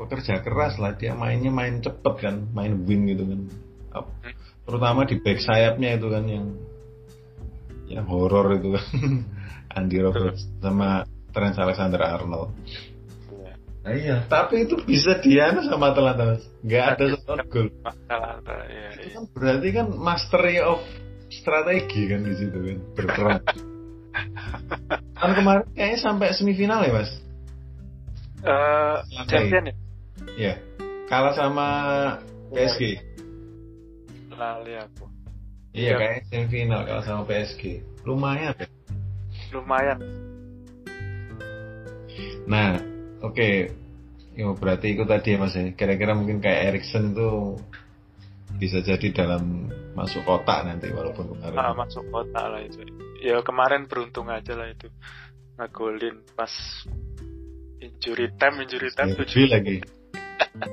pekerja 0.00 0.40
keras 0.40 0.80
lah. 0.80 0.96
Dia 0.96 1.12
mainnya 1.12 1.52
main 1.52 1.84
cepet 1.84 2.14
kan, 2.24 2.48
main 2.56 2.72
wing 2.88 3.04
gitu 3.12 3.28
kan. 3.28 3.40
Ap- 3.92 4.16
Terutama 4.64 5.04
di 5.04 5.20
back 5.20 5.44
sayapnya 5.44 5.98
itu 5.98 6.08
kan 6.08 6.24
yang 6.24 6.46
yang 7.90 8.06
horor 8.08 8.56
itu 8.56 8.72
kan. 8.74 8.86
Andy 9.76 9.98
Roberts 10.02 10.50
sama 10.58 11.06
Trent 11.30 11.56
Alexander 11.58 12.00
Arnold. 12.02 12.50
Iya. 13.30 13.52
Nah, 13.86 13.92
iya, 13.94 14.16
tapi 14.26 14.66
itu 14.66 14.74
bisa 14.82 15.22
diana 15.22 15.62
sama 15.62 15.94
Atalanta 15.94 16.26
mas. 16.26 16.42
Nggak 16.66 16.84
ada 16.96 17.04
shot 17.14 17.28
on 17.30 17.40
goal. 17.46 17.68
Atalanta, 17.86 18.56
iya, 18.66 18.88
Itu 18.98 19.06
iya. 19.06 19.14
kan 19.14 19.24
berarti 19.30 19.68
kan 19.70 19.86
mastery 19.94 20.56
of 20.58 20.80
strategi 21.30 22.10
kan 22.10 22.26
di 22.26 22.34
situ 22.34 22.58
kan 22.58 22.78
berperan. 22.98 23.38
kan 25.22 25.30
kemarin 25.38 25.64
kayaknya 25.70 25.98
sampai 26.02 26.34
semifinal 26.34 26.82
ya 26.82 26.92
mas. 26.98 27.10
Eh, 28.40 28.96
champion 29.28 29.68
ya? 29.68 29.74
Iya. 30.36 30.54
Kalah 31.06 31.34
sama 31.36 31.66
PSG. 32.54 32.82
Lali 34.32 34.74
aku. 34.80 35.04
Iya 35.70 35.94
Iya. 35.94 35.94
kayaknya 35.98 36.22
semifinal 36.32 36.80
kalah 36.88 37.04
sama 37.04 37.22
PSG. 37.28 37.62
Lumayan. 38.08 38.54
ya. 38.56 38.66
Lumayan. 39.52 39.98
Nah, 42.48 42.80
oke. 43.20 43.50
Ya, 44.30 44.46
berarti 44.56 44.96
itu 44.96 45.04
tadi 45.04 45.36
ya 45.36 45.38
mas 45.42 45.52
ya. 45.52 45.68
Kira-kira 45.76 46.16
mungkin 46.16 46.40
kayak 46.40 46.72
Erikson 46.72 47.12
tuh 47.12 47.60
bisa 48.56 48.80
jadi 48.80 49.12
dalam 49.12 49.68
masuk 49.92 50.24
kotak 50.24 50.64
nanti 50.64 50.88
walaupun 50.88 51.36
kemarin. 51.36 51.58
Ah, 51.60 51.74
masuk 51.76 52.06
kota 52.08 52.40
lah 52.48 52.60
itu. 52.62 52.80
Ya 53.20 53.36
kemarin 53.44 53.84
beruntung 53.84 54.32
aja 54.32 54.56
lah 54.56 54.70
itu. 54.72 54.88
Ngegolin 55.60 56.24
pas 56.32 56.48
injury 57.80 58.28
time, 58.36 58.56
injury 58.62 58.90
time 58.92 59.16
tujuh. 59.16 59.48
lagi. 59.48 59.76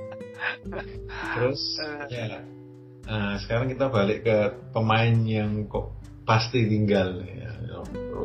Terus 1.36 1.62
Eh. 1.80 2.06
ya. 2.12 2.40
Nah, 3.08 3.40
sekarang 3.40 3.72
kita 3.72 3.88
balik 3.88 4.28
ke 4.28 4.38
pemain 4.76 5.16
yang 5.24 5.64
kok 5.72 5.96
pasti 6.28 6.68
tinggal 6.68 7.24
ya. 7.24 7.52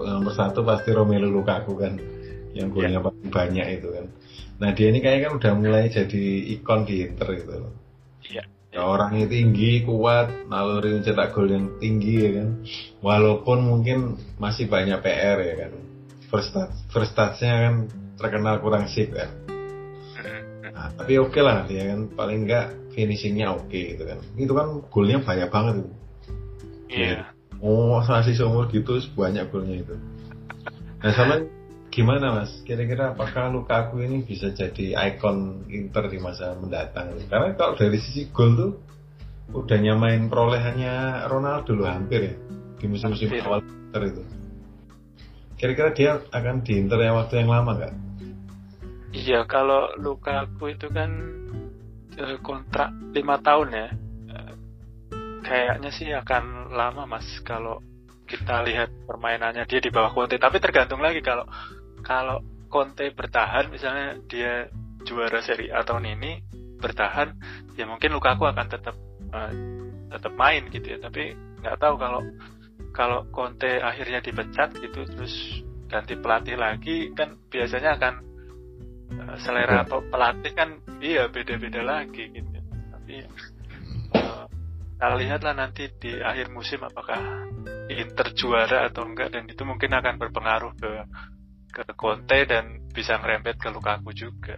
Nomor 0.03 0.35
satu 0.35 0.67
pasti 0.67 0.91
Romelu 0.91 1.31
Lukaku 1.31 1.79
kan 1.79 1.95
yang 2.53 2.75
golnya 2.75 2.99
paling 2.99 3.31
banyak 3.31 3.67
itu 3.79 3.89
kan. 3.95 4.07
Nah 4.59 4.75
dia 4.75 4.91
ini 4.91 4.99
kayaknya 4.99 5.31
kan 5.31 5.33
udah 5.39 5.53
mulai 5.55 5.87
jadi 5.87 6.25
ikon 6.59 6.83
di 6.83 7.07
Inter 7.07 7.29
gitu 7.39 7.53
loh. 7.63 7.73
Iya. 8.27 8.43
Ya, 8.73 8.89
orangnya 8.89 9.29
tinggi, 9.29 9.85
kuat, 9.85 10.49
naluri 10.49 10.97
mencetak 10.97 11.37
gol 11.37 11.45
yang 11.53 11.77
tinggi 11.77 12.15
ya 12.25 12.31
kan. 12.41 12.49
Walaupun 13.05 13.59
mungkin 13.69 14.17
masih 14.41 14.67
banyak 14.67 14.97
PR 15.05 15.39
ya 15.45 15.55
kan. 15.69 15.73
First 16.33 16.57
touch, 16.57 16.75
first 16.89 17.13
touch-nya 17.13 17.53
kan 17.69 17.75
terkenal 18.23 18.63
kurang 18.63 18.87
sip 18.87 19.11
kan. 19.11 19.31
Mm-mm. 20.23 20.71
Nah, 20.71 20.89
tapi 20.95 21.19
oke 21.19 21.43
lah 21.43 21.67
dia 21.67 21.91
kan 21.91 22.07
paling 22.15 22.47
enggak 22.47 22.71
finishingnya 22.95 23.51
oke 23.53 23.75
gitu 23.75 24.07
kan. 24.07 24.23
Itu 24.39 24.55
kan 24.55 24.81
golnya 24.89 25.19
banyak 25.21 25.51
banget 25.51 25.75
itu. 25.83 25.93
Iya. 26.93 27.33
oh 27.65 28.05
masih 28.05 28.37
seumur 28.37 28.69
gitu 28.69 29.01
banyak 29.17 29.49
golnya 29.49 29.81
itu 29.81 29.97
nah 31.01 31.13
sama 31.17 31.49
gimana 31.89 32.43
mas 32.43 32.53
kira-kira 32.69 33.17
apakah 33.17 33.53
Lukaku 33.53 34.05
ini 34.05 34.25
bisa 34.25 34.53
jadi 34.53 34.97
ikon 35.13 35.69
Inter 35.73 36.09
di 36.13 36.19
masa 36.21 36.53
mendatang 36.57 37.17
karena 37.27 37.57
kalau 37.57 37.75
dari 37.75 37.99
sisi 37.99 38.29
gol 38.31 38.51
tuh 38.55 38.73
udah 39.53 39.79
nyamain 39.81 40.29
perolehannya 40.29 41.27
Ronaldo 41.29 41.73
loh 41.77 41.89
hampir 41.89 42.21
ya 42.33 42.35
di 42.79 42.87
musim-musim 42.89 43.29
awal 43.41 43.65
Inter 43.65 44.03
itu 44.09 44.23
kira-kira 45.57 45.91
dia 45.97 46.11
akan 46.33 46.65
di 46.65 46.73
Inter 46.77 46.99
yang 47.03 47.17
waktu 47.19 47.35
yang 47.41 47.51
lama 47.51 47.71
nggak? 47.79 47.95
Iya 49.13 49.45
kalau 49.45 49.93
Lukaku 50.01 50.73
itu 50.73 50.89
kan 50.89 51.13
eh, 52.17 52.37
kontrak 52.41 52.91
lima 53.13 53.37
tahun 53.45 53.69
ya. 53.69 53.89
Eh, 54.33 54.53
kayaknya 55.45 55.91
sih 55.93 56.09
akan 56.17 56.73
lama 56.73 57.05
mas 57.05 57.29
kalau 57.45 57.85
kita 58.25 58.65
lihat 58.65 58.89
permainannya 59.05 59.69
dia 59.69 59.85
di 59.85 59.93
bawah 59.93 60.17
Conte. 60.17 60.41
Tapi 60.41 60.57
tergantung 60.65 61.05
lagi 61.05 61.21
kalau 61.21 61.45
kalau 62.01 62.41
Conte 62.73 63.13
bertahan 63.13 63.69
misalnya 63.69 64.17
dia 64.25 64.73
juara 65.05 65.45
Serie 65.45 65.77
A 65.77 65.85
tahun 65.85 66.09
ini 66.17 66.41
bertahan 66.81 67.37
ya 67.77 67.85
mungkin 67.85 68.17
Lukaku 68.17 68.49
akan 68.49 68.67
tetap 68.73 68.97
uh, 69.29 69.53
tetap 70.09 70.33
main 70.41 70.73
gitu 70.73 70.97
ya. 70.97 70.99
Tapi 71.05 71.37
nggak 71.61 71.77
tahu 71.77 72.01
kalau 72.01 72.25
kalau 72.97 73.21
Conte 73.29 73.77
akhirnya 73.77 74.25
dipecat 74.25 74.73
gitu 74.81 75.05
terus 75.05 75.61
ganti 75.93 76.17
pelatih 76.17 76.57
lagi 76.57 77.13
kan 77.13 77.37
biasanya 77.53 78.01
akan 78.01 78.32
selera 79.43 79.85
atau 79.87 80.03
pelatih 80.07 80.53
kan 80.55 80.79
iya 81.03 81.29
beda-beda 81.29 81.83
lagi 81.83 82.31
gitu. 82.31 82.59
Tapi 82.93 83.15
uh, 84.17 84.47
kita 84.97 85.09
lihatlah 85.19 85.55
nanti 85.57 85.91
di 85.99 86.19
akhir 86.19 86.53
musim 86.55 86.83
apakah 86.85 87.19
Inter 87.93 88.33
juara 88.33 88.89
atau 88.89 89.05
enggak 89.05 89.35
dan 89.35 89.45
itu 89.51 89.63
mungkin 89.67 89.93
akan 89.93 90.15
berpengaruh 90.17 90.73
ke 90.79 90.93
ke 91.73 91.83
Conte 91.97 92.45
dan 92.45 92.85
bisa 92.93 93.17
ngerempet 93.19 93.57
ke 93.59 93.69
Lukaku 93.73 94.13
juga. 94.13 94.55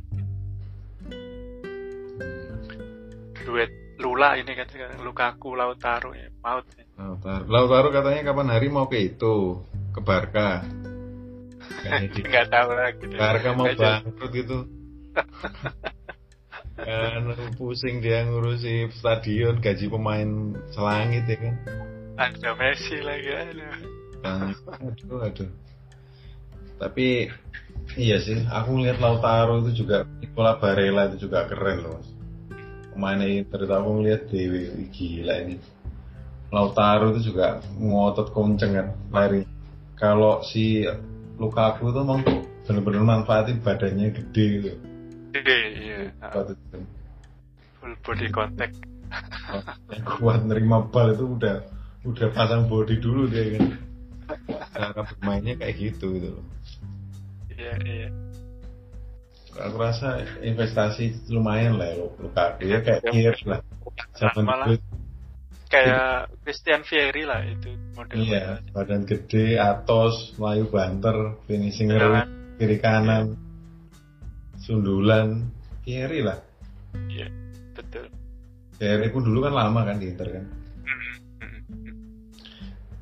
Duet 3.45 3.73
Lula 4.01 4.35
ini 4.41 4.53
kan 4.57 4.67
Lukaku 5.05 5.55
Lautaro 5.55 6.11
ya 6.17 6.29
maut 6.43 6.67
ya. 6.75 6.85
Lautaro 6.99 7.45
Lautaro 7.47 7.89
katanya 7.95 8.35
kapan 8.35 8.49
hari 8.51 8.69
mau 8.69 8.91
ke 8.91 8.99
itu 8.99 9.63
ke 9.95 10.01
Barca 10.03 10.67
nggak 12.31 12.47
tahu 12.49 12.71
lagi 12.73 13.05
Barca 13.15 13.51
mau 13.53 13.67
bangkrut 13.69 14.31
gitu. 14.33 14.59
Kan 16.75 17.23
pusing 17.59 18.03
dia 18.03 18.27
ngurusi 18.27 18.91
stadion 18.99 19.63
gaji 19.63 19.87
pemain 19.87 20.59
selangit 20.75 21.25
ya 21.29 21.37
kan. 21.39 21.55
Ada 22.15 22.51
Messi 22.55 22.99
lagi 23.03 23.31
aduh. 23.31 23.79
Aduh 24.25 25.19
aduh. 25.23 25.51
Tapi 26.79 27.31
iya 27.95 28.19
sih 28.23 28.43
aku 28.51 28.81
ngeliat 28.81 28.99
Lautaro 28.99 29.63
itu 29.63 29.85
juga 29.85 30.07
Nicola 30.19 30.59
Barella 30.59 31.11
itu 31.11 31.29
juga 31.29 31.47
keren 31.47 31.79
loh 31.85 31.93
mas. 31.99 32.09
Pemainnya 32.95 33.27
Inter 33.27 33.67
aku 33.67 33.91
ngeliat 33.99 34.31
Dewi 34.31 34.71
gila 34.95 35.35
ini. 35.43 35.59
Lautaro 36.55 37.11
itu 37.15 37.35
juga 37.35 37.59
ngotot 37.79 38.31
kenceng 38.31 38.73
kan 38.79 38.89
lari. 39.11 39.43
Kalau 39.99 40.43
si 40.47 40.87
Lukaku 41.35 41.91
itu 41.91 42.01
emang 42.01 42.21
bener-bener 42.65 43.03
manfaatin 43.03 43.59
badannya 43.61 44.15
gede 44.15 44.45
gitu. 44.59 44.71
Gede 45.35 45.59
iya. 45.75 45.99
Full 47.83 47.95
body 48.07 48.29
contact. 48.31 48.75
Yang 49.91 50.05
kuat 50.19 50.41
nerima 50.47 50.87
bal 50.89 51.15
itu 51.15 51.27
udah 51.39 51.57
udah 52.05 52.29
pasang 52.33 52.71
body 52.71 52.97
dulu 53.03 53.27
dia 53.27 53.59
kan. 53.59 53.67
Cara 54.73 55.03
bermainnya 55.05 55.59
kayak 55.59 55.75
gitu 55.77 56.17
gitu 56.17 56.29
loh. 56.39 56.47
Iya 57.51 57.73
iya. 57.83 58.09
Aku 59.55 59.79
rasa 59.79 60.27
investasi 60.43 61.31
lumayan 61.31 61.79
lah 61.79 61.87
ya 61.95 61.97
Lukaku 62.03 62.67
ya 62.67 62.79
kayak 62.83 63.03
Kier 63.11 63.37
lah. 63.47 63.61
Zaman 64.19 64.43
malah 64.47 64.67
dulu 64.71 64.94
kayak 65.75 66.31
Christian 66.47 66.87
Vieri 66.87 67.23
lah 67.27 67.43
itu 67.43 67.75
model 67.99 68.17
iya 68.23 68.63
badan 68.71 69.03
gede 69.03 69.59
atos 69.59 70.39
melayu 70.39 70.71
banter 70.71 71.35
finishing 71.51 71.91
Iya. 71.91 71.99
real, 71.99 72.15
kiri 72.63 72.79
kanan 72.79 73.35
sundulan 74.63 75.51
Kieri 75.85 76.25
lah. 76.25 76.41
Iya 77.13 77.29
betul. 77.77 78.09
Kieri 78.81 79.13
pun 79.13 79.21
dulu 79.21 79.45
kan 79.45 79.53
lama 79.53 79.85
kan 79.85 80.01
di 80.01 80.09
Inter 80.09 80.29
kan. 80.33 80.45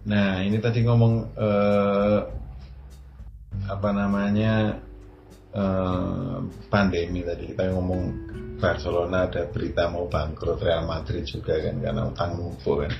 Nah, 0.02 0.42
ini 0.42 0.58
tadi 0.58 0.82
ngomong 0.82 1.14
eh, 1.38 2.20
apa 3.70 3.88
namanya 3.94 4.82
eh, 5.54 6.38
pandemi 6.66 7.22
tadi. 7.22 7.54
Kita 7.54 7.70
ngomong 7.70 8.02
Barcelona 8.62 9.26
ada 9.26 9.50
berita 9.50 9.90
mau 9.90 10.06
bangkrut 10.06 10.62
Real 10.62 10.86
Madrid 10.86 11.26
juga 11.26 11.58
kan 11.58 11.82
karena 11.82 12.02
utang 12.06 12.38
numpuk 12.38 12.86
kan. 12.86 12.92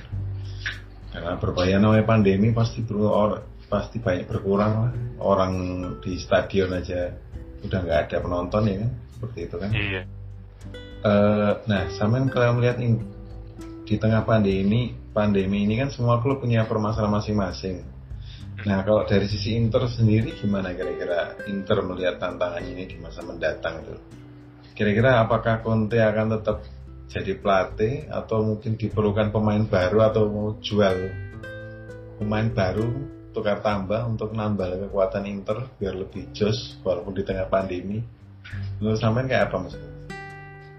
Karena 1.15 1.39
berbahaya 1.39 1.79
namanya 1.79 2.03
pandemi 2.03 2.51
pasti 2.51 2.83
perlu 2.83 3.39
pasti 3.71 4.03
banyak 4.03 4.27
berkurang 4.27 4.73
lah 4.75 4.91
orang 5.23 5.53
di 6.03 6.19
stadion 6.19 6.75
aja 6.75 7.15
udah 7.63 7.79
nggak 7.79 7.99
ada 8.11 8.17
penonton 8.19 8.63
ya 8.67 8.75
kan 8.83 8.91
seperti 9.15 9.39
itu 9.47 9.55
kan. 9.55 9.71
iya 9.71 10.03
Eh, 11.03 11.53
nah, 11.67 11.91
sampean 11.99 12.31
kalau 12.31 12.55
melihat 12.55 12.79
ini 12.79 12.95
di 13.83 13.99
tengah 13.99 14.23
pandemi 14.23 14.95
pandemi 15.11 15.67
ini 15.67 15.75
kan 15.75 15.91
semua 15.91 16.23
klub 16.23 16.39
punya 16.39 16.63
permasalahan 16.63 17.19
masing-masing. 17.19 17.83
Nah, 18.63 18.87
kalau 18.87 19.03
dari 19.03 19.27
sisi 19.27 19.59
Inter 19.59 19.83
sendiri 19.91 20.31
gimana 20.39 20.71
kira-kira 20.71 21.35
Inter 21.51 21.83
melihat 21.83 22.23
tantangan 22.23 22.63
ini 22.63 22.87
di 22.87 22.95
masa 23.03 23.19
mendatang 23.19 23.83
tuh? 23.83 24.22
Kira-kira 24.73 25.21
apakah 25.21 25.61
Conte 25.61 26.01
akan 26.01 26.37
tetap 26.37 26.65
jadi 27.13 27.37
pelatih 27.37 28.09
atau 28.09 28.41
mungkin 28.41 28.73
diperlukan 28.73 29.29
pemain 29.29 29.61
baru 29.69 30.09
atau 30.09 30.25
mau 30.33 30.49
jual 30.57 30.97
pemain 32.17 32.49
baru 32.49 32.89
tukar 33.33 33.61
tambah 33.61 34.05
untuk 34.09 34.33
nambah 34.33 34.89
kekuatan 34.89 35.29
Inter 35.29 35.69
biar 35.77 35.93
lebih 35.93 36.33
jos 36.33 36.81
walaupun 36.81 37.13
di 37.13 37.25
tengah 37.25 37.45
pandemi? 37.49 38.01
Menurut 38.81 38.97
sampean 38.97 39.29
kayak 39.29 39.49
apa 39.49 39.57
mas? 39.61 39.75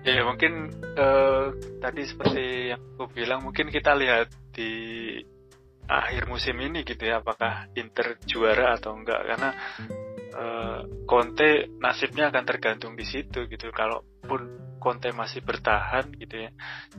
Ya 0.05 0.23
mungkin 0.27 0.75
eh, 0.75 1.45
tadi 1.79 2.03
seperti 2.03 2.75
yang 2.75 2.83
aku 2.95 3.11
bilang 3.15 3.47
mungkin 3.47 3.71
kita 3.71 3.95
lihat 3.95 4.31
di 4.55 4.71
akhir 5.87 6.27
musim 6.27 6.57
ini 6.61 6.83
gitu 6.83 7.05
ya 7.05 7.21
apakah 7.21 7.69
Inter 7.77 8.17
juara 8.25 8.77
atau 8.77 8.97
enggak 8.97 9.21
karena 9.23 9.51
Conte 11.07 11.71
nasibnya 11.79 12.31
akan 12.35 12.45
tergantung 12.45 12.99
di 12.99 13.07
situ 13.07 13.47
gitu. 13.47 13.71
Kalaupun 13.71 14.75
Conte 14.83 15.15
masih 15.17 15.41
bertahan 15.41 16.13
gitu 16.19 16.45
ya 16.45 16.51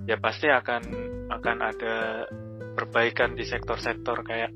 ya 0.09 0.17
pasti 0.17 0.49
akan 0.49 0.81
akan 1.29 1.57
ada 1.61 2.25
perbaikan 2.73 3.35
di 3.35 3.43
sektor-sektor. 3.43 4.23
Kayak 4.23 4.55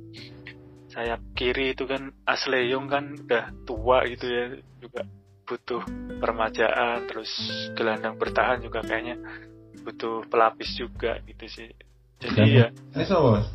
sayap 0.89 1.21
kiri 1.38 1.77
itu 1.77 1.86
kan 1.86 2.09
Asleyong 2.25 2.89
kan 2.89 3.13
udah 3.13 3.45
tua 3.67 4.07
gitu 4.09 4.25
ya 4.25 4.45
juga 4.82 5.05
butuh 5.45 5.82
permajaan 6.21 7.09
terus 7.09 7.30
gelandang 7.73 8.17
bertahan 8.21 8.61
juga 8.61 8.86
kayaknya 8.86 9.17
butuh 9.82 10.25
pelapis 10.30 10.77
juga 10.77 11.17
gitu 11.25 11.45
sih. 11.49 11.69
Jadi 12.19 12.41
ya 12.51 12.67
Ini 12.93 13.03
siapa? 13.05 13.47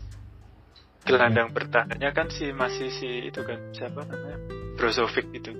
Gelandang 1.05 1.53
bertahannya 1.53 2.11
kan 2.17 2.33
si 2.33 2.51
masih 2.51 2.89
si 2.89 3.29
itu 3.29 3.41
kan 3.45 3.61
siapa 3.77 4.05
namanya? 4.09 4.41
Brozovic 4.75 5.29
itu 5.37 5.53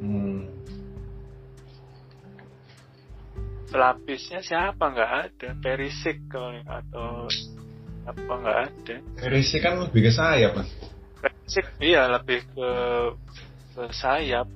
Hmm. 0.00 0.48
pelapisnya 3.68 4.40
siapa? 4.40 4.80
Nggak 4.80 5.12
ada. 5.28 5.48
Perisic 5.60 6.24
kalau 6.32 6.56
atau 6.64 7.28
apa 8.08 8.32
nggak 8.32 8.58
ada. 8.66 8.96
Risi 9.28 9.60
kan 9.60 9.76
lebih 9.76 10.08
ke 10.08 10.12
sayap 10.12 10.56
mas. 10.56 10.70
Perisic 11.20 11.66
iya 11.84 12.08
lebih 12.08 12.42
ke 12.48 12.70
ke 13.76 13.82
sayap. 13.92 14.48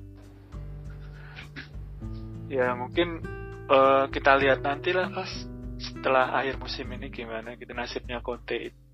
Ya 2.49 2.73
mungkin 2.73 3.21
eh, 3.69 4.03
kita 4.09 4.33
lihat 4.41 4.65
nanti 4.65 4.91
lah 4.97 5.13
pas 5.13 5.29
setelah 5.77 6.33
akhir 6.37 6.57
musim 6.57 6.89
ini 6.89 7.13
gimana 7.13 7.53
gitu 7.57 7.69
nasibnya 7.77 8.21
Conte 8.25 8.73
itu 8.73 8.84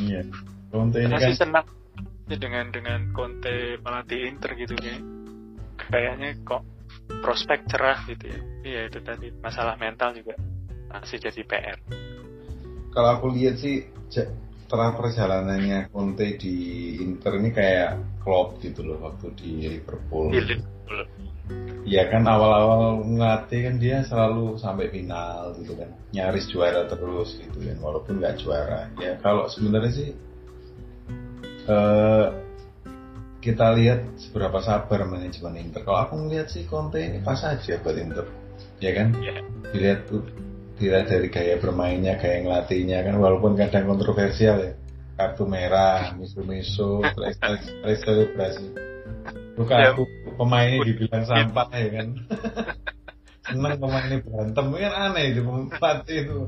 Iya. 0.00 0.22
Conte 0.70 0.98
ini 1.02 1.12
masih 1.12 1.34
kan 1.36 1.40
senang 1.44 1.66
dengan 2.30 2.70
dengan 2.70 3.00
Conte 3.10 3.76
melatih 3.82 4.30
Inter 4.30 4.54
gitu 4.54 4.78
kayak 4.78 5.02
kayaknya 5.90 6.38
kok 6.46 6.62
prospek 7.20 7.66
cerah 7.66 7.98
gitu 8.06 8.30
ya 8.30 8.40
iya 8.62 8.80
itu 8.86 9.02
tadi 9.02 9.34
masalah 9.42 9.74
mental 9.74 10.14
juga 10.14 10.38
masih 10.94 11.18
jadi 11.18 11.42
PR 11.42 11.78
kalau 12.94 13.18
aku 13.18 13.26
lihat 13.34 13.58
sih 13.58 13.86
setelah 14.10 14.94
perjalanannya 14.94 15.90
Conte 15.90 16.38
di 16.38 16.54
Inter 17.02 17.42
ini 17.42 17.50
kayak 17.50 18.22
Klopp 18.22 18.62
gitu 18.62 18.86
loh 18.86 18.98
waktu 19.02 19.34
di 19.34 19.66
Liverpool. 19.66 20.30
Di 20.30 20.42
Liverpool. 20.42 21.29
Ya 21.88 22.06
kan 22.06 22.22
awal-awal 22.28 23.02
ngelatih 23.02 23.66
kan 23.66 23.74
dia 23.80 24.04
selalu 24.06 24.60
sampai 24.60 24.92
final 24.92 25.56
gitu 25.58 25.74
kan. 25.74 25.90
Nyaris 26.14 26.46
juara 26.50 26.86
terus 26.86 27.34
gitu 27.40 27.58
kan 27.58 27.78
walaupun 27.82 28.20
nggak 28.20 28.38
juara. 28.42 28.90
Ya 29.00 29.18
kalau 29.18 29.50
sebenarnya 29.50 29.92
sih 29.92 30.08
uh, 31.66 32.26
kita 33.40 33.72
lihat 33.74 34.04
seberapa 34.20 34.60
sabar 34.60 35.08
manajemen 35.08 35.56
Inter. 35.56 35.82
Kalau 35.82 35.98
aku 36.04 36.14
melihat 36.20 36.52
sih 36.52 36.68
Conte 36.68 37.00
ini 37.00 37.24
pas 37.24 37.40
aja 37.40 37.80
buat 37.80 37.96
Inter. 37.96 38.28
Ya 38.80 38.92
kan? 38.96 39.16
Yeah. 39.20 39.40
dilihat 39.70 40.08
tuh 40.08 40.24
dilihat 40.80 41.12
dari 41.12 41.28
gaya 41.28 41.60
bermainnya 41.60 42.16
gaya 42.16 42.42
ngelatihnya 42.44 43.04
kan 43.04 43.16
walaupun 43.16 43.56
kadang 43.56 43.88
kontroversial 43.88 44.60
ya. 44.60 44.72
Kartu 45.20 45.44
merah 45.44 46.16
misu-misu 46.16 47.04
selebrasi 47.84 48.72
bukan 49.60 49.76
ya. 49.76 49.92
aku 49.92 50.02
pemainnya 50.40 50.78
dibilang 50.88 51.24
sampah 51.28 51.68
ya 51.76 51.88
kan? 52.00 52.08
Seneng 53.50 53.76
pemainnya 53.76 54.18
berantem. 54.24 54.64
Kan 54.72 54.92
aneh 54.94 55.24
itu 55.36 55.40
pelatih 55.76 56.18
itu. 56.24 56.38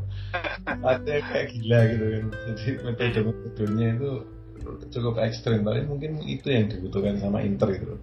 Pelatih 0.64 1.18
kayak 1.28 1.46
gila 1.52 1.78
gitu 1.92 2.04
kan. 2.08 2.24
Jadi 2.32 2.68
metode 2.80 3.20
metodenya 3.20 3.88
itu 4.00 4.10
cukup 4.88 5.14
ekstrim. 5.20 5.60
Tapi 5.66 5.84
mungkin 5.84 6.24
itu 6.24 6.48
yang 6.48 6.72
dibutuhkan 6.72 7.20
sama 7.20 7.44
Inter 7.44 7.68
itu. 7.76 7.94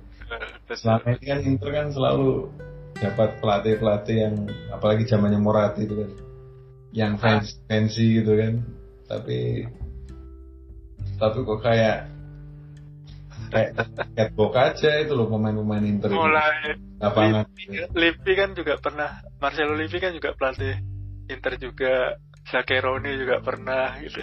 Selama 0.78 1.18
ini 1.18 1.26
kan 1.26 1.40
Inter 1.42 1.70
kan 1.74 1.88
selalu 1.90 2.54
dapat 3.00 3.40
pelatih 3.40 3.74
pelatih 3.80 4.18
yang 4.30 4.36
apalagi 4.70 5.08
zamannya 5.08 5.40
Morati 5.40 5.88
itu 5.88 5.96
kan 6.06 6.12
yang 6.94 7.14
fancy, 7.18 7.58
fancy 7.66 8.06
gitu 8.22 8.38
kan. 8.38 8.54
Tapi 9.10 9.66
tapi 11.18 11.38
kok 11.44 11.60
kayak 11.64 11.98
kayak 12.00 12.19
catwalk 14.16 14.56
aja 14.56 14.92
itu 15.02 15.14
loh 15.18 15.28
pemain-pemain 15.28 15.84
Inter 15.84 16.10
mulai 16.14 16.78
lapangan 17.02 17.46
Livi 17.98 18.34
kan 18.38 18.54
juga 18.54 18.78
pernah 18.78 19.24
Marcelo 19.42 19.74
Livi 19.74 19.98
kan 19.98 20.14
juga 20.14 20.38
pelatih 20.38 20.78
Inter 21.30 21.54
juga 21.62 21.94
Zaccheroni 22.50 23.14
juga 23.14 23.38
pernah 23.46 23.94
gitu. 24.02 24.20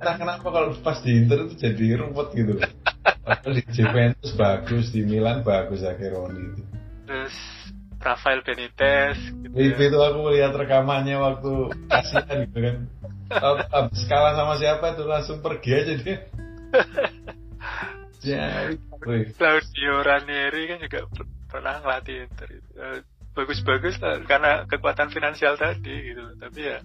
Nah 0.00 0.14
kenapa 0.16 0.48
kalau 0.48 0.72
pas 0.80 1.00
di 1.04 1.12
Inter 1.12 1.44
itu 1.48 1.54
jadi 1.60 2.00
rumput 2.00 2.32
gitu 2.32 2.56
di 3.52 3.62
Juventus 3.72 4.32
bagus 4.36 4.88
di 4.92 5.04
Milan 5.04 5.44
bagus 5.44 5.84
Zaccheroni 5.84 6.40
itu. 6.40 6.62
Terus 7.04 7.36
Rafael 8.00 8.40
Benitez 8.44 9.16
gitu 9.44 9.56
ya. 9.56 9.76
itu 9.76 9.98
aku 10.00 10.20
lihat 10.32 10.52
rekamannya 10.56 11.16
waktu 11.20 11.52
kasihan 11.88 12.48
gitu 12.48 12.58
kan. 12.60 12.76
Habis 13.72 14.02
kalah 14.08 14.36
sama 14.36 14.54
siapa 14.60 14.96
itu 14.96 15.04
langsung 15.08 15.38
pergi 15.40 15.70
aja 15.72 15.92
dia 15.96 16.16
Ya, 18.24 18.72
Claudio 19.36 20.00
Ranieri 20.00 20.72
kan 20.72 20.80
juga 20.80 21.04
pernah 21.52 21.84
ngelatih 21.84 22.24
Inter 22.24 22.48
eh, 22.56 23.04
bagus-bagus 23.36 24.00
lah 24.00 24.24
karena 24.24 24.64
kekuatan 24.64 25.12
finansial 25.12 25.60
tadi 25.60 26.14
gitu 26.14 26.24
tapi 26.38 26.60
ya 26.64 26.78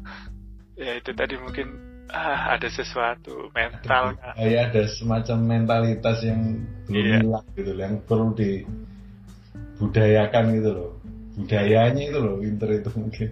ya 0.76 1.00
itu 1.00 1.14
tadi 1.16 1.38
mungkin 1.38 1.68
ah 2.10 2.58
ada 2.58 2.66
sesuatu 2.74 3.54
mental 3.54 4.18
ya 4.42 4.66
ada 4.70 4.90
semacam 4.90 5.38
mentalitas 5.46 6.26
yang 6.26 6.66
belum 6.90 7.06
iya. 7.06 7.22
hilang 7.22 7.46
gitu 7.54 7.72
yang 7.78 8.02
perlu 8.02 8.34
dibudayakan 8.34 10.58
gitu 10.58 10.74
loh. 10.74 10.98
Budayanya 11.38 12.10
itu 12.10 12.20
loh 12.20 12.42
Inter 12.42 12.82
itu 12.82 12.90
mungkin. 12.98 13.30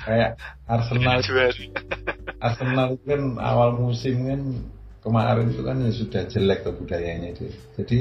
Kayak 0.00 0.40
Arsenal 0.72 1.20
Arsenal 2.40 2.96
kan 3.04 3.36
awal 3.36 3.76
musim 3.76 4.24
kan 4.26 4.40
kemarin 5.10 5.50
itu 5.50 5.62
kan 5.66 5.82
ya 5.82 5.90
sudah 5.90 6.22
jelek 6.30 6.62
tuh 6.62 6.74
budayanya 6.78 7.34
itu. 7.34 7.50
Jadi 7.74 7.98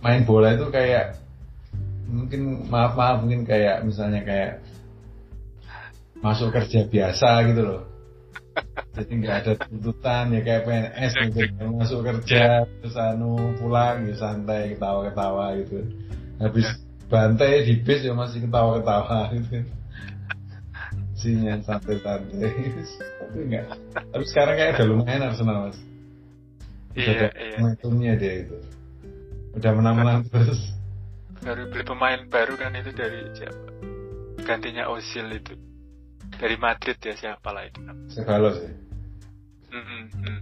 main 0.00 0.24
bola 0.24 0.56
itu 0.56 0.72
kayak 0.72 1.20
mungkin 2.08 2.68
maaf 2.72 2.96
maaf 2.96 3.20
mungkin 3.20 3.44
kayak 3.44 3.84
misalnya 3.84 4.24
kayak 4.24 4.52
masuk 6.24 6.48
kerja 6.56 6.88
biasa 6.88 7.28
gitu 7.52 7.62
loh. 7.62 7.82
Jadi 8.96 9.12
nggak 9.20 9.36
ada 9.44 9.52
tuntutan 9.68 10.32
ya 10.32 10.40
kayak 10.40 10.62
PNS 10.64 11.12
gitu 11.34 11.64
masuk 11.74 12.00
kerja 12.06 12.64
terus 12.64 12.96
anu 12.96 13.52
pulang 13.60 14.08
ya 14.08 14.14
santai 14.16 14.72
ketawa 14.72 15.12
ketawa 15.12 15.44
gitu. 15.60 15.84
Habis 16.40 16.66
bantai 17.12 17.68
di 17.68 17.84
bis 17.84 18.00
ya 18.00 18.16
masih 18.16 18.48
ketawa 18.48 18.80
ketawa 18.80 19.28
gitu. 19.36 19.68
Sinya 21.14 21.60
santai 21.60 22.00
santai 22.00 22.52
tapi 23.20 23.38
enggak 23.50 23.64
tapi 24.14 24.24
sekarang 24.30 24.54
kayak 24.54 24.72
udah 24.78 24.86
lumayan 24.86 25.26
Arsenal 25.26 25.68
mas 25.68 25.93
Iya, 26.94 27.30
iya. 27.34 27.58
Momentumnya 27.58 28.14
dia 28.14 28.46
itu. 28.46 28.56
Udah 29.58 29.72
menang-menang 29.74 30.26
terus. 30.30 30.70
Baru 31.42 31.68
beli 31.68 31.84
pemain 31.84 32.20
baru 32.30 32.54
kan 32.54 32.72
itu 32.78 32.90
dari 32.94 33.20
siapa? 33.34 33.70
Gantinya 34.46 34.88
Ozil 34.90 35.26
itu. 35.34 35.54
Dari 36.38 36.56
Madrid 36.58 36.98
ya 37.02 37.14
siapa 37.14 37.50
lah 37.50 37.66
itu? 37.66 37.78
Sebalos 38.10 38.58
ya. 38.62 38.72
Mm 39.74 39.84
-hmm. 39.84 40.38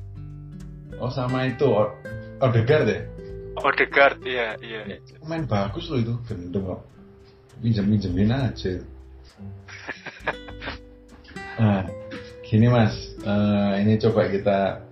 Oh 1.01 1.09
sama 1.09 1.49
itu 1.49 1.67
Odegaard 2.41 2.87
ya? 2.89 3.01
Odegaard 3.57 4.21
iya 4.25 4.57
iya. 4.61 4.81
Ya, 4.97 4.97
pemain 5.21 5.45
bagus 5.45 5.89
loh 5.89 6.01
itu, 6.01 6.15
gendeng 6.29 6.65
kok. 6.65 6.81
Minjem 7.61 7.87
minjemin 7.89 8.33
aja. 8.33 8.73
nah, 11.61 11.85
gini 12.45 12.67
mas, 12.69 12.95
uh, 13.23 13.77
ini 13.79 14.01
coba 14.01 14.29
kita 14.29 14.83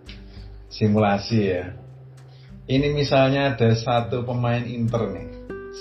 simulasi 0.71 1.39
ya. 1.51 1.75
Ini 2.71 2.95
misalnya 2.95 3.53
ada 3.53 3.75
satu 3.75 4.23
pemain 4.23 4.62
Inter 4.62 5.11
nih, 5.11 5.29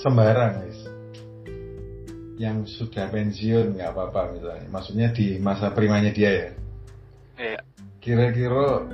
sembarang 0.02 0.52
guys, 0.58 0.80
yang 2.34 2.66
sudah 2.66 3.06
pensiun 3.06 3.78
nggak 3.78 3.94
apa-apa 3.94 4.34
misalnya. 4.34 4.66
Maksudnya 4.66 5.14
di 5.14 5.38
masa 5.38 5.70
primanya 5.70 6.10
dia 6.10 6.30
ya. 6.34 6.50
Iya. 7.38 7.60
Kira-kira 8.02 8.90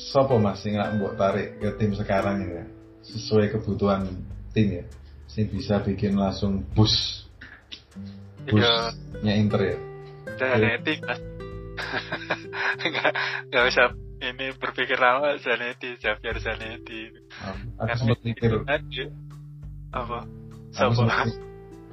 sopo 0.00 0.40
mas 0.40 0.64
nggak 0.64 0.96
buat 0.98 1.14
tarik 1.20 1.60
ke 1.60 1.68
tim 1.76 1.92
sekarang 1.92 2.48
ya, 2.48 2.64
sesuai 3.04 3.52
kebutuhan 3.52 4.08
tim 4.56 4.80
ya, 4.80 4.84
sih 5.28 5.44
bisa 5.44 5.84
bikin 5.84 6.16
langsung 6.16 6.64
bus, 6.72 7.28
busnya 8.48 9.32
Inter 9.36 9.60
ya. 9.60 9.78
Zanetti 10.40 10.96
mas. 11.04 11.20
nggak 12.88 13.12
nggak 13.50 13.64
usah 13.68 13.90
ini 14.32 14.56
berpikir 14.56 14.96
lama 14.96 15.36
Zanetti 15.36 16.00
Xavier 16.00 16.36
Zanetti. 16.40 17.12
Aku 17.76 17.94
sempat 18.00 18.20
mikir 18.24 18.64
apa? 19.92 20.24
Sama 20.72 21.28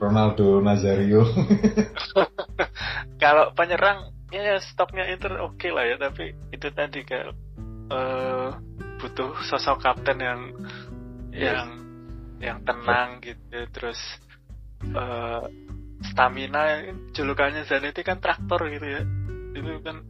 Ronaldo 0.02 0.64
Nazario. 0.64 1.22
Kalau 3.22 3.54
penyerang 3.54 4.10
ya 4.32 4.58
stoknya 4.64 5.06
Inter 5.12 5.38
oke 5.44 5.60
okay 5.60 5.70
lah 5.76 5.86
ya 5.86 6.00
tapi 6.00 6.32
itu 6.56 6.68
tadi 6.72 7.04
kayak 7.04 7.36
uh, 7.92 8.56
butuh 8.98 9.36
sosok 9.46 9.84
kapten 9.84 10.18
yang 10.24 10.42
yes. 11.36 11.52
yang 11.52 11.70
yang 12.42 12.58
tenang 12.66 13.22
gitu 13.22 13.70
terus 13.70 14.00
uh, 14.96 15.46
stamina 16.02 16.90
julukannya 17.14 17.68
Zanetti 17.70 18.02
kan 18.02 18.18
traktor 18.18 18.66
gitu 18.74 18.88
ya. 18.88 19.02
Itu 19.54 19.78
kan 19.86 20.02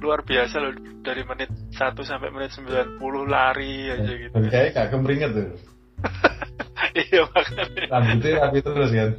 luar 0.00 0.24
biasa 0.24 0.56
loh 0.58 0.72
dari 1.04 1.22
menit 1.28 1.52
1 1.76 1.92
sampai 2.00 2.32
menit 2.32 2.56
90 2.56 3.00
lari 3.28 3.92
aja 3.92 4.12
gitu. 4.16 4.34
Kayak 4.48 4.68
gak 4.74 4.88
kemeringet 4.96 5.30
tuh. 5.36 5.48
iya 7.04 7.22
makanya. 7.28 7.84
Rambutnya 7.92 8.32
rapi 8.40 8.58
terus 8.64 8.90
kan. 8.90 9.10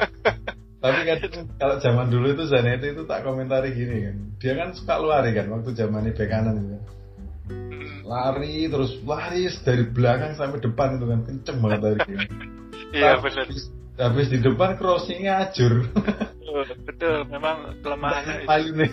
Tapi 0.80 1.00
kan 1.04 1.18
kalau 1.60 1.76
zaman 1.76 2.08
dulu 2.08 2.32
itu 2.32 2.48
Zanetti 2.48 2.96
itu 2.96 3.04
tak 3.04 3.20
komentari 3.20 3.76
gini 3.76 3.96
kan. 4.08 4.16
Dia 4.40 4.52
kan 4.56 4.72
suka 4.72 4.96
lari 4.96 5.36
kan 5.36 5.52
waktu 5.52 5.76
zaman 5.76 6.08
ini 6.08 6.16
bek 6.16 6.28
kanan 6.32 6.56
gitu. 6.56 6.76
Hmm. 7.52 7.96
Lari 8.08 8.64
terus 8.72 8.96
lari 9.04 9.44
dari 9.60 9.84
belakang 9.92 10.40
sampai 10.40 10.64
depan 10.64 10.96
itu 10.96 11.04
kan 11.04 11.20
kenceng 11.28 11.58
banget 11.60 11.80
lari. 11.84 11.98
Kan. 12.00 12.08
iya 12.96 13.20
benar. 13.20 13.46
Habis 14.00 14.26
di 14.32 14.38
depan 14.40 14.80
crossingnya 14.80 15.52
ajur. 15.52 15.84
betul, 15.92 16.64
betul, 16.88 17.16
memang 17.28 17.76
kelemahannya. 17.84 18.48
Nih. 18.48 18.92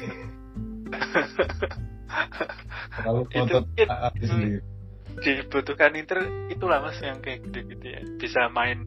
Kalau 3.03 3.23
itu 3.29 3.55
sendiri. 4.23 4.59
Dibutuhkan 5.17 5.97
Inter 5.97 6.29
itulah 6.53 6.77
mas 6.77 7.01
yang 7.01 7.17
kayak 7.25 7.41
gitu-gitu 7.49 7.85
ya. 7.85 8.01
Bisa 8.21 8.53
main 8.53 8.85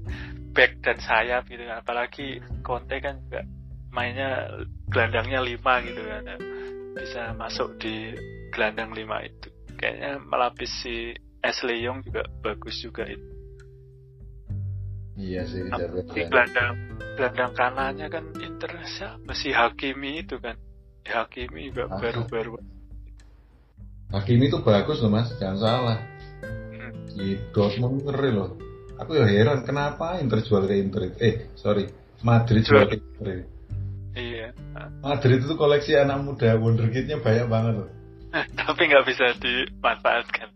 back 0.54 0.78
dan 0.82 0.98
sayap 1.02 1.50
gitu 1.50 1.66
kan. 1.66 1.82
Apalagi 1.82 2.38
Conte 2.62 3.02
kan 3.02 3.18
juga 3.26 3.42
mainnya 3.90 4.46
gelandangnya 4.90 5.42
lima 5.42 5.82
gitu 5.82 6.02
kan. 6.06 6.22
Bisa 6.94 7.34
masuk 7.34 7.78
di 7.82 8.14
gelandang 8.54 8.94
lima 8.94 9.26
itu. 9.26 9.50
Kayaknya 9.74 10.22
melapis 10.22 10.70
si 10.82 11.14
Ashley 11.42 11.82
Young 11.82 12.04
juga 12.06 12.28
bagus 12.44 12.78
juga 12.78 13.08
itu. 13.10 13.26
Iya 15.20 15.44
sih, 15.44 15.60
di 16.16 16.22
gelandang 16.32 16.96
gelandang 17.18 17.52
kanannya 17.52 18.08
kan 18.08 18.24
Inter 18.40 18.72
siapa 18.88 19.36
si 19.36 19.52
Hakimi 19.52 20.24
itu 20.24 20.40
kan 20.40 20.56
Hakimi 21.06 21.72
juga 21.72 21.88
baru-baru. 21.88 22.60
Hakimi 24.10 24.50
itu 24.50 24.58
bagus 24.60 24.98
loh 25.00 25.10
mas, 25.12 25.30
jangan 25.38 25.58
salah. 25.58 25.98
Hmm. 26.44 26.92
Di 27.14 27.38
Dortmund 27.54 28.04
ngeri 28.04 28.30
loh. 28.34 28.50
aku 29.00 29.16
ya 29.16 29.24
heran 29.24 29.64
kenapa 29.64 30.20
Inter 30.20 30.44
jual 30.44 30.68
ke 30.68 30.76
Inter 30.76 31.16
eh 31.24 31.48
sorry. 31.56 31.88
Madrid 32.20 32.60
jual 32.60 32.84
ke 32.84 33.00
Inter 33.00 33.48
iya. 34.12 34.52
Madrid 35.00 35.40
itu 35.40 35.56
koleksi 35.56 35.96
anak 35.96 36.20
muda 36.20 36.60
wonderkidnya 36.60 37.16
banyak 37.24 37.48
banget 37.48 37.74
loh. 37.80 37.90
Tapi 38.60 38.82
nggak 38.92 39.06
bisa 39.08 39.32
dimanfaatkan. 39.40 40.52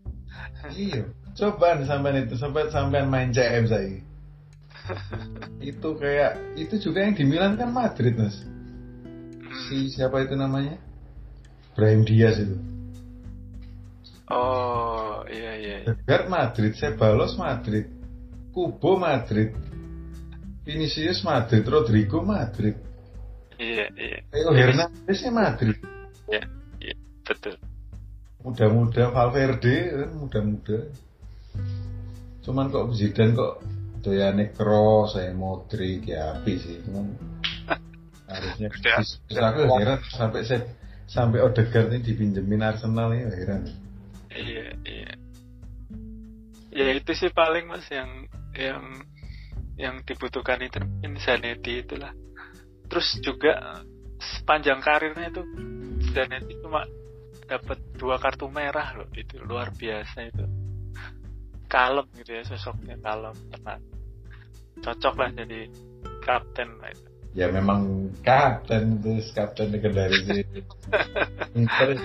Iya. 0.77 1.09
Coba 1.35 1.81
sampai 1.83 2.23
itu 2.23 2.37
sampai 2.37 2.69
sampai 2.69 3.03
main 3.03 3.33
CM 3.33 3.67
saya 3.67 3.99
itu 5.71 5.89
kayak 5.97 6.37
itu 6.55 6.75
juga 6.79 7.05
yang 7.05 7.15
di 7.17 7.25
Milan 7.25 7.57
kan 7.57 7.73
Madrid 7.73 8.15
mas 8.15 8.45
si 9.67 9.89
siapa 9.91 10.23
itu 10.23 10.35
namanya? 10.35 10.77
Brahim 11.75 12.07
Diaz 12.07 12.39
itu. 12.39 12.55
Oh 14.31 15.21
iya 15.29 15.53
iya, 15.59 15.75
iya. 15.85 15.91
Edgar 15.93 16.25
Madrid 16.25 16.73
Sebalos 16.73 17.37
Madrid 17.37 17.85
Kubo 18.49 18.97
Madrid 18.97 19.53
Vinicius 20.65 21.21
Madrid 21.21 21.61
Rodrigo 21.61 22.25
Madrid. 22.25 22.73
Iya 23.61 23.85
iya. 23.93 24.19
Theo 24.33 24.51
Hernandez 24.55 25.19
Madrid. 25.29 25.77
Iya 26.25 26.43
iya 26.81 26.95
betul. 27.21 27.55
Muda-muda 28.41 29.13
Valverde 29.13 30.09
muda-muda. 30.17 30.89
Cuman 32.41 32.69
kok 32.73 32.93
Zidane 32.97 33.33
kok 33.37 33.53
doyane 34.01 34.53
cross 34.53 35.17
saya 35.17 35.33
Modric 35.37 36.09
ya 36.09 36.33
api 36.33 36.53
sih. 36.57 36.81
Cuman 36.81 37.13
terus 38.57 39.19
aku 39.29 39.59
heran 39.79 39.99
sampai 40.11 40.41
saya 40.47 40.63
sampai 41.05 41.41
Odegaard 41.41 41.93
ini 41.93 42.01
dipinjemin 42.01 42.65
Arsenal 42.65 43.13
ya 43.13 43.29
heran. 43.29 43.63
Iya 44.33 44.67
iya. 44.83 45.11
Ya 46.75 46.85
itu 46.91 47.11
sih 47.15 47.31
paling 47.31 47.71
mas 47.71 47.87
yang 47.87 48.27
yang 48.57 48.83
yang 49.79 49.95
dibutuhkan 50.03 50.59
itu 50.63 50.81
Zanetti 51.21 51.85
itulah. 51.85 52.11
Terus 52.89 53.07
juga 53.21 53.83
sepanjang 54.19 54.81
karirnya 54.81 55.31
itu 55.31 55.41
Zanetti 56.11 56.57
cuma 56.59 56.83
dapat 57.45 57.77
dua 57.95 58.17
kartu 58.17 58.49
merah 58.49 58.97
loh 58.97 59.07
itu 59.13 59.39
luar 59.39 59.71
biasa 59.71 60.31
itu. 60.31 60.45
Kalem 61.69 62.07
gitu 62.17 62.31
ya 62.39 62.43
sosoknya 62.43 62.97
kalem 62.99 63.35
tenang. 63.53 63.83
Cocok 64.83 65.15
lah 65.15 65.29
jadi 65.31 65.71
kapten 66.25 66.69
lah 66.81 66.91
itu 66.91 67.14
ya 67.35 67.51
memang 67.51 68.09
kapten 68.23 69.03
terus 69.03 69.29
kapten 69.35 69.75
legendaris 69.75 70.23
Inter 71.55 71.99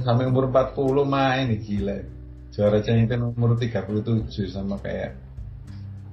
sampai 0.00 0.24
umur 0.26 0.48
40 0.48 1.04
main 1.04 1.52
nih 1.52 1.60
gila. 1.60 1.98
Juara 2.50 2.82
champion 2.82 3.30
umur 3.36 3.54
37 3.60 4.26
sama 4.50 4.80
kayak 4.82 5.14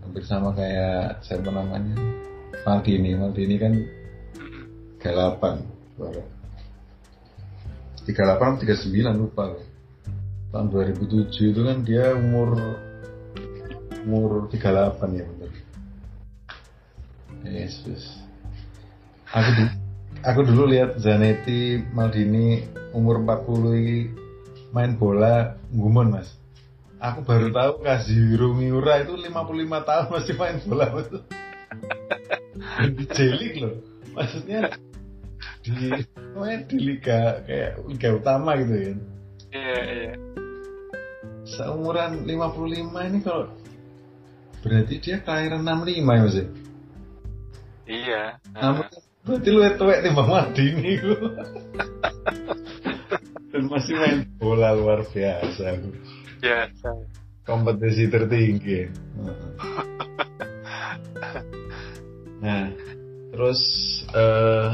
hampir 0.05 0.23
sama 0.27 0.53
kayak 0.53 1.23
siapa 1.25 1.49
namanya? 1.49 1.97
Maldini. 2.67 3.15
Maldini 3.15 3.55
kan 3.57 3.73
38 5.01 5.97
juara 5.97 6.23
38 8.07 8.63
39 8.63 9.19
lupa 9.19 9.55
tahun 10.51 10.67
2007 10.71 11.51
itu 11.51 11.61
kan 11.63 11.77
dia 11.83 12.15
umur 12.15 12.55
umur 14.07 14.47
38 14.47 15.19
ya 15.19 15.25
benar 15.27 15.51
Yesus 17.47 18.16
aku 19.31 19.49
dulu, 19.51 19.71
aku 20.23 20.39
dulu 20.47 20.63
lihat 20.71 20.99
Zanetti 20.99 21.83
Maldini 21.91 22.63
umur 22.95 23.19
40 23.23 23.79
ini 23.81 23.97
main 24.71 24.95
bola 24.95 25.55
ngumon 25.71 26.15
mas. 26.15 26.35
Aku 26.97 27.21
baru 27.21 27.53
tahu 27.53 27.85
Kazuhiro 27.85 28.57
Miura 28.57 29.05
itu 29.05 29.13
55 29.13 29.29
tahun 29.85 30.05
masih 30.09 30.33
main 30.33 30.57
bola 30.65 30.85
di 32.97 33.05
jelik 33.13 33.53
loh. 33.61 33.75
Maksudnya 34.17 34.73
di 35.61 35.93
main 36.33 36.65
di 36.65 36.77
liga 36.81 37.45
kayak 37.45 37.85
liga 37.85 38.09
utama 38.17 38.57
gitu 38.57 38.73
ya. 38.73 38.93
Iya 39.53 39.79
iya. 39.85 40.13
Seumuran 41.47 42.25
55 42.25 43.07
ini 43.13 43.19
kalau 43.21 43.47
berarti 44.65 44.95
dia 44.99 45.21
kelahiran 45.21 45.61
65 45.63 45.85
ya 45.85 46.01
mas 46.01 46.35
ya? 46.35 46.47
Iya. 47.87 48.21
Nah, 48.51 48.89
berarti 49.27 49.49
lu 49.51 49.59
tuwek 49.75 49.99
timbang 50.07 50.29
Mardini 50.31 50.93
lu. 51.03 51.17
Dan 53.51 53.63
masih 53.67 53.95
main 53.99 54.19
bola 54.39 54.71
luar 54.71 55.03
biasa. 55.03 55.83
Biasa. 56.39 56.89
Kompetisi 57.43 58.07
tertinggi. 58.07 58.87
Nah, 62.37 62.69
terus 63.33 63.61
uh, 64.15 64.71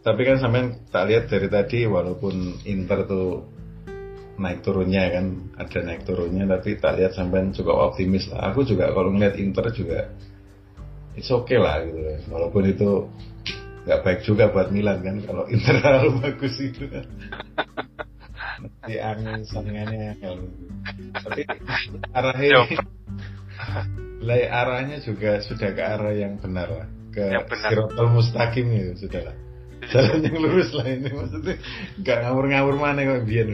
tapi 0.00 0.20
kan 0.24 0.40
sampai 0.40 0.80
tak 0.88 1.04
lihat 1.12 1.24
dari 1.28 1.48
tadi 1.50 1.78
walaupun 1.84 2.64
Inter 2.64 3.04
tuh 3.04 3.44
naik 4.40 4.64
turunnya 4.64 5.12
kan 5.12 5.52
ada 5.60 5.78
naik 5.84 6.08
turunnya 6.08 6.48
tapi 6.48 6.80
tak 6.80 6.96
lihat 6.96 7.12
sampai 7.12 7.52
cukup 7.52 7.92
optimis 7.92 8.32
lah 8.32 8.48
aku 8.48 8.64
juga 8.64 8.88
kalau 8.88 9.12
ngeliat 9.12 9.36
Inter 9.36 9.68
juga 9.68 10.08
it's 11.18 11.30
okay 11.30 11.58
lah 11.58 11.82
gitu 11.82 11.98
walaupun 12.30 12.62
itu 12.70 13.08
nggak 13.86 14.00
baik 14.04 14.20
juga 14.22 14.52
buat 14.52 14.68
Milan 14.70 15.00
kan 15.00 15.16
kalau 15.24 15.44
Inter 15.48 15.78
terlalu 15.82 16.20
bagus 16.20 16.54
itu. 16.60 16.84
Kan 16.86 17.06
nanti 18.60 19.00
angin 19.00 19.40
saingannya 19.48 20.20
tapi 21.16 21.48
arahnya 22.12 22.68
lay 24.20 24.44
arahnya 24.44 25.00
juga 25.00 25.40
sudah 25.40 25.72
ke 25.72 25.80
arah 25.80 26.12
yang 26.12 26.36
benar 26.36 26.68
lah. 26.68 26.88
Ke 27.10 27.42
Sirotol 27.66 28.12
Mustaqim 28.14 28.70
itu 28.70 29.08
sudah 29.08 29.32
lah 29.32 29.36
jalan 29.88 30.20
yang 30.28 30.36
lurus 30.44 30.70
lah 30.76 30.86
ini 30.86 31.08
maksudnya. 31.08 31.56
Nggak 31.98 32.18
ngawur-ngawur 32.20 32.76
mana 32.76 33.00
kok 33.02 33.24
biar 33.24 33.48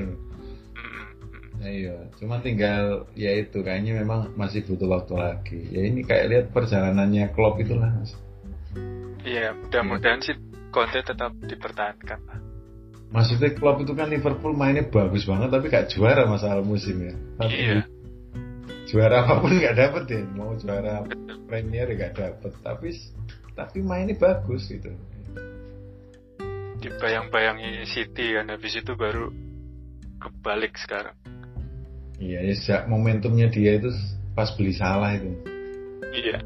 Iya, 1.67 1.97
cuma 2.23 2.39
tinggal 2.39 3.11
ya 3.19 3.35
itu 3.35 3.59
kayaknya 3.61 4.07
memang 4.07 4.39
masih 4.39 4.63
butuh 4.65 4.87
waktu 4.87 5.15
lagi. 5.19 5.61
Ya 5.75 5.83
ini 5.83 6.07
kayak 6.07 6.27
lihat 6.31 6.47
perjalanannya 6.55 7.35
Klopp 7.35 7.59
itulah 7.59 7.91
mas. 7.91 8.15
Iya, 9.27 9.59
mudah-mudahan 9.59 10.23
ya. 10.23 10.27
sih 10.31 10.37
Conte 10.71 11.03
tetap 11.03 11.35
dipertahankan. 11.43 12.21
Maksudnya 13.11 13.51
Klopp 13.59 13.83
itu 13.83 13.93
kan 13.95 14.11
Liverpool 14.11 14.55
mainnya 14.55 14.87
bagus 14.87 15.27
banget 15.27 15.51
tapi 15.51 15.67
gak 15.71 15.91
juara 15.91 16.27
masalah 16.27 16.63
musim 16.63 17.03
ya. 17.03 17.15
Tapi 17.39 17.55
iya. 17.55 17.83
Juara 18.87 19.27
apa 19.27 19.43
pun 19.43 19.51
gak 19.59 19.79
dapet 19.79 20.05
ya, 20.11 20.23
mau 20.39 20.55
juara 20.55 21.03
Premier 21.51 21.91
gak 21.99 22.15
dapet. 22.15 22.53
Tapi 22.63 22.89
tapi 23.57 23.79
mainnya 23.83 24.15
bagus 24.15 24.71
gitu. 24.71 24.95
Dibayang-bayangi 26.77 27.89
City 27.89 28.37
kan 28.37 28.53
habis 28.53 28.79
itu 28.79 28.93
baru 28.95 29.33
kebalik 30.21 30.77
sekarang. 30.77 31.17
Iya, 32.17 32.39
ya 32.49 32.77
momentumnya 32.89 33.53
dia 33.53 33.77
itu 33.77 33.93
pas 34.33 34.49
beli 34.57 34.73
salah 34.73 35.13
itu. 35.17 35.37
Iya. 36.17 36.41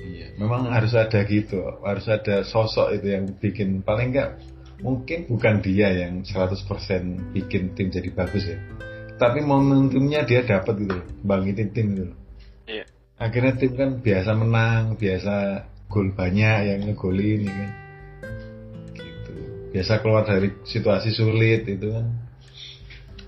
Iya, 0.00 0.26
memang 0.42 0.66
harus 0.74 0.98
ada 0.98 1.22
gitu, 1.22 1.62
harus 1.86 2.06
ada 2.10 2.42
sosok 2.42 2.98
itu 2.98 3.06
yang 3.14 3.24
bikin 3.38 3.86
paling 3.86 4.10
enggak 4.10 4.42
mungkin 4.80 5.28
bukan 5.28 5.60
dia 5.60 5.92
yang 5.92 6.24
100% 6.24 6.64
bikin 7.36 7.76
tim 7.76 7.92
jadi 7.92 8.10
bagus 8.10 8.48
ya. 8.48 8.58
Tapi 9.20 9.44
momentumnya 9.44 10.24
dia 10.24 10.40
dapat 10.42 10.80
gitu, 10.80 10.98
bangkitin 11.22 11.68
tim 11.70 11.86
gitu. 11.92 12.14
Iya. 12.66 12.84
Akhirnya 13.20 13.54
tim 13.60 13.76
kan 13.76 13.90
biasa 14.00 14.30
menang, 14.32 14.96
biasa 14.96 15.34
gol 15.92 16.08
banyak 16.16 16.58
yang 16.72 16.80
ngegolin 16.88 17.40
ya 17.44 17.52
kan. 17.52 17.70
Gitu. 18.96 19.32
Biasa 19.76 20.00
keluar 20.00 20.24
dari 20.24 20.48
situasi 20.64 21.12
sulit 21.12 21.68
itu 21.68 21.86
kan 21.92 22.06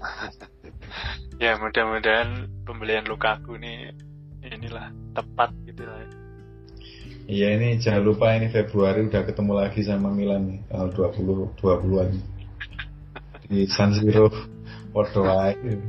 ya 1.43 1.59
mudah-mudahan 1.59 2.47
pembelian 2.62 3.02
Lukaku 3.02 3.59
nih 3.59 3.90
inilah 4.47 4.94
tepat 5.10 5.51
gitu 5.66 5.82
lah 5.82 6.06
Iya 7.27 7.55
ini 7.59 7.78
jangan 7.82 8.02
lupa 8.02 8.35
ini 8.35 8.51
Februari 8.51 9.06
udah 9.06 9.23
ketemu 9.27 9.52
lagi 9.59 9.82
sama 9.82 10.10
Milan 10.14 10.55
nih 10.55 10.59
tanggal 10.70 11.10
20 11.10 11.59
20-an 11.59 12.10
di 13.51 13.66
San 13.66 13.90
Siro 13.94 14.31
Podo 14.94 15.27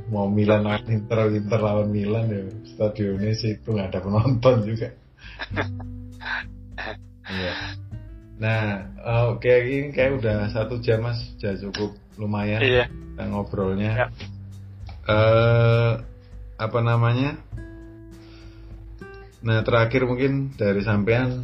mau 0.10 0.26
Milan 0.26 0.66
lawan 0.66 0.90
Inter 0.90 1.30
Inter 1.30 1.60
lawan 1.62 1.90
Milan 1.94 2.34
ya 2.34 2.42
stadionnya 2.74 3.38
sih 3.38 3.62
itu 3.62 3.78
nggak 3.78 3.94
ada 3.94 4.00
penonton 4.02 4.56
juga 4.66 4.90
Iya. 7.24 7.54
Nah, 8.38 8.94
oke 9.34 9.42
okay, 9.48 9.58
ini 9.80 9.90
kayak 9.96 10.22
udah 10.22 10.38
satu 10.52 10.78
jam 10.84 11.08
mas, 11.08 11.18
sudah 11.40 11.56
cukup 11.56 11.96
lumayan 12.20 12.62
iya. 12.62 12.86
kita 12.92 13.24
ngobrolnya. 13.32 13.92
Ya 13.96 14.08
uh, 15.08 16.00
apa 16.60 16.80
namanya? 16.80 17.40
Nah 19.44 19.60
terakhir 19.66 20.08
mungkin 20.08 20.56
dari 20.56 20.80
sampean 20.84 21.44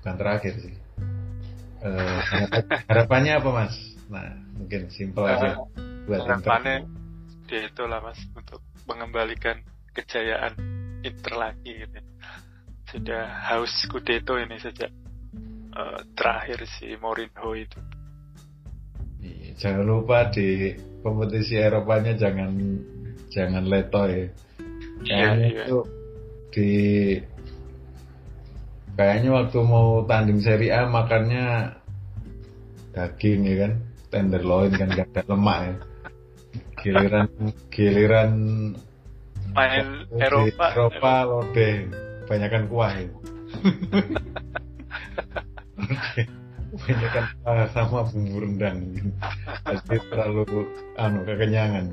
bukan 0.00 0.14
terakhir 0.16 0.54
sih. 0.64 0.74
Uh, 1.78 2.20
harapannya 2.88 3.38
apa 3.38 3.48
mas? 3.52 3.74
Nah 4.08 4.32
mungkin 4.56 4.88
simpel 4.90 5.28
aja 5.28 5.60
buat 6.08 6.24
harapannya 6.24 6.88
Scudetto 7.44 7.84
lah 7.84 8.00
mas 8.00 8.18
untuk 8.32 8.64
mengembalikan 8.88 9.60
kejayaan 9.92 10.56
Inter 11.04 11.34
lagi 11.36 11.84
gitu. 11.84 12.00
Sudah 12.88 13.28
haus 13.52 13.70
Scudetto 13.84 14.40
ini 14.40 14.56
sejak 14.56 14.88
uh, 15.76 16.00
terakhir 16.16 16.64
si 16.64 16.96
Mourinho 16.96 17.52
itu. 17.52 17.80
Iya, 19.18 19.48
jangan 19.58 19.84
lupa 19.84 20.30
di 20.30 20.72
kompetisi 21.02 21.58
Eropanya 21.58 22.14
jangan 22.18 22.54
jangan 23.30 23.64
letoy. 23.66 24.28
Iya, 25.04 25.36
Kayaknya 25.36 25.48
iya. 25.48 25.64
itu 25.64 25.78
di 26.48 26.72
kayaknya 28.98 29.30
waktu 29.30 29.58
mau 29.62 30.02
tanding 30.08 30.42
Serie 30.42 30.74
A 30.74 30.88
makannya 30.90 31.76
daging 32.96 33.46
ya 33.46 33.56
kan, 33.66 33.72
tenderloin 34.10 34.72
kan 34.74 34.88
gak 34.90 35.08
ada 35.14 35.22
lemak 35.30 35.58
ya. 35.60 35.74
Giliran 36.78 37.28
giliran 37.70 38.32
Main 39.54 40.06
Eropa. 40.18 40.66
Eropa 40.74 41.14
lode 41.26 41.70
banyakan 42.26 42.62
kuah 42.70 42.92
ya. 42.94 43.08
banyakan 46.88 47.24
kuah 47.44 47.68
sama 47.76 48.00
bumbu 48.08 48.36
rendang 48.40 48.78
jadi 49.68 49.96
terlalu 50.08 50.44
anu 50.96 51.20
kekenyangan. 51.28 51.86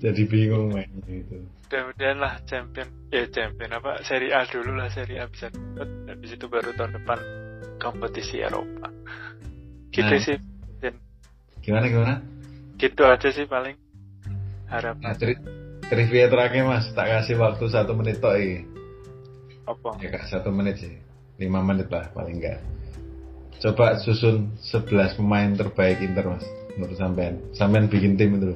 Jadi 0.00 0.22
bingung 0.28 0.72
mainnya 0.76 1.08
itu. 1.08 1.36
Mudah-mudahan 1.66 2.18
lah 2.20 2.34
champion, 2.46 2.88
ya 3.10 3.24
champion 3.32 3.74
apa 3.74 4.00
Serie 4.04 4.32
A 4.32 4.44
dulu 4.44 4.76
lah 4.76 4.88
Serie 4.92 5.20
A 5.20 5.26
bisa 5.28 5.48
dapat. 5.52 5.88
Habis 6.08 6.30
itu 6.36 6.46
baru 6.46 6.70
tahun 6.76 6.92
depan 7.00 7.18
kompetisi 7.80 8.44
Eropa. 8.44 8.92
Gitu 9.90 10.14
Nah. 10.14 10.20
sih. 10.20 10.36
Dan 10.78 10.94
gimana 11.64 11.84
gimana? 11.88 12.14
Gitu 12.76 13.02
aja 13.02 13.28
sih 13.32 13.48
paling 13.48 13.76
harap. 14.68 15.00
Nah, 15.00 15.16
tri- 15.16 15.40
trivia 15.88 16.28
terakhir 16.28 16.68
mas. 16.68 16.92
Tak 16.92 17.08
kasih 17.08 17.40
waktu 17.40 17.64
satu 17.72 17.96
menit 17.96 18.20
toh 18.20 18.36
ini 18.36 18.68
apa? 19.66 19.96
Ya 19.98 20.08
kak 20.12 20.28
satu 20.28 20.52
menit 20.52 20.78
sih. 20.78 20.92
Lima 21.40 21.64
menit 21.64 21.88
lah 21.88 22.08
paling 22.12 22.40
enggak 22.40 22.60
coba 23.60 23.96
susun 24.04 24.52
11 24.60 25.16
pemain 25.16 25.50
terbaik 25.56 26.00
Inter 26.04 26.36
mas 26.36 26.44
menurut 26.76 26.96
sampean. 27.00 27.40
Sampean 27.56 27.88
bikin 27.88 28.20
tim 28.20 28.36
itu. 28.36 28.52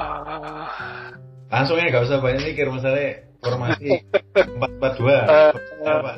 Ah, 0.00 1.12
langsung 1.52 1.76
ya 1.76 1.92
gak 1.92 2.08
usah 2.08 2.24
banyak 2.24 2.54
mikir 2.54 2.72
masalahnya 2.72 3.26
formasi 3.44 4.00
442 4.32 5.12
Eh, 5.34 5.52
apa? 5.84 6.12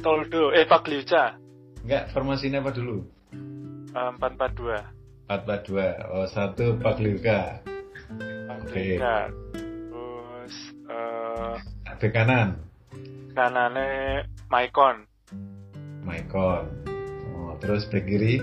Toldo 0.00 0.52
eh 0.52 0.64
Pagliuca. 0.68 1.36
Enggak 1.84 2.12
formasinya 2.12 2.60
apa 2.60 2.70
dulu? 2.72 3.04
Eh, 3.96 4.10
442 4.20 5.28
442 5.28 6.12
oh 6.12 6.26
satu 6.28 6.76
Pagliuca. 6.80 7.64
Oke. 8.60 8.98
Pagliuca. 9.00 9.16
Terus 9.56 10.56
eh 10.90 11.94
bek 11.96 12.12
kanan. 12.12 12.48
kanannya 13.30 14.26
Maicon 14.50 15.06
Maicon 16.10 16.66
oh, 17.38 17.54
terus 17.62 17.86
bek 17.86 18.02
kiri? 18.02 18.42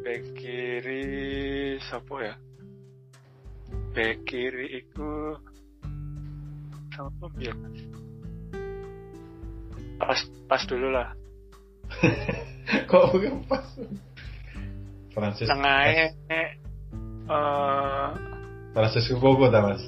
Bek 0.00 0.24
kiri 0.32 1.04
siapa 1.84 2.14
ya? 2.24 2.34
Bek 3.92 4.24
kiri 4.24 4.80
itu 4.80 5.36
siapa 6.88 7.26
ya? 7.36 7.52
Pas 10.00 10.20
pas 10.48 10.62
dulu 10.64 10.88
lah. 10.88 11.12
Kok 12.88 13.12
bukan 13.12 13.44
pas? 13.44 13.66
Francis 15.12 15.52
tengahnya 15.52 16.16
eh 16.32 16.48
Francis 18.72 19.04
Bobo 19.20 19.52
ta 19.52 19.60
mas? 19.60 19.84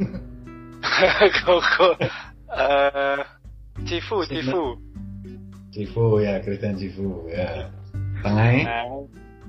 Koko 1.44 2.00
eh 2.00 3.20
Cifu 3.84 4.24
Cifu 4.24 4.85
Cifu 5.76 6.24
ya 6.24 6.40
Christian 6.40 6.80
Cifu 6.80 7.28
ya. 7.28 7.68
Tengahnya? 8.24 8.64
Nah 8.64 8.84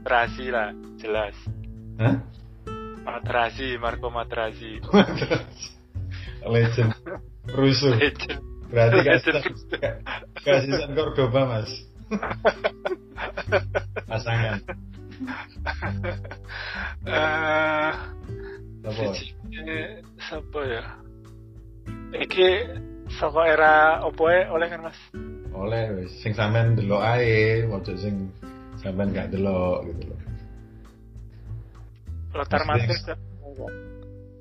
Matrasi 0.03 0.45
lah 0.51 0.75
jelas. 0.99 1.35
Hah? 1.99 2.15
Matrasi 3.07 3.79
Marco 3.79 4.11
Matrasi 4.11 4.83
legend. 6.51 6.91
Rusuh. 7.55 7.95
Legend. 7.95 8.43
berarti 8.67 8.99
kasih 9.03 9.31
Legend. 9.39 9.55
kasih 10.43 10.71
Cordoba 10.91 11.41
mas? 11.47 11.71
Pasangan. 14.07 14.59
Eh, 17.07 17.91
siji- 18.93 19.35
siapa 20.21 20.59
ya? 20.63 20.83
Iki 22.15 22.49
saka 23.19 23.41
era 23.47 23.73
opo 24.05 24.27
e? 24.31 24.47
Oleh 24.47 24.67
kan 24.69 24.83
Mas? 24.85 24.99
Oleh 25.65 25.83
wis 25.97 26.11
sing 26.21 26.37
sampean 26.37 26.77
delok 26.77 27.01
ae 27.01 27.65
ojo 27.65 27.93
sing 27.97 28.29
sampean 28.77 29.09
gak 29.09 29.33
delok 29.33 29.89
gitu 29.89 30.13
loh 30.13 30.19
Lothar 32.37 32.61
Matthäus 32.69 33.01
Dex. 33.01 33.17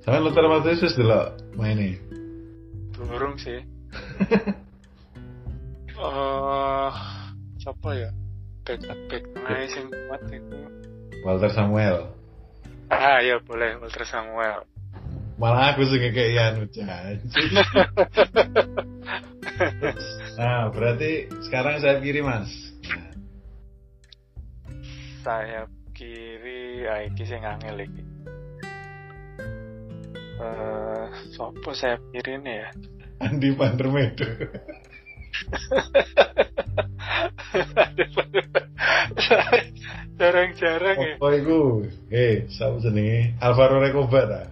sampean 0.05 0.23
Lothar 0.25 0.47
Matthäus 0.53 0.85
wis 0.85 0.95
delok 0.99 1.33
maine 1.57 1.97
Durung 2.97 3.37
sih. 3.37 3.61
Eh, 5.97 6.91
siapa 7.61 7.89
ya? 7.93 8.09
Back 8.65 8.81
back 8.89 9.23
tengah 9.37 9.69
sing 9.69 9.85
kuat 9.93 10.23
itu. 10.33 10.57
Walter 11.29 11.53
Samuel 11.53 12.09
Ah 12.89 13.21
ya 13.21 13.37
boleh 13.43 13.77
Walter 13.83 14.07
Samuel. 14.09 14.65
Malah 15.37 15.73
aku 15.77 15.85
sing 15.89 16.01
kayak 16.13 16.57
nah 20.41 20.69
berarti 20.73 21.29
sekarang 21.49 21.81
saya 21.81 22.01
kiri 22.01 22.21
mas 22.25 22.49
Sayap 25.27 25.67
kiri, 25.91 26.87
ah 26.87 27.03
iki 27.03 27.27
sing 27.27 27.43
angel 27.43 27.83
iki. 27.83 27.99
Eh, 30.39 31.05
sopo 31.35 31.75
sayap 31.75 31.99
kiri 32.15 32.39
ini 32.39 32.63
ya? 32.63 32.71
Andi 33.27 33.51
van 33.57 33.75
der 33.81 33.89
Medo 33.89 34.23
Jarang-jarang 40.17 40.97
ya. 41.01 41.17
apa 41.17 41.29
iku 41.41 41.85
eh 42.13 42.45
jenenge 42.53 43.37
Alvaro 43.41 43.81
Recoba 43.81 44.21
ta 44.29 44.43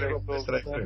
Rekoba. 0.00 0.34
Striker. 0.42 0.80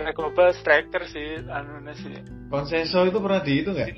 Rekoba 0.00 0.44
striker 0.56 1.02
sih, 1.12 1.44
anu 1.44 1.84
sih. 1.92 2.16
Konseso 2.48 3.04
itu 3.04 3.18
pernah 3.20 3.40
di 3.44 3.60
itu 3.60 3.70
nggak 3.70 3.90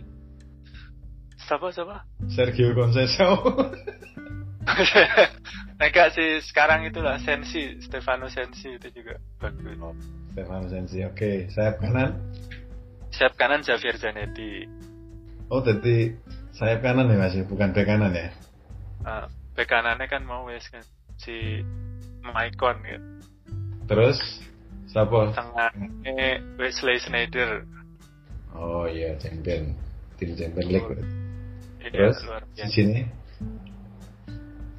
Siapa 1.43 1.71
siapa? 1.75 2.07
Sergio 2.33 2.75
Konseso 2.75 3.29
Enggak 5.83 6.15
sih 6.15 6.39
sekarang 6.47 6.87
itulah 6.87 7.19
Sensi, 7.19 7.83
Stefano 7.83 8.31
Sensi 8.31 8.79
itu 8.79 8.89
juga 8.95 9.19
bagus. 9.43 9.75
Stefano 10.31 10.67
Sensi 10.71 11.03
oke 11.03 11.51
sayap 11.51 11.83
kanan 11.83 12.15
Sayap 13.13 13.35
kanan 13.37 13.61
Javier 13.67 13.99
Zanetti. 13.99 14.65
oh 15.53 15.61
jadi 15.61 16.17
sayap 16.57 16.81
kanan 16.81 17.11
ya 17.13 17.17
mas 17.19 17.35
ya? 17.37 17.45
bukan 17.45 17.75
bek 17.77 17.87
kanan 17.87 18.15
ya 18.15 18.31
Uh, 19.03 19.27
bek 19.59 19.67
kanannya 19.67 20.07
kan 20.07 20.23
mau 20.23 20.47
wes 20.47 20.63
kan 20.71 20.87
si 21.23 21.63
Maicon 22.27 22.77
gitu. 22.83 23.09
terus 23.87 24.19
siapa 24.91 25.31
Tengahnya 25.33 26.43
Wesley 26.59 26.99
Sneijder. 26.99 27.63
oh 28.59 28.91
iya 28.91 29.15
champion 29.23 29.71
tim 30.19 30.35
champion 30.35 30.67
league. 30.67 30.99
Ini 31.83 31.89
terus 31.91 32.19
di 32.55 32.67
sini 32.71 33.01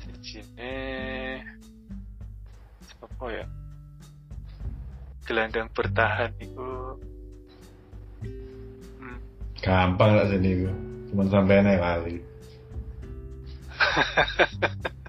Di 0.03 0.19
sini 0.23 0.75
siapa 2.87 3.25
ya? 3.31 3.45
Gelandang 5.23 5.71
bertahan 5.71 6.31
itu 6.43 6.69
hmm, 8.99 9.17
gampang 9.63 10.11
lah 10.19 10.27
sini 10.27 10.67
gua 10.67 10.75
cuman 11.11 11.27
sampai 11.31 11.63
naik 11.63 11.79
lali 11.79 12.17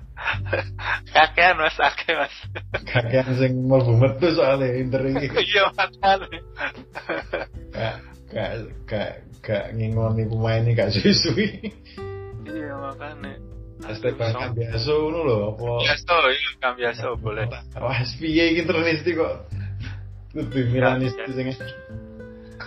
kakean 1.10 1.56
mas, 1.58 1.76
ake 1.78 2.10
mas. 2.14 2.34
kakek 2.84 3.26
sing 3.38 3.52
mlebu 3.64 3.94
metu 3.96 4.26
soalnya 4.34 4.68
Inter 4.76 5.02
iki 5.08 5.26
Iya 5.50 5.62
makanya. 5.72 6.28
gak 7.74 7.94
gak 8.32 8.50
gak 8.88 9.10
gak 9.44 9.64
ngingoni 9.76 10.24
pemain 10.26 10.62
ini 10.64 10.72
gak 10.72 10.90
suwi-suwi 10.94 11.46
iya 12.48 12.72
makanya. 12.76 13.32
Esteban 13.84 14.32
Cambiaso 14.32 14.94
ngono 14.96 15.18
lho 15.28 15.36
apa 15.52 15.64
Biasa, 15.84 16.14
iya 16.32 16.50
kan 16.62 16.72
biasa 16.78 17.04
boleh. 17.20 17.44
wah 17.76 18.00
piye 18.16 18.44
iki 18.54 18.60
Internisti 18.64 19.12
kok 19.12 19.34
kudu 20.32 20.58
Milanisti 20.72 21.30
sing 21.30 21.48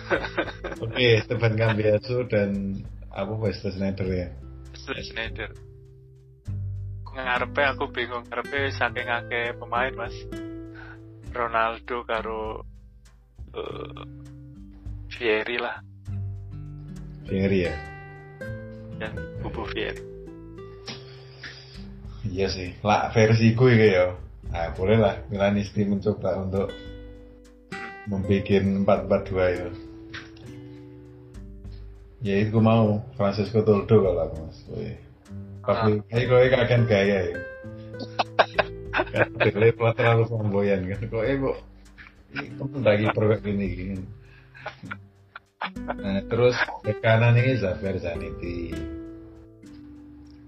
Oke, 0.84 1.20
Esteban 1.20 1.52
Cambiaso 1.58 2.24
dan 2.28 2.80
apa 3.12 3.32
Wesley 3.34 3.72
Sneijder 3.76 4.08
ya. 4.08 4.28
Wesley 4.72 5.04
Sneijder. 5.04 5.50
Ngarepe 7.24 7.62
aku 7.64 7.84
bingung. 7.90 8.24
Ngarepe 8.28 8.70
saking 8.74 9.08
akeh 9.08 9.56
pemain 9.58 9.94
mas. 9.94 10.14
Ronaldo 11.34 12.06
karo 12.08 12.64
uh, 13.52 14.02
Fieri 15.12 15.56
lah. 15.58 15.82
Fieri 17.28 17.68
ya? 17.68 17.74
Dan 18.98 19.14
Bubu 19.44 19.62
Fieri 19.68 20.18
iya 22.32 22.46
sih. 22.52 22.76
Lah 22.84 23.10
versi 23.12 23.56
gue 23.56 23.72
ya. 23.74 24.12
Nah 24.52 24.72
boleh 24.76 24.98
lah. 25.00 25.14
Milanisti 25.32 25.84
mencoba 25.84 26.44
untuk 26.44 26.68
membuat 28.08 28.48
442 28.48 29.58
ya 29.58 29.68
ya 32.18 32.34
itu 32.42 32.58
mau. 32.58 32.98
Francisco 33.14 33.62
Toldo 33.62 33.96
kalau 34.02 34.20
aku 34.26 34.36
mas. 34.42 34.58
Wih. 34.74 34.96
Tapi 35.68 36.00
ah. 36.00 36.24
kok 36.24 36.40
kaget 36.48 36.82
gaya 36.88 37.18
ya? 37.28 37.38
Kan 39.12 39.28
terlalu 39.36 39.92
terlalu 39.92 40.24
flamboyan 40.32 40.80
kan? 40.88 41.00
Kok 41.04 41.24
eh 41.28 41.36
kok 41.36 41.56
ini 42.32 42.80
lagi 42.84 43.06
proyek 43.12 43.40
ini 43.44 43.66
gini 43.72 43.96
nah 45.88 46.22
terus 46.28 46.54
ke 46.84 46.92
kanan 47.02 47.34
ini 47.34 47.58
Zafir 47.58 47.98
Zaniti. 47.98 48.70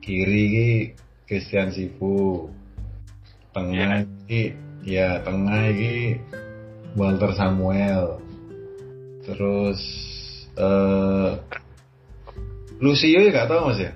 Kiri 0.01 0.43
ini 0.47 0.69
Christian 1.27 1.75
Sifu 1.75 2.47
tengah 3.51 4.07
ini 4.07 4.55
ya 4.87 5.19
tengah 5.27 5.67
ini 5.73 6.21
Walter 6.95 7.35
Samuel. 7.35 8.23
Terus 9.27 9.81
uh, 10.57 11.37
Lucio 12.81 13.19
ya 13.21 13.29
gak 13.35 13.51
tau 13.51 13.69
mas 13.69 13.83
ya 13.83 13.93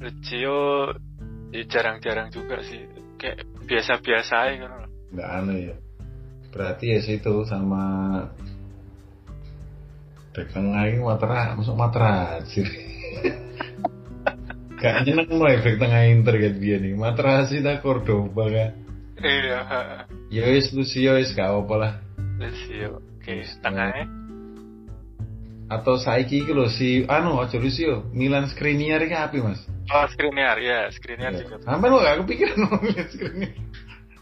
Lucio 0.00 0.88
ya 1.52 1.62
jarang-jarang 1.68 2.32
juga 2.32 2.64
sih. 2.64 2.88
Kayak 3.20 3.44
biasa-biasa 3.68 4.34
aja 4.48 4.54
kan 4.64 4.72
nggak 5.12 5.28
aneh 5.28 5.58
ya. 5.70 5.76
Berarti 6.50 6.84
ya 6.96 7.00
situ 7.04 7.44
sama 7.46 7.84
Bek 10.30 10.54
tengah 10.54 10.86
ini 10.86 11.02
matra 11.02 11.58
masuk 11.58 11.74
matra 11.74 12.38
sih 12.46 12.62
gak 14.80 15.02
nyeneng 15.02 15.26
loh 15.26 15.50
efek 15.50 15.76
tengah 15.76 16.06
Inter 16.06 16.38
kan 16.38 16.54
dia 16.56 16.76
nih. 16.78 16.94
Matra 16.96 17.44
sih 17.50 17.60
tak 17.60 17.82
Cordoba 17.82 18.46
kan 18.48 18.70
iya. 19.20 19.60
Ya 20.30 20.42
wis 20.48 20.72
Lucio 20.72 21.18
wis 21.18 21.34
gak 21.36 21.50
apa 21.50 21.74
lah. 21.76 21.92
Lucio 22.40 23.02
oke 23.02 23.20
okay. 23.20 23.44
tengahnya 23.60 24.20
atau 25.70 26.02
saiki 26.02 26.42
iki 26.42 26.50
lho 26.50 26.66
si 26.66 27.06
anu 27.06 27.38
aja 27.38 27.54
Lucio 27.54 28.10
Milan 28.10 28.50
Skriniar 28.50 29.06
iki 29.06 29.14
apa 29.14 29.38
mas 29.38 29.62
oh 29.90 30.06
Skriniar 30.14 30.56
ya 30.62 30.86
Skriniar 30.94 31.34
ya. 31.34 31.38
juga 31.42 31.56
sampai 31.66 31.88
lo 31.90 31.98
gak 32.02 32.18
kepikiran 32.24 32.56
lo 32.62 32.68
Milan 32.78 33.08
Skriniar 33.10 33.54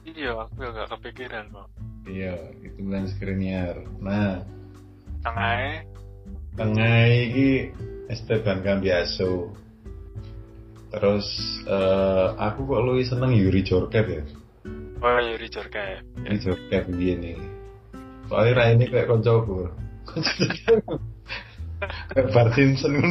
iya 0.09 0.31
aku 0.35 0.65
gak 0.65 0.89
kepikiran 0.99 1.45
kok 1.53 1.69
iya 2.09 2.35
itu 2.65 2.79
Milan 2.81 3.07
Skriniar 3.13 3.77
nah. 4.01 4.41
Tengahnya 5.19 5.83
tengah 6.55 6.99
iki 7.11 7.75
Esteban 8.09 8.65
Cambiaso 8.65 9.53
terus 10.89 11.29
uh, 11.69 12.33
aku 12.41 12.65
kok 12.65 12.83
lebih 12.89 13.05
seneng 13.05 13.37
Yuri 13.37 13.61
Jorkev 13.61 14.07
ya? 14.09 14.25
Oh 15.05 15.21
Yuri 15.21 15.53
Jorkev 15.53 16.01
Yuri 16.25 16.39
Jorkev 16.41 16.85
gini 16.97 17.37
soalnya 18.29 18.53
Rai 18.57 18.77
ini 18.77 18.87
kayak 18.89 19.09
koncoku 19.09 19.69
kayak 22.13 22.29
Bart 22.33 22.53
Simpson 22.57 22.93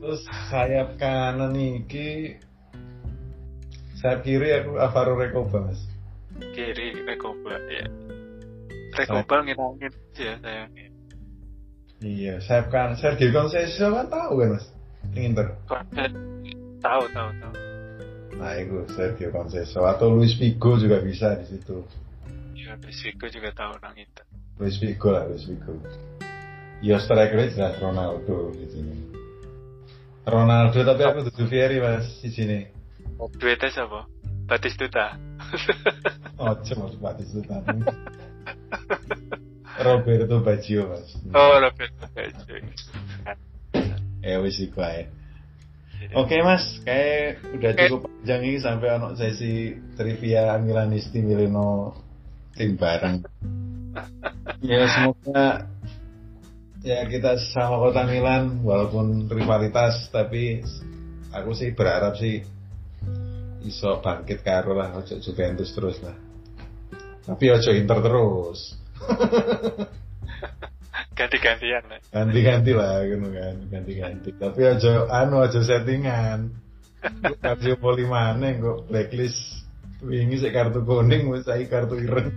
terus 0.00 0.22
sayap 0.50 0.96
kanan 0.98 1.54
iki 1.54 2.38
sayap 3.98 4.24
kiri 4.26 4.50
aku 4.62 4.78
Alvaro 4.80 5.14
Recoba 5.18 5.70
mas 5.70 5.80
kiri 6.54 7.04
Recoba 7.06 7.56
ya 7.70 7.86
Recoba 8.94 9.42
ngilangin 9.42 9.92
ya 10.18 10.34
sayangnya 10.42 10.94
Iya, 12.04 12.36
saya 12.44 12.68
kan 12.68 13.00
Sergio 13.00 13.32
Conceição 13.32 13.96
kan 13.96 14.12
tahu 14.12 14.44
kan 14.44 14.60
mas, 14.60 14.68
yang 15.16 15.32
Inter. 15.32 15.56
Tahu, 15.64 17.08
tahu, 17.08 17.28
tahu. 17.40 17.52
Nah 18.36 18.52
itu 18.60 18.84
Sergio 18.92 19.32
Conceição 19.32 19.88
atau 19.88 20.12
Luis 20.12 20.36
Figo 20.36 20.76
juga 20.76 21.00
bisa 21.00 21.32
di 21.40 21.48
situ. 21.48 21.80
Iya, 22.52 22.76
Luis 22.76 23.00
Figo 23.00 23.24
juga 23.32 23.56
tahu 23.56 23.72
nang 23.80 23.96
Inter. 23.96 24.26
Luis 24.60 24.76
Figo 24.76 25.08
lah, 25.16 25.24
Luis 25.24 25.48
Figo. 25.48 25.80
Ya 26.84 27.00
strikernya 27.00 27.56
jelas 27.56 27.80
Ronaldo 27.80 28.52
di 28.52 28.66
sini. 28.68 29.13
Ronaldo 30.24 30.80
tapi 30.84 31.02
aku 31.04 31.18
tuh 31.28 31.46
Fieri 31.46 31.80
mas 31.80 32.08
di 32.24 32.30
sini. 32.32 32.58
Duetnya 33.36 33.70
siapa? 33.70 34.08
Batistuta. 34.44 35.16
oh, 36.42 36.56
cuma 36.64 36.88
Batistuta. 37.00 37.60
Roberto 39.78 40.38
Baggio 40.40 40.86
mas 40.86 41.08
oh 41.34 41.54
Roberto 41.58 42.06
Baggio 42.14 42.56
ya 44.22 44.38
wis 44.44 44.58
iku 44.62 44.80
ae 44.82 45.10
Oke 46.12 46.36
mas, 46.44 46.84
kayak 46.84 47.40
udah 47.48 47.72
cukup 47.88 48.12
panjang 48.12 48.42
ini 48.44 48.58
sampai 48.60 48.92
anak 48.92 49.16
sesi 49.16 49.72
trivia 49.96 50.52
Milanisti 50.60 51.24
Mileno 51.24 51.96
tim 52.52 52.76
bareng. 52.76 53.24
ya 54.68 54.84
semoga 54.84 55.64
ya 56.84 57.00
kita 57.08 57.40
sama 57.56 57.80
kota 57.80 58.04
Milan 58.04 58.60
walaupun 58.60 59.24
rivalitas 59.32 60.12
tapi 60.12 60.60
aku 61.32 61.56
sih 61.56 61.72
berharap 61.72 62.20
sih 62.20 62.44
iso 63.64 64.04
bangkit 64.04 64.44
karo 64.44 64.76
lah 64.76 64.92
ojo 64.92 65.16
Juventus 65.24 65.72
terus 65.72 65.96
lah. 66.04 66.12
Tapi 67.24 67.44
ojo 67.48 67.70
Inter 67.72 67.98
terus. 68.04 68.76
ganti-gantian 71.14 71.82
ganti-ganti 72.10 72.74
lah 72.74 73.06
gitu 73.06 73.30
kan 73.30 73.54
ganti-ganti 73.70 74.34
tapi 74.34 74.66
aja 74.66 75.06
anu 75.14 75.46
aja 75.46 75.62
settingan 75.62 76.50
kartu 77.38 77.78
poli 77.78 78.02
mana 78.02 78.50
kok 78.58 78.90
blacklist 78.90 79.62
wingi 80.02 80.42
sih 80.42 80.50
kartu 80.50 80.82
kuning 80.82 81.30
wis 81.30 81.46
saya 81.46 81.62
kartu 81.70 82.02
ireng 82.02 82.34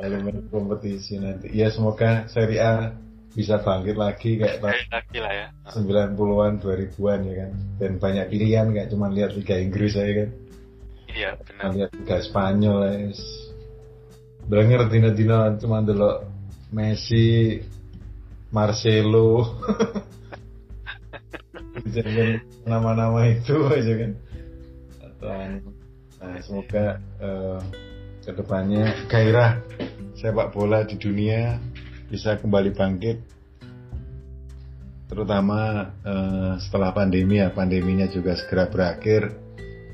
main 0.00 0.48
kompetisi 0.48 1.20
nanti. 1.20 1.52
Ya 1.52 1.68
semoga 1.68 2.24
seri 2.32 2.56
A 2.56 2.96
bisa 3.32 3.60
bangkit 3.60 3.96
lagi 3.96 4.40
kayak 4.40 4.64
lagi 4.64 5.18
lah 5.20 5.32
ya. 5.32 5.46
90-an 5.68 6.60
2000-an 6.60 7.20
ya 7.28 7.34
kan. 7.44 7.50
Dan 7.80 7.92
banyak 8.00 8.26
pilihan 8.32 8.72
kayak 8.72 8.90
cuma 8.92 9.12
lihat 9.12 9.36
Liga 9.36 9.56
Inggris 9.60 9.96
aja 9.96 10.24
kan. 10.24 10.30
Iya 11.12 11.30
benar. 11.44 11.68
Lihat 11.76 11.90
Liga 11.96 12.16
Spanyol 12.24 12.78
ya. 12.88 12.98
Bener 14.48 14.80
dina-dina 14.90 15.54
cuma 15.60 15.84
dulu 15.84 16.24
Messi, 16.72 17.60
Marcelo, 18.48 19.44
jangan 21.94 22.40
nama-nama 22.64 23.28
itu 23.28 23.60
aja 23.68 23.92
kan. 23.92 24.12
Atau 25.04 25.28
nah, 26.16 26.40
semoga 26.40 26.96
uh, 27.20 27.60
ke 28.22 28.30
depannya 28.30 29.06
gairah 29.10 29.58
sepak 30.14 30.54
bola 30.54 30.86
di 30.86 30.94
dunia 30.94 31.58
bisa 32.06 32.38
kembali 32.38 32.70
bangkit 32.70 33.32
terutama 35.12 35.92
uh, 36.08 36.56
setelah 36.56 36.96
pandemi 36.96 37.36
ya 37.36 37.52
pandeminya 37.52 38.08
juga 38.08 38.32
segera 38.32 38.72
berakhir. 38.72 39.44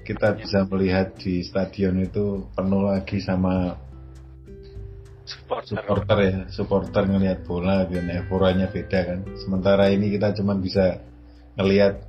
Kita 0.07 0.33
bisa 0.39 0.65
melihat 0.71 1.19
di 1.21 1.45
stadion 1.45 2.01
itu 2.01 2.49
penuh 2.57 2.87
lagi 2.87 3.21
sama 3.21 3.77
supporter, 5.29 5.69
supporter 5.69 6.19
ya 6.25 6.37
supporter 6.49 7.03
ngelihat 7.05 7.45
bola 7.45 7.85
dan 7.85 8.09
euforanya 8.09 8.71
beda 8.73 9.01
kan. 9.05 9.21
Sementara 9.37 9.91
ini 9.93 10.09
kita 10.15 10.33
cuma 10.39 10.57
bisa 10.57 11.03
ngelihat 11.61 12.09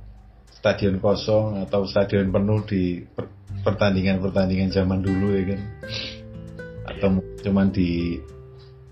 stadion 0.54 0.96
kosong 1.02 1.60
atau 1.66 1.84
stadion 1.84 2.32
penuh 2.32 2.64
di 2.64 3.04
pertandingan-pertandingan 3.66 4.72
zaman 4.72 5.04
dulu 5.04 5.36
ya 5.36 5.44
kan. 5.52 5.60
Cuman 7.40 7.72
di 7.72 8.20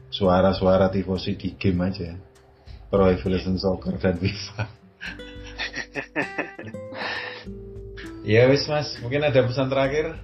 suara-suara 0.09 0.89
tifosi 0.89 1.37
di 1.37 1.55
game 1.57 1.85
aja. 1.85 2.17
Pro 2.89 3.13
Evolution 3.13 3.61
Soccer 3.61 4.01
dan 4.01 4.17
FIFA 4.17 4.65
ya 8.33 8.49
wis 8.49 8.65
mas. 8.69 8.97
Mungkin 9.01 9.25
ada 9.25 9.41
pesan 9.45 9.69
terakhir? 9.73 10.17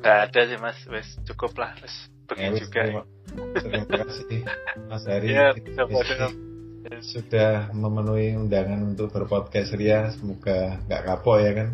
Gak 0.00 0.18
ada 0.30 0.40
sih 0.48 0.58
mas, 0.58 0.78
wes 0.88 1.08
cukup 1.28 1.52
lah, 1.60 1.76
wes 1.82 1.92
pergi 2.24 2.46
ya, 2.46 2.50
juga. 2.56 2.80
Terima, 2.86 3.02
terima 3.58 3.84
kasih 4.06 4.40
Mas 4.88 5.04
Hari. 5.04 5.28
Ya, 5.28 5.52
sudah 7.04 7.68
memenuhi 7.76 8.38
undangan 8.38 8.80
untuk 8.96 9.12
berpodcast 9.12 9.76
Ria. 9.76 10.08
Semoga 10.16 10.80
nggak 10.88 11.02
kapok 11.04 11.36
ya 11.44 11.52
kan. 11.52 11.68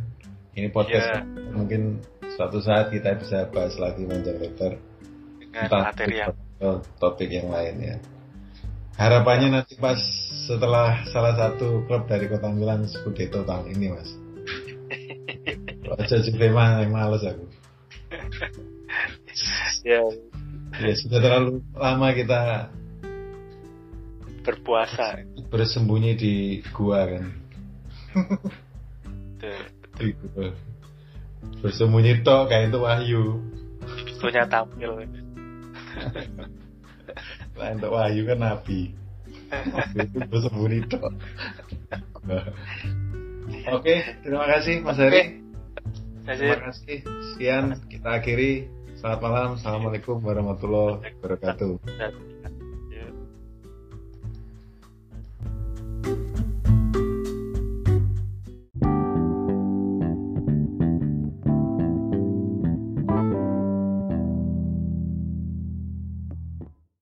Ini 0.56 0.72
podcast 0.72 1.20
ya. 1.20 1.20
mungkin 1.52 2.00
suatu 2.32 2.64
saat 2.64 2.88
kita 2.88 3.20
bisa 3.20 3.46
bahas 3.52 3.76
lagi 3.76 4.08
panjang 4.08 4.40
lebar 4.40 4.80
dengan 5.56 5.72
Entah 5.72 5.82
materi 5.88 6.16
yang 6.20 6.32
topik 7.00 7.32
yang 7.32 7.48
lain 7.48 7.74
ya. 7.80 7.96
harapannya 9.00 9.60
nanti 9.60 9.76
pas 9.80 9.96
setelah 10.44 11.04
salah 11.08 11.32
satu 11.32 11.84
klub 11.88 12.04
dari 12.04 12.28
Kota 12.28 12.52
Milan 12.52 12.84
Scudetto 12.84 13.44
tahun 13.44 13.72
ini 13.72 13.86
mas. 13.92 14.10
Aja 15.96 16.20
Juve 16.20 16.52
mah 16.52 16.84
yang 16.84 16.92
males 16.92 17.24
aku. 17.24 17.44
Ya. 19.84 20.04
Ya 20.76 20.94
sudah 20.98 21.18
terlalu 21.24 21.64
lama 21.72 22.08
kita 22.12 22.68
berpuasa. 24.44 25.24
bersembunyi 25.48 26.12
di 26.16 26.34
gua 26.72 27.06
kan. 27.08 27.24
Di 29.96 30.08
gua. 30.20 30.52
bersembunyi 31.62 32.24
tok 32.26 32.50
kayak 32.50 32.72
itu 32.72 32.78
wahyu. 32.80 33.24
Punya 34.20 34.44
tampil 34.48 35.06
Lah 37.58 37.68
untuk 37.72 37.90
wahyu 37.94 38.22
kan 38.28 38.38
nabi. 38.40 38.92
Itu 39.94 40.18
bersembunyi 40.26 40.84
tok. 40.90 41.12
Oke 43.70 43.94
terima 44.26 44.46
kasih 44.50 44.82
mas 44.82 44.98
Heri. 44.98 45.40
Terima 46.26 46.58
kasih. 46.70 47.06
sekian 47.34 47.78
kita 47.86 48.18
akhiri. 48.18 48.66
Selamat 48.98 49.20
malam. 49.22 49.48
Assalamualaikum 49.60 50.18
warahmatullahi 50.24 51.14
wabarakatuh 51.20 51.78